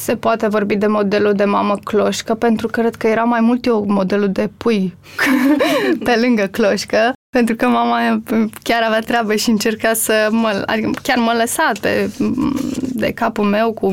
se 0.04 0.16
poate 0.16 0.48
vorbi 0.48 0.76
de 0.76 0.86
modelul 0.86 1.32
de 1.32 1.44
mamă 1.44 1.76
cloșcă, 1.84 2.34
pentru 2.34 2.66
că 2.66 2.80
cred 2.80 2.94
că 2.94 3.06
era 3.06 3.22
mai 3.22 3.40
mult 3.40 3.64
eu 3.66 3.84
modelul 3.88 4.28
de 4.28 4.50
pui 4.56 4.96
pe 6.04 6.16
lângă 6.20 6.46
cloșcă, 6.46 7.12
pentru 7.36 7.54
că 7.56 7.66
mama 7.68 8.22
chiar 8.62 8.82
avea 8.82 9.00
treabă 9.00 9.34
și 9.34 9.50
încerca 9.50 9.94
să 9.94 10.28
mă, 10.30 10.62
adică 10.66 10.90
chiar 11.02 11.18
mă 11.18 11.34
lăsa 11.38 11.70
pe, 11.80 12.10
de 12.78 13.12
capul 13.12 13.44
meu 13.44 13.72
cu 13.72 13.90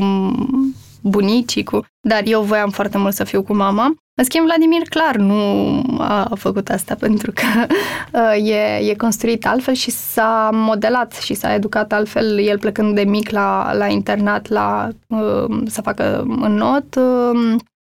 bunicii, 1.02 1.64
cu, 1.64 1.84
dar 2.08 2.22
eu 2.24 2.42
voiam 2.42 2.70
foarte 2.70 2.98
mult 2.98 3.14
să 3.14 3.24
fiu 3.24 3.42
cu 3.42 3.54
mama. 3.54 3.94
În 4.20 4.26
schimb, 4.26 4.44
Vladimir 4.46 4.82
clar 4.88 5.16
nu 5.16 5.82
a 5.98 6.30
făcut 6.34 6.68
asta 6.68 6.94
pentru 7.06 7.32
că 7.32 7.66
uh, 8.12 8.48
e, 8.48 8.90
e 8.90 8.94
construit 8.94 9.46
altfel 9.46 9.74
și 9.74 9.90
s-a 9.90 10.50
modelat 10.52 11.12
și 11.12 11.34
s-a 11.34 11.54
educat 11.54 11.92
altfel, 11.92 12.38
el 12.38 12.58
plecând 12.58 12.94
de 12.94 13.02
mic 13.02 13.30
la, 13.30 13.72
la 13.74 13.86
internat 13.86 14.48
la, 14.48 14.88
uh, 15.06 15.62
să 15.66 15.80
facă 15.80 16.24
în 16.40 16.54
not, 16.54 16.94
uh, 16.94 17.56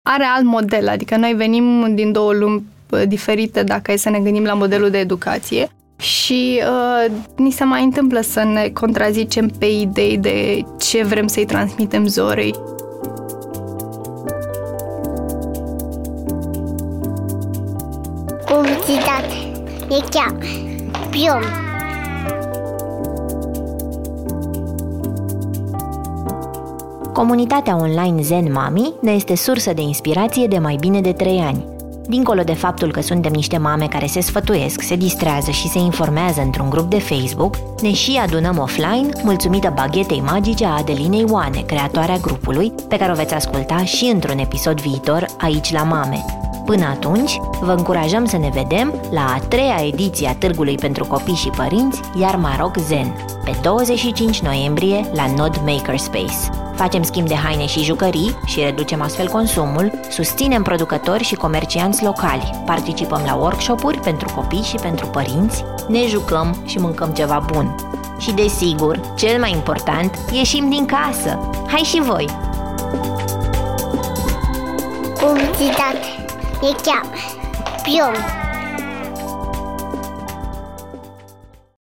are 0.09 0.23
alt 0.35 0.45
model, 0.45 0.87
adică 0.87 1.17
noi 1.17 1.33
venim 1.33 1.95
din 1.95 2.11
două 2.11 2.33
lumi 2.33 2.63
diferite 3.07 3.63
dacă 3.63 3.91
e 3.91 3.95
să 3.95 4.09
ne 4.09 4.19
gândim 4.19 4.43
la 4.43 4.53
modelul 4.53 4.89
de 4.89 4.97
educație 4.99 5.69
și 5.97 6.61
uh, 6.61 7.11
ni 7.35 7.51
se 7.51 7.63
mai 7.63 7.83
întâmplă 7.83 8.21
să 8.21 8.43
ne 8.43 8.69
contrazicem 8.69 9.47
pe 9.59 9.65
idei 9.65 10.17
de 10.17 10.63
ce 10.79 11.03
vrem 11.03 11.27
să-i 11.27 11.45
transmitem 11.45 12.07
zorei. 12.07 12.55
E 19.93 20.03
chiar. 20.09 20.35
Pion. 21.09 21.43
Comunitatea 27.13 27.75
online 27.75 28.21
Zen 28.21 28.51
Mami 28.51 28.93
ne 29.01 29.11
este 29.11 29.35
sursă 29.35 29.73
de 29.73 29.81
inspirație 29.81 30.47
de 30.47 30.57
mai 30.57 30.75
bine 30.79 31.01
de 31.01 31.11
3 31.11 31.39
ani. 31.39 31.65
Dincolo 32.07 32.41
de 32.41 32.53
faptul 32.53 32.91
că 32.91 33.01
suntem 33.01 33.31
niște 33.31 33.57
mame 33.57 33.87
care 33.87 34.05
se 34.05 34.21
sfătuiesc, 34.21 34.81
se 34.81 34.95
distrează 34.95 35.51
și 35.51 35.67
se 35.67 35.79
informează 35.79 36.41
într-un 36.41 36.69
grup 36.69 36.89
de 36.89 36.99
Facebook, 36.99 37.55
ne 37.81 37.93
și 37.93 38.19
adunăm 38.23 38.57
offline, 38.57 39.09
mulțumită 39.23 39.71
baghetei 39.75 40.21
magice 40.21 40.65
a 40.65 40.77
Adelinei 40.77 41.25
Oane, 41.29 41.63
creatoarea 41.65 42.17
grupului, 42.17 42.73
pe 42.87 42.97
care 42.97 43.11
o 43.11 43.15
veți 43.15 43.33
asculta 43.33 43.83
și 43.83 44.05
într-un 44.13 44.37
episod 44.37 44.81
viitor 44.81 45.25
aici 45.37 45.71
la 45.71 45.83
Mame. 45.83 46.42
Până 46.65 46.85
atunci, 46.85 47.39
vă 47.61 47.71
încurajăm 47.71 48.25
să 48.25 48.37
ne 48.37 48.49
vedem 48.53 48.93
la 49.11 49.25
a 49.33 49.39
treia 49.47 49.85
ediție 49.85 50.27
a 50.27 50.35
Târgului 50.35 50.75
pentru 50.75 51.05
Copii 51.05 51.33
și 51.33 51.49
Părinți, 51.49 52.01
iar 52.19 52.35
Maroc 52.35 52.77
Zen, 52.77 53.15
pe 53.43 53.55
25 53.61 54.41
noiembrie 54.41 55.09
la 55.13 55.25
Nod 55.35 55.61
Makerspace. 55.65 56.49
Facem 56.75 57.03
schimb 57.03 57.27
de 57.27 57.35
haine 57.35 57.65
și 57.65 57.83
jucării 57.83 58.37
și 58.45 58.59
reducem 58.59 59.01
astfel 59.01 59.27
consumul, 59.27 59.91
susținem 60.09 60.61
producători 60.61 61.23
și 61.23 61.35
comercianți 61.35 62.03
locali, 62.03 62.61
participăm 62.65 63.21
la 63.25 63.35
workshop-uri 63.35 63.99
pentru 63.99 64.27
copii 64.35 64.63
și 64.63 64.75
pentru 64.75 65.07
părinți, 65.07 65.63
ne 65.87 66.07
jucăm 66.07 66.55
și 66.65 66.77
mâncăm 66.77 67.09
ceva 67.09 67.45
bun. 67.53 67.75
Și 68.19 68.31
desigur, 68.31 68.99
cel 69.15 69.39
mai 69.39 69.51
important, 69.51 70.17
ieșim 70.31 70.69
din 70.69 70.85
casă. 70.85 71.49
Hai 71.67 71.81
și 71.81 72.01
voi! 72.01 72.25
Publicitate. 75.19 76.12
E 76.63 76.75
chiar. 76.83 77.05
Pion. 77.83 78.13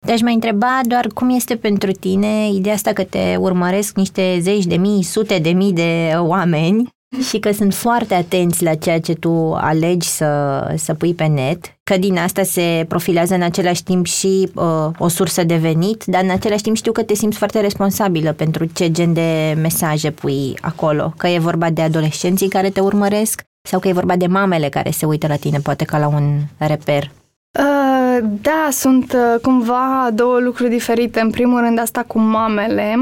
Te-aș 0.07 0.21
mai 0.21 0.35
întreba 0.35 0.81
doar 0.85 1.07
cum 1.15 1.31
este 1.31 1.57
pentru 1.57 1.91
tine 1.93 2.49
ideea 2.53 2.75
asta 2.75 2.93
că 2.93 3.05
te 3.05 3.37
urmăresc 3.39 3.97
niște 3.97 4.39
zeci 4.41 4.65
de 4.65 4.77
mii, 4.77 5.03
sute 5.03 5.39
de 5.39 5.51
mii 5.51 5.73
de 5.73 6.13
oameni 6.17 6.89
și 7.29 7.39
că 7.39 7.53
sunt 7.53 7.75
foarte 7.75 8.15
atenți 8.15 8.63
la 8.63 8.75
ceea 8.75 9.01
ce 9.01 9.15
tu 9.15 9.53
alegi 9.55 10.09
să, 10.09 10.61
să 10.77 10.95
pui 10.95 11.15
pe 11.15 11.27
net, 11.27 11.79
că 11.83 11.97
din 11.97 12.19
asta 12.19 12.43
se 12.43 12.85
profilează 12.89 13.35
în 13.35 13.43
același 13.43 13.83
timp 13.83 14.07
și 14.07 14.51
uh, 14.55 14.89
o 14.99 15.09
sursă 15.09 15.45
de 15.45 15.57
venit, 15.57 16.05
dar 16.05 16.23
în 16.23 16.31
același 16.31 16.63
timp 16.63 16.77
știu 16.77 16.93
că 16.93 17.03
te 17.03 17.15
simți 17.15 17.39
foarte 17.39 17.61
responsabilă 17.61 18.33
pentru 18.33 18.65
ce 18.65 18.91
gen 18.91 19.13
de 19.13 19.57
mesaje 19.61 20.11
pui 20.11 20.59
acolo, 20.61 21.13
că 21.17 21.27
e 21.27 21.39
vorba 21.39 21.71
de 21.71 21.83
adolescenții 21.83 22.49
care 22.49 22.71
te 22.71 22.81
urmăresc 22.81 23.43
sau 23.67 23.81
că 23.81 23.89
e 23.89 23.93
vorba 23.93 24.17
de 24.17 24.27
mamele 24.27 24.69
care 24.69 24.91
se 24.91 25.07
uită 25.07 25.27
la 25.27 25.37
tine, 25.37 25.59
poate 25.59 25.85
ca 25.85 25.99
la 25.99 26.07
un 26.07 26.41
reper. 26.59 27.11
Uh, 27.59 28.29
da, 28.43 28.69
sunt 28.71 29.13
uh, 29.13 29.41
cumva 29.43 30.09
două 30.13 30.39
lucruri 30.41 30.71
diferite. 30.71 31.21
În 31.21 31.31
primul 31.31 31.61
rând 31.61 31.79
asta 31.79 32.05
cu 32.07 32.19
mamele 32.19 32.97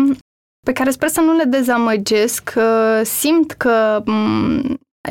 pe 0.66 0.72
care 0.72 0.90
sper 0.90 1.08
să 1.08 1.20
nu 1.20 1.36
le 1.36 1.44
dezamăgesc. 1.44 2.52
Simt 3.02 3.52
că 3.52 4.02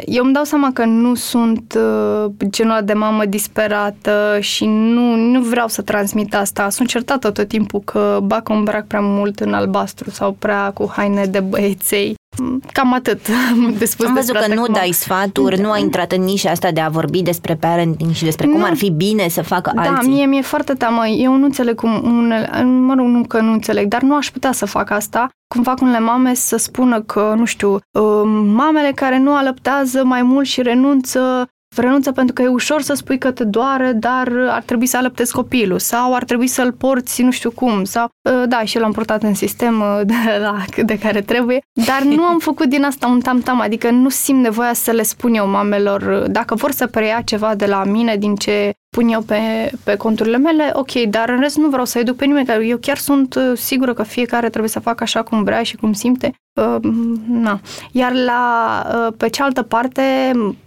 eu 0.06 0.24
îmi 0.24 0.34
dau 0.34 0.44
seama 0.44 0.72
că 0.74 0.86
nu 0.86 1.16
sunt 1.16 1.78
uh, 1.78 2.32
genul 2.50 2.82
de 2.84 2.94
mamă 2.94 3.26
disperată 3.26 4.38
și 4.40 4.66
nu, 4.66 5.16
nu 5.16 5.42
vreau 5.42 5.68
să 5.68 5.82
transmit 5.82 6.36
asta. 6.36 6.70
Sunt 6.70 6.88
certată 6.88 7.32
tot 7.32 7.48
timpul 7.48 7.80
că 7.80 8.20
bac 8.24 8.50
un 8.50 8.64
brac 8.64 8.88
prea 8.88 9.02
mult 9.02 9.40
în 9.40 9.54
albastru 9.54 10.10
sau 10.10 10.32
prea 10.32 10.72
cu 10.72 10.92
haine 10.96 11.26
de 11.26 11.40
băieței. 11.40 12.16
Cam 12.72 12.94
atât 12.94 13.20
de 13.80 13.86
spus 13.86 14.06
Am 14.06 14.14
văzut 14.14 14.36
că 14.36 14.54
nu 14.54 14.68
dai 14.68 14.92
sfaturi, 14.92 15.56
da. 15.56 15.62
nu 15.62 15.72
ai 15.72 15.82
intrat 15.82 16.12
în 16.12 16.24
nișa 16.24 16.50
asta 16.50 16.72
de 16.72 16.80
a 16.80 16.90
vorbi 16.90 17.22
despre 17.22 17.56
parenting 17.56 18.14
și 18.14 18.24
despre 18.24 18.48
cum 18.48 18.60
nu. 18.60 18.66
ar 18.66 18.76
fi 18.76 18.90
bine 18.90 19.28
să 19.28 19.42
facă 19.42 19.72
da, 19.76 19.82
alții. 19.82 19.96
Da, 19.96 20.14
mie 20.14 20.26
mi-e 20.26 20.42
foarte 20.42 20.74
teamă. 20.74 21.08
Eu 21.08 21.36
nu 21.36 21.46
înțeleg 21.46 21.76
cum 21.76 22.02
unele, 22.04 22.64
mă 22.64 22.94
rog, 22.98 23.06
nu 23.06 23.24
că 23.28 23.40
nu 23.40 23.52
înțeleg, 23.52 23.88
dar 23.88 24.02
nu 24.02 24.16
aș 24.16 24.32
putea 24.32 24.52
să 24.52 24.66
fac 24.66 24.90
asta. 24.90 25.30
Cum 25.48 25.64
fac 25.64 25.82
unele 25.82 26.00
mame 26.00 26.34
să 26.34 26.58
spună 26.58 27.02
că, 27.02 27.34
nu 27.38 27.46
știu, 27.46 27.74
uh, 27.74 28.22
mamele 28.54 28.92
care 28.96 29.18
nu 29.18 29.36
alăptează 29.36 30.04
mai 30.04 30.22
mult 30.22 30.48
și 30.48 30.62
renunță 30.62 31.48
renunță 31.82 32.12
pentru 32.12 32.34
că 32.34 32.42
e 32.42 32.48
ușor 32.48 32.82
să 32.82 32.94
spui 32.94 33.18
că 33.18 33.32
te 33.32 33.44
doare, 33.44 33.92
dar 33.92 34.32
ar 34.50 34.62
trebui 34.62 34.86
să 34.86 34.98
alăptezi 34.98 35.34
copilul 35.34 35.80
sau 35.80 36.16
ar 36.16 36.24
trebui 36.24 36.48
să-l 36.48 36.72
porți 36.72 37.22
nu 37.22 37.32
știu 37.32 37.52
cum 37.52 37.84
sau 37.84 38.10
ă, 38.30 38.46
da, 38.46 38.64
și 38.64 38.80
l-am 38.80 38.92
portat 38.92 39.24
în 39.24 39.34
sistem 39.34 39.82
ă, 39.82 40.04
de, 40.04 40.14
la, 40.46 40.64
de 40.86 40.98
care 40.98 41.22
trebuie, 41.22 41.60
dar 41.86 42.02
nu 42.02 42.24
am 42.24 42.40
făcut 42.40 42.66
din 42.66 42.84
asta 42.84 43.08
un 43.08 43.20
tam-tam, 43.20 43.60
adică 43.62 43.90
nu 43.90 44.10
simt 44.10 44.42
nevoia 44.42 44.74
să 44.74 44.92
le 44.92 45.04
spun 45.04 45.34
eu 45.34 45.48
mamelor 45.48 46.28
dacă 46.30 46.56
vor 46.56 46.72
să 46.72 46.88
preia 46.88 47.22
ceva 47.26 47.56
de 47.56 47.66
la 47.66 47.84
mine 47.84 48.16
din 48.16 48.36
ce 48.36 48.74
pun 48.90 49.08
eu 49.08 49.22
pe, 49.22 49.72
pe 49.84 49.96
conturile 49.96 50.38
mele, 50.38 50.70
ok, 50.74 50.92
dar 50.92 51.30
în 51.30 51.40
rest 51.40 51.58
nu 51.58 51.70
vreau 51.70 51.86
să 51.86 52.00
educ 52.00 52.16
pe 52.16 52.26
nimeni, 52.26 52.46
că 52.46 52.52
eu 52.52 52.78
chiar 52.78 52.98
sunt 52.98 53.36
ă, 53.36 53.56
sigură 53.56 53.94
că 53.94 54.04
fiecare 54.04 54.50
trebuie 54.50 54.70
să 54.70 54.80
facă 54.80 55.04
așa 55.04 55.24
cum 55.24 55.44
vrea 55.44 55.64
și 55.64 55.76
cum 55.76 55.94
simte. 55.94 56.28
Uh, 56.28 56.43
na. 57.28 57.60
Iar 57.92 58.14
la, 58.14 58.84
uh, 59.08 59.14
pe 59.18 59.30
cealaltă 59.30 59.62
parte, 59.62 60.02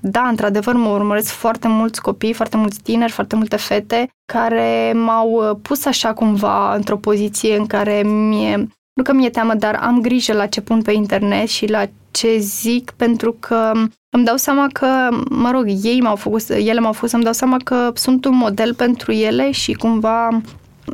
da, 0.01 0.29
într-adevăr 0.29 0.75
mă 0.75 0.89
urmăresc 0.89 1.31
foarte 1.31 1.69
mulți 1.69 2.01
copii, 2.01 2.33
foarte 2.33 2.57
mulți 2.57 2.81
tineri, 2.83 3.13
foarte 3.13 3.37
multe 3.37 3.57
fete 3.57 4.09
care 4.33 4.93
m-au 4.93 5.31
uh, 5.31 5.57
pus 5.63 5.85
așa 5.85 6.13
cumva 6.13 6.75
într-o 6.75 6.97
poziție 6.97 7.57
în 7.57 7.67
care 7.67 8.03
mie, 8.03 8.69
nu 8.93 9.03
că 9.03 9.13
mi-e 9.13 9.31
teamă, 9.31 9.55
dar 9.55 9.75
am 9.83 10.01
grijă 10.01 10.33
la 10.33 10.47
ce 10.47 10.61
pun 10.61 10.83
pe 10.83 10.93
internet 10.93 11.49
și 11.49 11.67
la 11.67 11.85
ce 12.11 12.39
zic, 12.39 12.91
pentru 12.91 13.37
că 13.41 13.73
îmi 14.11 14.25
dau 14.25 14.37
seama 14.37 14.67
că, 14.73 15.09
mă 15.31 15.51
rog, 15.51 15.65
ei 15.83 16.01
m-au 16.01 16.17
făcut, 16.17 16.49
ele 16.49 16.81
m-au 16.81 16.93
făcut 16.93 17.09
să-mi 17.09 17.23
dau 17.23 17.33
seama 17.33 17.57
că 17.65 17.91
sunt 17.95 18.25
un 18.25 18.37
model 18.37 18.75
pentru 18.75 19.13
ele 19.13 19.51
și 19.51 19.73
cumva 19.73 20.29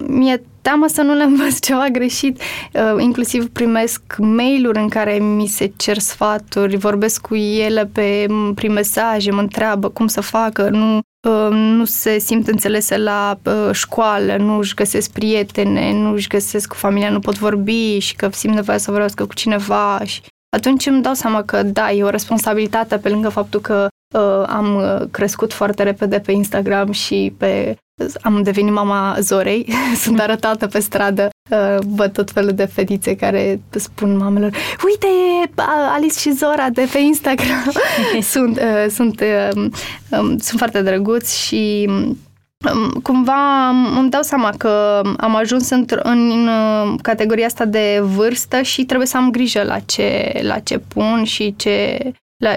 mi-e 0.07 0.43
teamă 0.63 0.87
să 0.87 1.03
nu 1.03 1.15
le 1.15 1.23
învăț 1.23 1.59
ceva 1.59 1.87
greșit. 1.93 2.41
Uh, 2.73 3.03
inclusiv 3.03 3.49
primesc 3.49 4.03
mail-uri 4.19 4.79
în 4.79 4.89
care 4.89 5.19
mi 5.19 5.47
se 5.47 5.73
cer 5.77 5.99
sfaturi, 5.99 6.77
vorbesc 6.77 7.21
cu 7.21 7.35
ele 7.35 7.87
pe, 7.87 8.27
prin 8.55 8.73
mesaje, 8.73 9.31
mă 9.31 9.41
întreabă 9.41 9.89
cum 9.89 10.07
să 10.07 10.21
facă, 10.21 10.69
nu, 10.69 10.97
uh, 11.29 11.49
nu 11.51 11.85
se 11.85 12.19
simt 12.19 12.49
înțelese 12.49 12.97
la 12.97 13.39
uh, 13.45 13.71
școală, 13.73 14.37
nu 14.37 14.59
își 14.59 14.75
găsesc 14.75 15.11
prietene, 15.11 15.93
nu 15.93 16.13
își 16.13 16.29
găsesc 16.29 16.69
cu 16.69 16.75
familia, 16.75 17.11
nu 17.11 17.21
pot 17.21 17.39
vorbi 17.39 17.99
și 17.99 18.17
că 18.17 18.29
simt 18.33 18.55
nevoia 18.55 18.79
să 18.79 18.91
vorbească 18.91 19.27
cu 19.27 19.35
cineva 19.35 20.01
și 20.05 20.21
atunci 20.57 20.87
îmi 20.87 21.03
dau 21.03 21.15
seama 21.15 21.43
că 21.43 21.63
da, 21.63 21.93
e 21.93 22.03
o 22.03 22.09
responsabilitate 22.09 22.99
pe 22.99 23.09
lângă 23.09 23.29
faptul 23.29 23.61
că 23.61 23.89
uh, 24.15 24.45
am 24.47 24.83
crescut 25.11 25.53
foarte 25.53 25.83
repede 25.83 26.21
pe 26.21 26.33
Instagram 26.33 26.93
și 26.93 27.35
pe 27.39 27.77
am 28.23 28.43
devenit 28.43 28.73
mama 28.73 29.17
Zorei, 29.21 29.69
sunt 30.03 30.21
arătată 30.21 30.67
pe 30.67 30.81
stradă, 30.81 31.29
uh, 31.51 31.77
văd 31.87 32.13
tot 32.13 32.31
felul 32.31 32.53
de 32.53 32.65
fetițe 32.65 33.17
care 33.17 33.61
spun 33.71 34.17
mamelor, 34.17 34.51
uite, 34.85 35.07
Alice 35.95 36.19
și 36.19 36.31
Zora 36.31 36.71
de 36.71 36.89
pe 36.93 36.99
Instagram. 36.99 37.73
sunt, 38.33 38.57
uh, 38.57 38.87
sunt, 38.91 39.23
um, 39.55 39.73
um, 40.11 40.39
sunt 40.39 40.59
foarte 40.59 40.83
drăguți 40.83 41.47
și 41.47 41.89
um, 42.73 42.91
cumva 43.03 43.69
îmi 43.99 44.11
dau 44.11 44.23
seama 44.23 44.53
că 44.59 45.01
am 45.17 45.37
ajuns 45.37 45.71
în, 45.71 45.87
în 46.03 46.49
uh, 46.49 46.95
categoria 47.03 47.47
asta 47.47 47.65
de 47.65 48.01
vârstă 48.03 48.63
și 48.63 48.85
trebuie 48.85 49.07
să 49.07 49.17
am 49.17 49.31
grijă 49.31 49.63
la 49.63 49.79
ce, 49.79 50.41
la 50.43 50.59
ce 50.59 50.79
pun 50.79 51.25
și 51.25 51.55
ce, 51.57 51.99
la, 52.37 52.55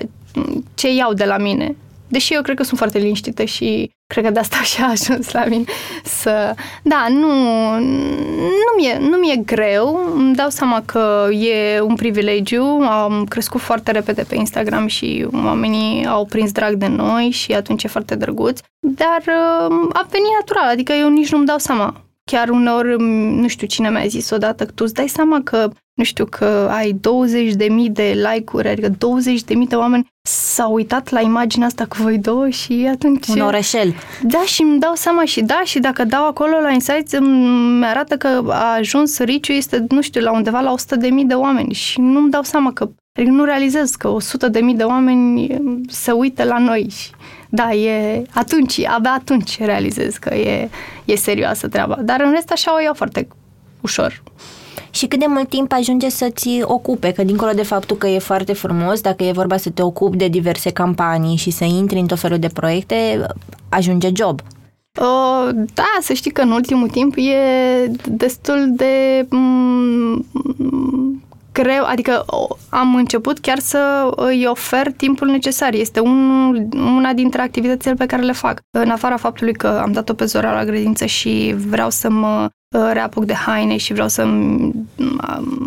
ce 0.73 0.93
iau 0.93 1.13
de 1.13 1.25
la 1.25 1.37
mine. 1.37 1.75
Deși 2.07 2.33
eu 2.33 2.41
cred 2.41 2.55
că 2.55 2.63
sunt 2.63 2.77
foarte 2.77 2.97
liniștită 2.97 3.43
și 3.43 3.91
cred 4.07 4.23
că 4.23 4.31
de 4.31 4.39
asta 4.39 4.61
și 4.61 4.81
a 4.81 4.89
ajuns 4.89 5.31
la 5.31 5.45
mine 5.45 5.63
să... 6.03 6.53
Da, 6.83 7.05
nu, 7.09 7.31
nu, 8.39 8.71
mi-e, 8.77 8.97
nu 8.99 9.17
mi-e 9.17 9.35
greu, 9.35 10.11
îmi 10.15 10.35
dau 10.35 10.49
seama 10.49 10.81
că 10.85 11.27
e 11.31 11.79
un 11.81 11.95
privilegiu, 11.95 12.63
am 12.89 13.25
crescut 13.25 13.61
foarte 13.61 13.91
repede 13.91 14.23
pe 14.23 14.35
Instagram 14.35 14.87
și 14.87 15.27
oamenii 15.33 16.05
au 16.05 16.25
prins 16.25 16.51
drag 16.51 16.73
de 16.73 16.87
noi 16.87 17.29
și 17.29 17.53
atunci 17.53 17.83
e 17.83 17.87
foarte 17.87 18.15
drăguț, 18.15 18.59
dar 18.79 19.21
uh, 19.27 19.87
a 19.93 20.07
venit 20.09 20.31
natural, 20.39 20.69
adică 20.69 20.93
eu 20.93 21.09
nici 21.09 21.31
nu-mi 21.31 21.45
dau 21.45 21.57
seama. 21.57 21.99
Chiar 22.31 22.49
uneori, 22.49 22.95
nu 23.41 23.47
știu 23.47 23.67
cine 23.67 23.89
mi-a 23.89 24.07
zis 24.07 24.29
odată 24.29 24.65
că 24.65 24.71
tu 24.71 24.83
îți 24.83 24.93
dai 24.93 25.07
seama 25.07 25.41
că 25.43 25.69
nu 25.95 26.03
știu, 26.03 26.25
că 26.25 26.69
ai 26.71 26.99
20.000 27.85 27.91
de 27.91 28.27
like-uri, 28.31 28.67
adică 28.67 28.89
20.000 28.89 28.95
de 29.67 29.75
oameni 29.75 30.07
s-au 30.21 30.73
uitat 30.73 31.09
la 31.09 31.21
imaginea 31.21 31.67
asta 31.67 31.85
cu 31.85 31.95
voi 32.01 32.17
două 32.17 32.49
și 32.49 32.87
atunci... 32.91 33.27
Un 33.27 33.39
orășel. 33.39 33.93
Da, 34.21 34.41
și 34.45 34.61
îmi 34.61 34.79
dau 34.79 34.93
seama 34.95 35.25
și 35.25 35.41
da, 35.41 35.61
și 35.63 35.79
dacă 35.79 36.03
dau 36.03 36.27
acolo 36.27 36.59
la 36.59 36.71
Insights, 36.71 37.11
îmi 37.11 37.85
arată 37.85 38.17
că 38.17 38.43
a 38.47 38.73
ajuns 38.73 39.19
riciu 39.19 39.51
este, 39.51 39.85
nu 39.89 40.01
știu, 40.01 40.21
la 40.21 40.31
undeva 40.31 40.59
la 40.59 40.73
100.000 40.79 41.09
de 41.25 41.33
oameni 41.33 41.73
și 41.73 41.99
nu-mi 41.99 42.31
dau 42.31 42.43
seama 42.43 42.73
că, 42.73 42.89
adică 43.19 43.33
nu 43.33 43.43
realizez 43.43 43.91
că 43.91 44.15
100.000 44.69 44.75
de 44.75 44.83
oameni 44.83 45.61
se 45.87 46.11
uită 46.11 46.43
la 46.43 46.57
noi 46.57 46.87
și 46.89 47.09
da, 47.49 47.73
e 47.73 48.23
atunci, 48.33 48.85
abia 48.85 49.11
atunci 49.11 49.59
realizez 49.59 50.15
că 50.15 50.33
e, 50.33 50.69
e 51.05 51.15
serioasă 51.15 51.67
treaba. 51.67 51.97
Dar 52.01 52.21
în 52.21 52.31
rest 52.31 52.51
așa 52.51 52.75
o 52.75 52.81
iau 52.81 52.93
foarte 52.93 53.27
ușor 53.81 54.23
și 54.89 55.07
cât 55.07 55.19
de 55.19 55.25
mult 55.27 55.49
timp 55.49 55.71
ajunge 55.71 56.09
să-ți 56.09 56.49
ocupe, 56.63 57.11
că 57.11 57.23
dincolo 57.23 57.51
de 57.51 57.63
faptul 57.63 57.97
că 57.97 58.07
e 58.07 58.19
foarte 58.19 58.53
frumos, 58.53 59.01
dacă 59.01 59.23
e 59.23 59.31
vorba 59.31 59.57
să 59.57 59.69
te 59.69 59.81
ocupi 59.81 60.17
de 60.17 60.27
diverse 60.27 60.69
campanii 60.69 61.35
și 61.35 61.51
să 61.51 61.63
intri 61.63 61.99
în 61.99 62.07
tot 62.07 62.19
felul 62.19 62.39
de 62.39 62.47
proiecte, 62.47 63.25
ajunge 63.69 64.09
job. 64.13 64.41
Uh, 65.01 65.49
da, 65.73 65.97
să 66.01 66.13
știi 66.13 66.31
că 66.31 66.41
în 66.41 66.51
ultimul 66.51 66.89
timp 66.89 67.15
e 67.17 67.91
destul 68.09 68.71
de 68.75 69.25
mm, 69.29 70.25
greu, 71.61 71.83
adică 71.85 72.25
am 72.69 72.95
început 72.95 73.39
chiar 73.39 73.59
să 73.59 74.11
îi 74.15 74.45
ofer 74.47 74.91
timpul 74.91 75.27
necesar. 75.27 75.73
Este 75.73 75.99
un, 75.99 76.53
una 76.73 77.13
dintre 77.13 77.41
activitățile 77.41 77.93
pe 77.93 78.05
care 78.05 78.21
le 78.21 78.31
fac. 78.31 78.59
În 78.77 78.89
afara 78.89 79.17
faptului 79.17 79.53
că 79.53 79.67
am 79.67 79.91
dat-o 79.91 80.13
pe 80.13 80.25
Zora 80.25 80.53
la 80.53 80.65
grădință 80.65 81.05
și 81.05 81.55
vreau 81.67 81.89
să 81.89 82.09
mă 82.09 82.49
uh, 82.75 82.89
reapuc 82.93 83.25
de 83.25 83.33
haine 83.33 83.77
și 83.77 83.93
vreau 83.93 84.07
să 84.07 84.27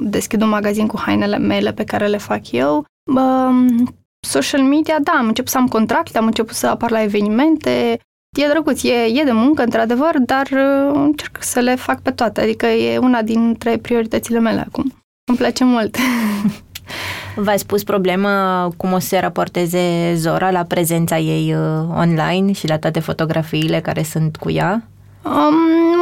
deschid 0.01 0.43
un 0.43 0.49
magazin 0.49 0.87
cu 0.87 0.99
hainele 0.99 1.39
mele 1.39 1.73
pe 1.73 1.85
care 1.85 2.07
le 2.07 2.19
fac 2.19 2.53
eu. 2.53 2.85
Um, 3.15 3.95
social 4.21 4.63
media, 4.63 4.97
da, 5.03 5.13
am 5.13 5.27
început 5.27 5.51
să 5.51 5.59
am 5.59 5.69
contracte, 5.69 6.19
am 6.19 6.27
început 6.27 6.55
să 6.55 6.67
apar 6.67 6.91
la 6.91 7.03
evenimente, 7.03 7.99
E 8.37 8.49
drăguț, 8.49 8.83
e, 8.83 8.93
e 8.93 9.25
de 9.25 9.33
muncă, 9.33 9.63
într-adevăr, 9.63 10.19
dar 10.19 10.49
uh, 10.53 10.91
încerc 10.95 11.37
să 11.41 11.61
le 11.61 11.75
fac 11.75 12.01
pe 12.03 12.11
toate, 12.11 12.41
adică 12.41 12.67
e 12.67 12.99
una 12.99 13.23
dintre 13.23 13.77
prioritățile 13.77 14.39
mele 14.39 14.61
acum. 14.61 14.93
Îmi 15.29 15.37
place 15.37 15.65
mult. 15.65 15.97
V-ați 17.45 17.61
spus 17.61 17.83
problemă 17.83 18.29
cum 18.77 18.93
o 18.93 18.99
să 18.99 19.07
se 19.07 19.19
raporteze 19.19 20.15
Zora 20.15 20.51
la 20.51 20.63
prezența 20.63 21.19
ei 21.19 21.55
uh, 21.55 21.89
online 21.95 22.53
și 22.53 22.67
la 22.69 22.79
toate 22.79 23.01
fotografiile 23.01 23.81
care 23.81 24.03
sunt 24.03 24.37
cu 24.37 24.51
ea? 24.51 24.89
Um, 25.23 25.55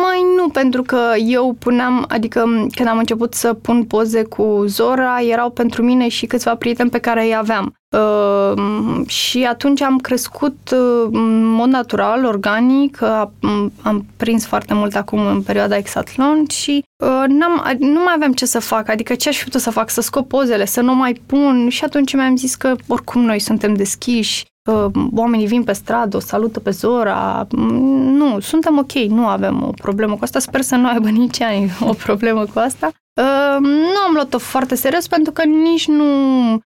mai 0.02 0.24
nu, 0.36 0.48
pentru 0.48 0.82
că 0.82 1.00
eu 1.26 1.56
puneam, 1.58 2.04
adică 2.08 2.40
când 2.74 2.88
am 2.88 2.98
început 2.98 3.34
să 3.34 3.52
pun 3.52 3.84
poze 3.84 4.22
cu 4.22 4.64
Zora, 4.66 5.20
erau 5.20 5.50
pentru 5.50 5.82
mine 5.82 6.08
și 6.08 6.26
câțiva 6.26 6.54
prieteni 6.54 6.90
pe 6.90 6.98
care 6.98 7.24
îi 7.24 7.36
aveam. 7.36 7.74
Uh, 7.90 9.06
și 9.06 9.44
atunci 9.44 9.80
am 9.80 9.98
crescut 9.98 10.70
uh, 10.72 11.08
în 11.12 11.44
mod 11.44 11.68
natural, 11.68 12.24
organic, 12.24 12.98
uh, 13.02 13.22
am 13.82 14.06
prins 14.16 14.46
foarte 14.46 14.74
mult 14.74 14.94
acum 14.94 15.26
în 15.26 15.42
perioada 15.42 15.76
exatlon 15.76 16.44
și 16.48 16.82
uh, 17.04 17.24
n-am, 17.26 17.76
nu 17.78 18.02
mai 18.04 18.12
aveam 18.14 18.32
ce 18.32 18.46
să 18.46 18.58
fac, 18.58 18.88
adică 18.88 19.14
ce 19.14 19.28
aș 19.28 19.36
fi 19.36 19.44
putut 19.44 19.60
să 19.60 19.70
fac, 19.70 19.90
să 19.90 20.00
scop 20.00 20.28
pozele, 20.28 20.64
să 20.64 20.80
nu 20.80 20.94
mai 20.94 21.20
pun. 21.26 21.68
Și 21.68 21.84
atunci 21.84 22.14
mi-am 22.14 22.36
zis 22.36 22.54
că 22.54 22.74
oricum 22.86 23.22
noi 23.22 23.38
suntem 23.38 23.74
deschiși, 23.74 24.44
oamenii 25.14 25.46
vin 25.46 25.64
pe 25.64 25.72
stradă, 25.72 26.16
o 26.16 26.20
salută 26.20 26.60
pe 26.60 26.70
Zora. 26.70 27.46
Nu, 27.50 28.40
suntem 28.40 28.78
ok, 28.78 28.92
nu 28.92 29.26
avem 29.26 29.62
o 29.62 29.70
problemă 29.82 30.12
cu 30.12 30.20
asta. 30.22 30.38
Sper 30.38 30.60
să 30.60 30.74
nu 30.74 30.88
aibă 30.88 31.08
nici 31.08 31.40
ani 31.40 31.70
o 31.80 31.92
problemă 31.92 32.44
cu 32.44 32.58
asta. 32.58 32.90
Uh, 33.20 33.56
nu 33.60 33.98
am 34.06 34.12
luat-o 34.12 34.38
foarte 34.38 34.74
serios 34.74 35.06
pentru 35.06 35.32
că 35.32 35.44
nici 35.44 35.86
nu 35.86 36.04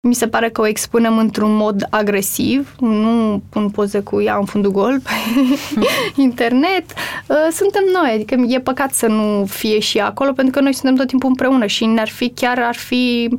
mi 0.07 0.13
se 0.13 0.27
pare 0.27 0.49
că 0.49 0.61
o 0.61 0.67
expunem 0.67 1.17
într-un 1.17 1.55
mod 1.55 1.87
agresiv. 1.89 2.75
Nu 2.79 3.41
pun 3.49 3.69
poze 3.69 3.99
cu 3.99 4.21
ea 4.21 4.37
în 4.37 4.45
fundul 4.45 4.71
gol 4.71 4.99
pe 4.99 5.09
internet. 6.21 6.85
Uh, 7.27 7.35
suntem 7.51 7.83
noi, 7.93 8.11
adică 8.13 8.35
e 8.47 8.59
păcat 8.59 8.93
să 8.93 9.07
nu 9.07 9.45
fie 9.45 9.79
și 9.79 9.99
acolo 9.99 10.31
pentru 10.31 10.53
că 10.53 10.61
noi 10.61 10.73
suntem 10.73 10.95
tot 10.95 11.07
timpul 11.07 11.29
împreună 11.29 11.65
și 11.65 11.85
ne-ar 11.85 12.09
fi 12.09 12.29
chiar 12.29 12.59
ar 12.59 12.75
fi 12.75 13.29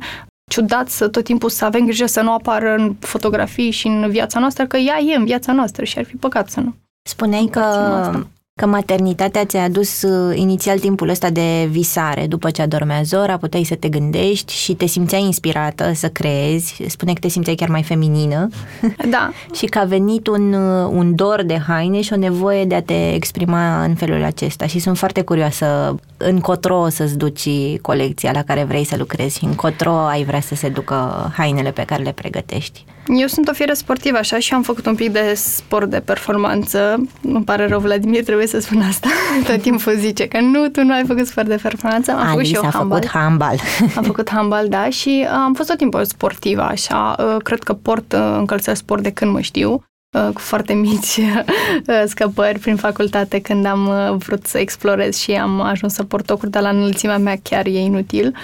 ciudat 0.53 0.89
să 0.89 1.07
tot 1.07 1.23
timpul 1.23 1.49
să 1.49 1.65
avem 1.65 1.85
grijă 1.85 2.05
să 2.05 2.21
nu 2.21 2.33
apară 2.33 2.75
în 2.75 2.95
fotografii 2.99 3.71
și 3.71 3.87
în 3.87 4.09
viața 4.09 4.39
noastră, 4.39 4.65
că 4.65 4.77
ea 4.77 4.99
e 4.99 5.15
în 5.15 5.25
viața 5.25 5.53
noastră 5.53 5.83
și 5.83 5.97
ar 5.97 6.03
fi 6.03 6.15
păcat 6.15 6.49
să 6.49 6.59
nu. 6.59 6.75
Spuneai 7.01 7.47
că 7.51 8.25
că 8.55 8.65
maternitatea 8.65 9.45
ți-a 9.45 9.63
adus 9.63 10.01
uh, 10.01 10.37
inițial 10.37 10.79
timpul 10.79 11.09
ăsta 11.09 11.29
de 11.29 11.67
visare. 11.69 12.27
După 12.27 12.49
ce 12.49 12.61
adormea 12.61 13.01
Zora, 13.01 13.37
puteai 13.37 13.63
să 13.63 13.75
te 13.75 13.89
gândești 13.89 14.53
și 14.53 14.73
te 14.73 14.85
simțeai 14.85 15.23
inspirată 15.23 15.91
să 15.93 16.09
creezi. 16.09 16.83
Spune 16.87 17.13
că 17.13 17.19
te 17.19 17.27
simțeai 17.27 17.55
chiar 17.55 17.69
mai 17.69 17.83
feminină. 17.83 18.47
Da. 19.09 19.31
și 19.57 19.65
că 19.65 19.79
a 19.79 19.83
venit 19.83 20.27
un, 20.27 20.53
uh, 20.53 20.89
un 20.91 21.15
dor 21.15 21.43
de 21.43 21.57
haine 21.57 22.01
și 22.01 22.13
o 22.13 22.15
nevoie 22.15 22.65
de 22.65 22.75
a 22.75 22.81
te 22.81 23.13
exprima 23.13 23.83
în 23.83 23.95
felul 23.95 24.23
acesta. 24.23 24.65
Și 24.65 24.79
sunt 24.79 24.97
foarte 24.97 25.21
curioasă 25.21 25.95
încotro 26.17 26.79
o 26.79 26.89
să-ți 26.89 27.17
duci 27.17 27.49
colecția 27.81 28.31
la 28.31 28.43
care 28.43 28.63
vrei 28.63 28.83
să 28.83 28.95
lucrezi, 28.97 29.45
încotro 29.45 29.91
ai 29.91 30.23
vrea 30.23 30.41
să 30.41 30.55
se 30.55 30.69
ducă 30.69 31.31
hainele 31.35 31.71
pe 31.71 31.83
care 31.83 32.03
le 32.03 32.11
pregătești. 32.11 32.85
Eu 33.07 33.27
sunt 33.27 33.47
o 33.47 33.53
fire 33.53 33.73
sportivă 33.73 34.17
așa 34.17 34.39
și 34.39 34.53
am 34.53 34.61
făcut 34.61 34.85
un 34.85 34.95
pic 34.95 35.11
de 35.11 35.33
sport 35.35 35.89
de 35.89 35.99
performanță. 35.99 37.07
Îmi 37.21 37.43
pare 37.43 37.67
rău, 37.67 37.79
Vladimir, 37.79 38.23
trebuie 38.23 38.47
să 38.47 38.59
spun 38.59 38.81
asta. 38.81 39.07
Tot 39.47 39.61
timpul 39.61 39.95
zice 39.97 40.27
că 40.27 40.39
nu, 40.39 40.67
tu 40.67 40.83
nu 40.83 40.93
ai 40.93 41.03
făcut 41.07 41.27
sport 41.27 41.47
de 41.47 41.59
performanță. 41.61 42.11
Am 42.11 42.17
Alice 42.17 42.31
făcut 42.31 42.45
și 42.45 42.55
eu 42.55 42.63
a 42.65 42.69
handball. 42.71 43.01
făcut 43.01 43.19
handball. 43.19 43.59
am 43.95 44.03
făcut 44.03 44.29
handball, 44.29 44.67
da, 44.67 44.89
și 44.89 45.27
am 45.31 45.53
fost 45.53 45.69
tot 45.69 45.77
timpul 45.77 46.05
sportivă 46.05 46.61
așa. 46.61 47.15
Cred 47.43 47.63
că 47.63 47.73
port 47.73 48.15
încălțări 48.37 48.77
sport 48.77 49.03
de 49.03 49.11
când 49.11 49.31
mă 49.31 49.39
știu. 49.41 49.83
Uh, 50.13 50.29
cu 50.33 50.39
foarte 50.39 50.73
mici 50.73 51.17
uh, 51.17 52.03
scăpări 52.05 52.59
prin 52.59 52.75
facultate 52.75 53.41
când 53.41 53.65
am 53.65 53.87
uh, 53.87 54.15
vrut 54.17 54.45
să 54.45 54.57
explorez 54.57 55.17
și 55.17 55.31
am 55.31 55.61
ajuns 55.61 55.93
să 55.93 56.03
port 56.03 56.29
ocuri, 56.29 56.51
dar 56.51 56.61
la 56.61 56.69
înălțimea 56.69 57.17
mea 57.17 57.35
chiar 57.43 57.65
e 57.65 57.79
inutil. 57.79 58.35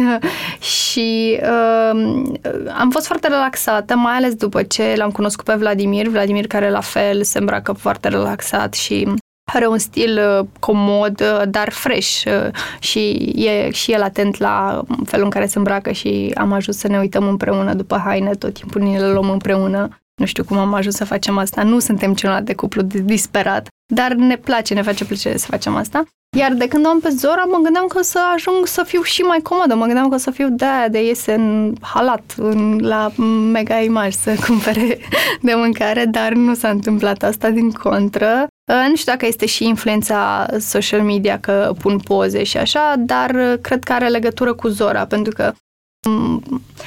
și 0.80 1.38
uh, 1.42 2.22
am 2.78 2.90
fost 2.90 3.06
foarte 3.06 3.28
relaxată, 3.28 3.96
mai 3.96 4.12
ales 4.12 4.34
după 4.34 4.62
ce 4.62 4.94
l-am 4.96 5.10
cunoscut 5.10 5.44
pe 5.44 5.54
Vladimir, 5.54 6.08
Vladimir 6.08 6.46
care 6.46 6.70
la 6.70 6.80
fel 6.80 7.22
se 7.22 7.38
îmbracă 7.38 7.72
foarte 7.72 8.08
relaxat 8.08 8.74
și 8.74 9.08
are 9.52 9.66
un 9.66 9.78
stil 9.78 10.20
comod, 10.60 11.44
dar 11.48 11.70
fresh 11.70 12.22
și 12.78 13.32
e 13.36 13.70
și 13.70 13.92
el 13.92 14.02
atent 14.02 14.38
la 14.38 14.82
felul 15.04 15.24
în 15.24 15.30
care 15.30 15.46
se 15.46 15.58
îmbracă 15.58 15.92
și 15.92 16.32
am 16.36 16.52
ajuns 16.52 16.76
să 16.78 16.88
ne 16.88 16.98
uităm 16.98 17.28
împreună 17.28 17.74
după 17.74 18.02
haine, 18.04 18.30
tot 18.30 18.54
timpul 18.54 18.82
ne 18.82 18.98
le 18.98 19.12
luăm 19.12 19.30
împreună 19.30 19.88
nu 20.18 20.26
știu 20.26 20.44
cum 20.44 20.58
am 20.58 20.74
ajuns 20.74 20.94
să 20.94 21.04
facem 21.04 21.38
asta. 21.38 21.62
Nu 21.62 21.78
suntem 21.78 22.14
celălalt 22.14 22.44
de 22.44 22.54
cuplu 22.54 22.82
de 22.82 22.98
disperat, 22.98 23.68
dar 23.94 24.12
ne 24.12 24.36
place, 24.36 24.74
ne 24.74 24.82
face 24.82 25.04
plăcere 25.04 25.36
să 25.36 25.46
facem 25.50 25.76
asta. 25.76 26.04
Iar 26.36 26.52
de 26.52 26.68
când 26.68 26.86
am 26.86 27.00
pe 27.00 27.08
Zora, 27.08 27.44
mă 27.44 27.58
gândeam 27.62 27.86
că 27.86 27.98
o 27.98 28.02
să 28.02 28.18
ajung 28.34 28.66
să 28.66 28.82
fiu 28.86 29.02
și 29.02 29.20
mai 29.20 29.38
comodă. 29.42 29.74
Mă 29.74 29.84
gândeam 29.84 30.08
că 30.08 30.14
o 30.14 30.18
să 30.18 30.30
fiu 30.30 30.48
de 30.50 30.64
aia 30.64 30.88
de 30.88 31.04
iese 31.04 31.32
în 31.34 31.74
halat, 31.80 32.34
în, 32.36 32.78
la 32.80 33.10
mega 33.52 33.80
imaj 33.80 34.14
să 34.14 34.34
cumpere 34.46 34.98
de 35.40 35.54
mâncare, 35.54 36.04
dar 36.04 36.32
nu 36.32 36.54
s-a 36.54 36.68
întâmplat 36.68 37.22
asta 37.22 37.50
din 37.50 37.70
contră. 37.70 38.46
Nu 38.88 38.96
știu 38.96 39.12
dacă 39.12 39.26
este 39.26 39.46
și 39.46 39.66
influența 39.66 40.46
social 40.58 41.02
media 41.02 41.38
că 41.38 41.72
pun 41.78 41.98
poze 41.98 42.42
și 42.42 42.56
așa, 42.56 42.94
dar 42.98 43.58
cred 43.60 43.84
că 43.84 43.92
are 43.92 44.08
legătură 44.08 44.54
cu 44.54 44.68
Zora, 44.68 45.06
pentru 45.06 45.32
că 45.32 45.52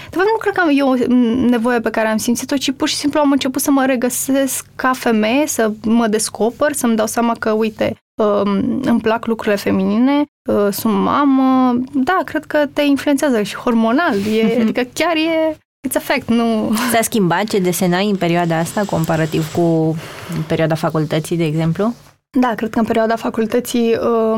de 0.09 0.17
fapt, 0.17 0.27
nu 0.27 0.37
cred 0.39 0.53
că 0.53 0.61
am 0.61 0.71
eu 0.73 0.93
nevoie 1.49 1.79
pe 1.79 1.89
care 1.89 2.07
am 2.07 2.17
simțit-o, 2.17 2.57
ci 2.57 2.71
pur 2.71 2.87
și 2.87 2.95
simplu 2.95 3.19
am 3.19 3.31
început 3.31 3.61
să 3.61 3.71
mă 3.71 3.85
regăsesc 3.85 4.65
ca 4.75 4.91
femeie, 4.93 5.47
să 5.47 5.71
mă 5.83 6.07
descoper, 6.07 6.73
să-mi 6.73 6.95
dau 6.95 7.07
seama 7.07 7.33
că, 7.39 7.51
uite, 7.51 7.95
um, 8.15 8.81
îmi 8.81 9.01
plac 9.01 9.25
lucrurile 9.25 9.55
feminine, 9.55 10.25
uh, 10.49 10.67
sunt 10.71 10.93
mamă. 10.93 11.79
Da, 11.93 12.19
cred 12.25 12.45
că 12.45 12.65
te 12.73 12.81
influențează 12.81 13.41
și 13.41 13.55
hormonal. 13.55 14.15
E, 14.33 14.61
adică 14.61 14.81
chiar 14.93 15.15
e 15.15 15.57
It's 15.87 15.97
fact, 15.99 16.29
nu... 16.29 16.73
S-a 16.91 17.01
schimbat 17.01 17.43
ce 17.43 17.59
desenai 17.59 18.09
în 18.09 18.15
perioada 18.15 18.57
asta 18.57 18.83
comparativ 18.85 19.51
cu 19.53 19.95
perioada 20.47 20.75
facultății, 20.75 21.37
de 21.37 21.43
exemplu? 21.43 21.93
Da, 22.39 22.53
cred 22.55 22.69
că 22.69 22.79
în 22.79 22.85
perioada 22.85 23.15
facultății 23.15 23.93
uh, 23.93 24.33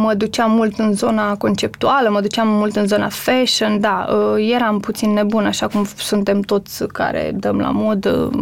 mă 0.00 0.14
duceam 0.14 0.50
mult 0.50 0.78
în 0.78 0.94
zona 0.94 1.36
conceptuală, 1.36 2.08
mă 2.10 2.20
duceam 2.20 2.48
mult 2.48 2.76
în 2.76 2.86
zona 2.86 3.08
fashion, 3.08 3.80
da, 3.80 4.06
uh, 4.10 4.50
eram 4.52 4.80
puțin 4.80 5.12
nebun, 5.12 5.46
așa 5.46 5.66
cum 5.66 5.84
suntem 5.96 6.40
toți 6.40 6.86
care 6.86 7.32
dăm 7.34 7.58
la 7.58 7.70
mod, 7.70 8.04
uh, 8.04 8.38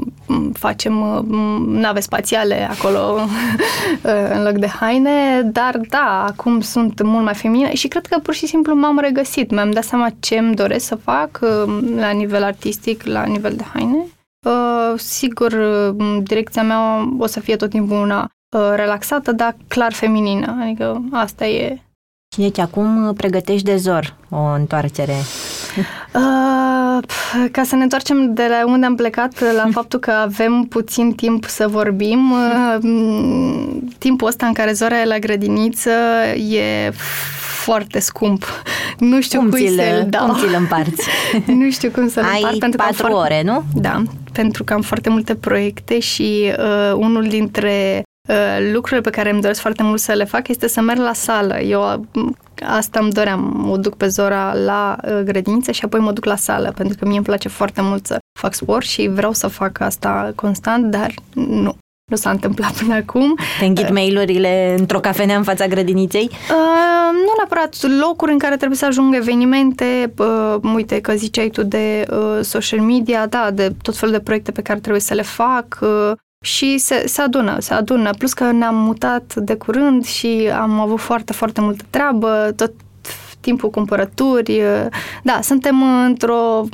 facem 0.53 1.01
uh, 1.01 1.25
nave 1.67 2.01
spațiale 2.01 2.69
acolo 2.71 2.99
uh, 3.19 4.31
în 4.35 4.43
loc 4.43 4.53
de 4.53 4.67
haine, 4.67 5.43
dar 5.43 5.77
da, 5.89 6.25
acum 6.29 6.61
sunt 6.61 7.03
mult 7.03 7.25
mai 7.25 7.35
feminine 7.35 7.75
și 7.75 7.89
cred 7.89 8.07
că 8.07 8.19
pur 8.19 8.35
și 8.35 8.47
simplu 8.47 8.75
m-am 8.75 8.99
regăsit, 8.99 9.51
mi-am 9.51 9.71
dat 9.71 9.85
seama 9.85 10.09
ce 10.21 10.39
îmi 10.39 10.55
doresc 10.55 10.87
să 10.87 10.95
fac 10.95 11.39
uh, 11.43 11.79
la 11.97 12.11
nivel 12.11 12.43
artistic, 12.43 13.05
la 13.05 13.25
nivel 13.25 13.53
de 13.57 13.65
haine. 13.73 14.07
Uh, 14.43 14.99
sigur, 14.99 15.53
uh, 15.53 16.23
direcția 16.23 16.63
mea 16.63 17.09
o 17.19 17.27
să 17.27 17.41
fie 17.41 17.57
tot 17.57 17.71
timpul 17.71 17.97
una 17.97 18.21
Uh, 18.21 18.33
relaxată, 18.75 19.33
dar 19.33 19.57
clar 19.69 19.93
feminină. 19.93 20.57
Adică 20.63 21.03
asta 21.13 21.47
e. 21.47 21.81
Și 22.35 22.41
deci 22.41 22.59
acum 22.59 23.13
pregătești 23.17 23.65
de 23.65 23.77
zor 23.77 24.15
o 24.31 24.43
întoarcere. 24.55 25.15
Uh, 26.17 27.03
ca 27.51 27.63
să 27.65 27.77
ne 27.77 27.83
întoarcem 27.83 28.35
de 28.35 28.47
la 28.49 28.67
unde 28.67 28.87
am 28.87 28.95
plecat 28.95 29.41
la 29.55 29.69
faptul 29.79 29.99
că 29.99 30.11
avem 30.11 30.63
puțin 30.63 31.13
timp 31.13 31.45
să 31.45 31.69
vorbim, 31.69 32.31
uh, 32.31 32.79
timpul 33.99 34.29
ăsta 34.29 34.47
în 34.47 34.53
care 34.53 34.73
Zora 34.73 35.01
e 35.01 35.05
la 35.05 35.19
grădiniță 35.19 35.91
e 36.51 36.91
foarte 37.65 37.99
scump. 37.99 38.45
Nu 38.99 39.21
știu 39.21 39.39
cum 39.39 39.51
cui 39.51 39.69
să-l 39.69 40.07
dau. 40.09 40.27
Cum 40.27 40.39
ți-l 40.39 40.55
împarți? 40.59 41.09
nu 41.47 41.71
știu 41.71 41.91
cum 41.91 42.09
să-l 42.09 42.25
Ai 42.25 42.41
împart. 42.43 42.59
pentru 42.59 42.83
patru 42.85 43.07
că 43.07 43.13
ore, 43.13 43.43
nu? 43.45 43.63
Da, 43.75 44.03
pentru 44.33 44.65
că 44.65 44.73
am 44.73 44.81
foarte 44.81 45.09
multe 45.09 45.35
proiecte 45.35 45.99
și 45.99 46.53
uh, 46.59 46.93
unul 46.95 47.27
dintre 47.29 48.03
Uh, 48.03 48.16
lucrurile 48.73 49.01
pe 49.01 49.11
care 49.11 49.31
îmi 49.31 49.41
doresc 49.41 49.61
foarte 49.61 49.83
mult 49.83 50.01
să 50.01 50.13
le 50.13 50.25
fac 50.25 50.49
este 50.49 50.69
să 50.69 50.81
merg 50.81 50.99
la 50.99 51.13
sală. 51.13 51.61
Eu 51.61 52.07
asta 52.63 53.01
îmi 53.01 53.13
doream, 53.13 53.53
mă 53.57 53.77
duc 53.77 53.95
pe 53.95 54.07
Zora 54.07 54.55
la 54.55 54.97
uh, 55.05 55.21
grădiniță 55.25 55.73
și 55.73 55.85
apoi 55.85 56.01
mă 56.01 56.13
duc 56.13 56.25
la 56.25 56.37
sală, 56.37 56.73
pentru 56.77 56.97
că 56.99 57.07
mie 57.07 57.17
îmi 57.17 57.25
place 57.25 57.49
foarte 57.49 57.81
mult 57.81 58.07
să 58.07 58.19
fac 58.39 58.55
sport 58.55 58.87
și 58.87 59.09
vreau 59.09 59.33
să 59.33 59.47
fac 59.47 59.81
asta 59.81 60.33
constant, 60.35 60.91
dar 60.91 61.15
nu. 61.35 61.77
Nu 62.11 62.17
s-a 62.17 62.31
întâmplat 62.31 62.73
până 62.73 62.95
acum. 62.95 63.39
Te 63.59 63.65
înghit 63.65 63.91
mail-urile 63.91 64.75
într-o 64.79 65.01
cafenea 65.01 65.37
în 65.37 65.43
fața 65.43 65.67
grădiniței? 65.67 66.31
Uh, 66.33 66.97
nu 67.13 67.33
neapărat 67.37 67.77
locuri 68.01 68.33
în 68.33 68.39
care 68.39 68.57
trebuie 68.57 68.79
să 68.79 68.85
ajung 68.85 69.15
evenimente, 69.15 70.13
uh, 70.19 70.55
uite 70.75 71.01
că 71.01 71.13
ziceai 71.13 71.49
tu 71.49 71.63
de 71.63 72.07
uh, 72.11 72.39
social 72.43 72.81
media, 72.81 73.27
da, 73.27 73.51
de 73.53 73.73
tot 73.83 73.97
felul 73.97 74.15
de 74.15 74.21
proiecte 74.21 74.51
pe 74.51 74.63
care 74.63 74.79
trebuie 74.79 75.01
să 75.01 75.15
le 75.15 75.23
fac, 75.23 75.79
uh, 75.81 76.13
și 76.47 76.79
se, 76.79 77.07
se 77.07 77.21
adună, 77.21 77.57
se 77.61 77.75
adună. 77.75 78.11
Plus 78.19 78.33
că 78.33 78.51
ne-am 78.51 78.77
mutat 78.77 79.35
de 79.35 79.55
curând 79.55 80.05
și 80.05 80.51
am 80.59 80.81
avut 80.81 81.01
foarte, 81.01 81.33
foarte 81.33 81.61
multă 81.61 81.85
treabă, 81.91 82.53
tot 82.57 82.73
timpul 83.41 83.71
cumpărături. 83.71 84.63
Da, 85.23 85.39
suntem 85.43 85.83
într-o 85.83 86.65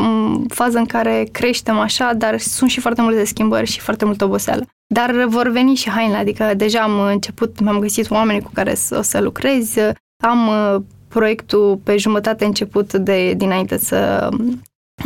fază 0.49 0.79
în 0.79 0.87
care 0.87 1.29
creștem 1.33 1.79
așa, 1.79 2.15
dar 2.15 2.39
sunt 2.39 2.71
și 2.71 2.81
foarte 2.81 3.03
multe 3.03 3.25
schimbări 3.25 3.71
și 3.71 3.81
foarte 3.81 4.05
multă 4.05 4.25
oboseală. 4.25 4.67
Dar 4.87 5.25
vor 5.29 5.49
veni 5.49 5.75
și 5.75 5.91
hainele, 5.91 6.19
adică 6.19 6.53
deja 6.57 6.81
am 6.81 7.01
început, 7.01 7.61
mi-am 7.61 7.79
găsit 7.79 8.11
oameni 8.11 8.43
cu 8.43 8.51
care 8.55 8.75
o 8.91 9.03
să 9.03 9.21
lucrez, 9.21 9.75
am 10.25 10.49
uh, 10.49 10.83
proiectul 11.09 11.81
pe 11.85 11.97
jumătate 11.97 12.45
început 12.45 12.93
de 12.93 13.35
dinainte 13.37 13.79
să 13.79 14.29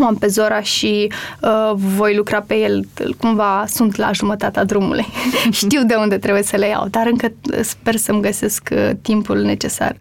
am 0.05 0.17
pe 0.17 0.27
Zora 0.27 0.61
și 0.61 1.13
uh, 1.41 1.73
voi 1.75 2.17
lucra 2.17 2.41
pe 2.41 2.55
el, 2.55 2.89
cumva 3.19 3.65
sunt 3.67 3.97
la 3.97 4.13
jumătatea 4.13 4.65
drumului. 4.65 5.07
Știu 5.51 5.85
de 5.85 5.95
unde 5.95 6.19
trebuie 6.19 6.43
să 6.43 6.57
le 6.57 6.67
iau, 6.69 6.89
dar 6.89 7.07
încă 7.07 7.33
sper 7.61 7.97
să-mi 7.97 8.23
găsesc 8.23 8.69
uh, 8.73 8.91
timpul 9.03 9.41
necesar. 9.43 9.97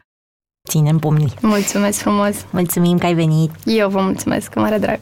Ținem 0.69 0.97
pumnii. 0.97 1.33
Mulțumesc 1.41 1.99
frumos! 1.99 2.45
Mulțumim 2.49 2.97
că 2.97 3.05
ai 3.05 3.13
venit! 3.13 3.51
Eu 3.65 3.89
vă 3.89 4.01
mulțumesc, 4.01 4.53
cu 4.53 4.59
mare 4.59 4.77
drag! 4.77 4.99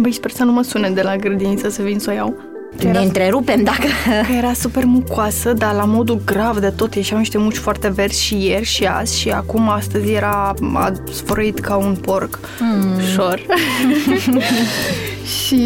Băi, 0.00 0.12
sper 0.12 0.30
să 0.30 0.44
nu 0.44 0.52
mă 0.52 0.62
sune 0.62 0.90
de 0.90 1.02
la 1.02 1.16
grădiniță 1.16 1.68
să 1.68 1.82
vin 1.82 1.98
să 1.98 2.10
o 2.10 2.12
iau. 2.12 2.34
Era, 2.78 2.90
ne 2.90 2.98
întrerupem 2.98 3.62
dacă... 3.62 3.86
Că 4.26 4.32
era 4.32 4.52
super 4.52 4.84
mucoasă, 4.84 5.52
dar 5.52 5.74
la 5.74 5.84
modul 5.84 6.20
grav 6.24 6.58
de 6.58 6.68
tot. 6.68 6.94
Ieșeau 6.94 7.18
niște 7.18 7.38
muci 7.38 7.56
foarte 7.56 7.88
verzi 7.88 8.22
și 8.22 8.46
ieri 8.46 8.64
și 8.64 8.84
azi 8.84 9.18
și 9.18 9.30
acum 9.30 9.68
astăzi 9.68 10.12
era 10.12 10.54
a 10.74 10.92
sfărăit 11.12 11.58
ca 11.58 11.76
un 11.76 11.96
porc. 12.00 12.38
Mm. 12.60 12.96
Ușor. 12.96 13.40
și 15.44 15.60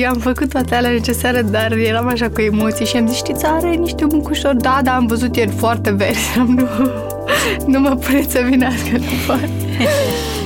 i-am 0.00 0.18
făcut 0.18 0.48
toate 0.48 0.74
alea 0.74 0.90
necesare, 0.90 1.42
dar 1.42 1.72
eram 1.72 2.06
așa 2.06 2.28
cu 2.28 2.40
emoții 2.40 2.86
și 2.86 2.96
am 2.96 3.06
zis, 3.06 3.16
știți, 3.16 3.44
are 3.44 3.74
niște 3.74 4.04
mucușori. 4.04 4.56
Da, 4.56 4.80
da, 4.82 4.94
am 4.94 5.06
văzut 5.06 5.36
ieri 5.36 5.52
foarte 5.56 5.90
verzi. 5.90 6.38
nu, 6.56 6.68
nu 7.66 7.80
mă 7.80 7.96
puneți 7.96 8.32
să 8.32 8.40
vinească 8.48 8.90
după. 8.92 9.40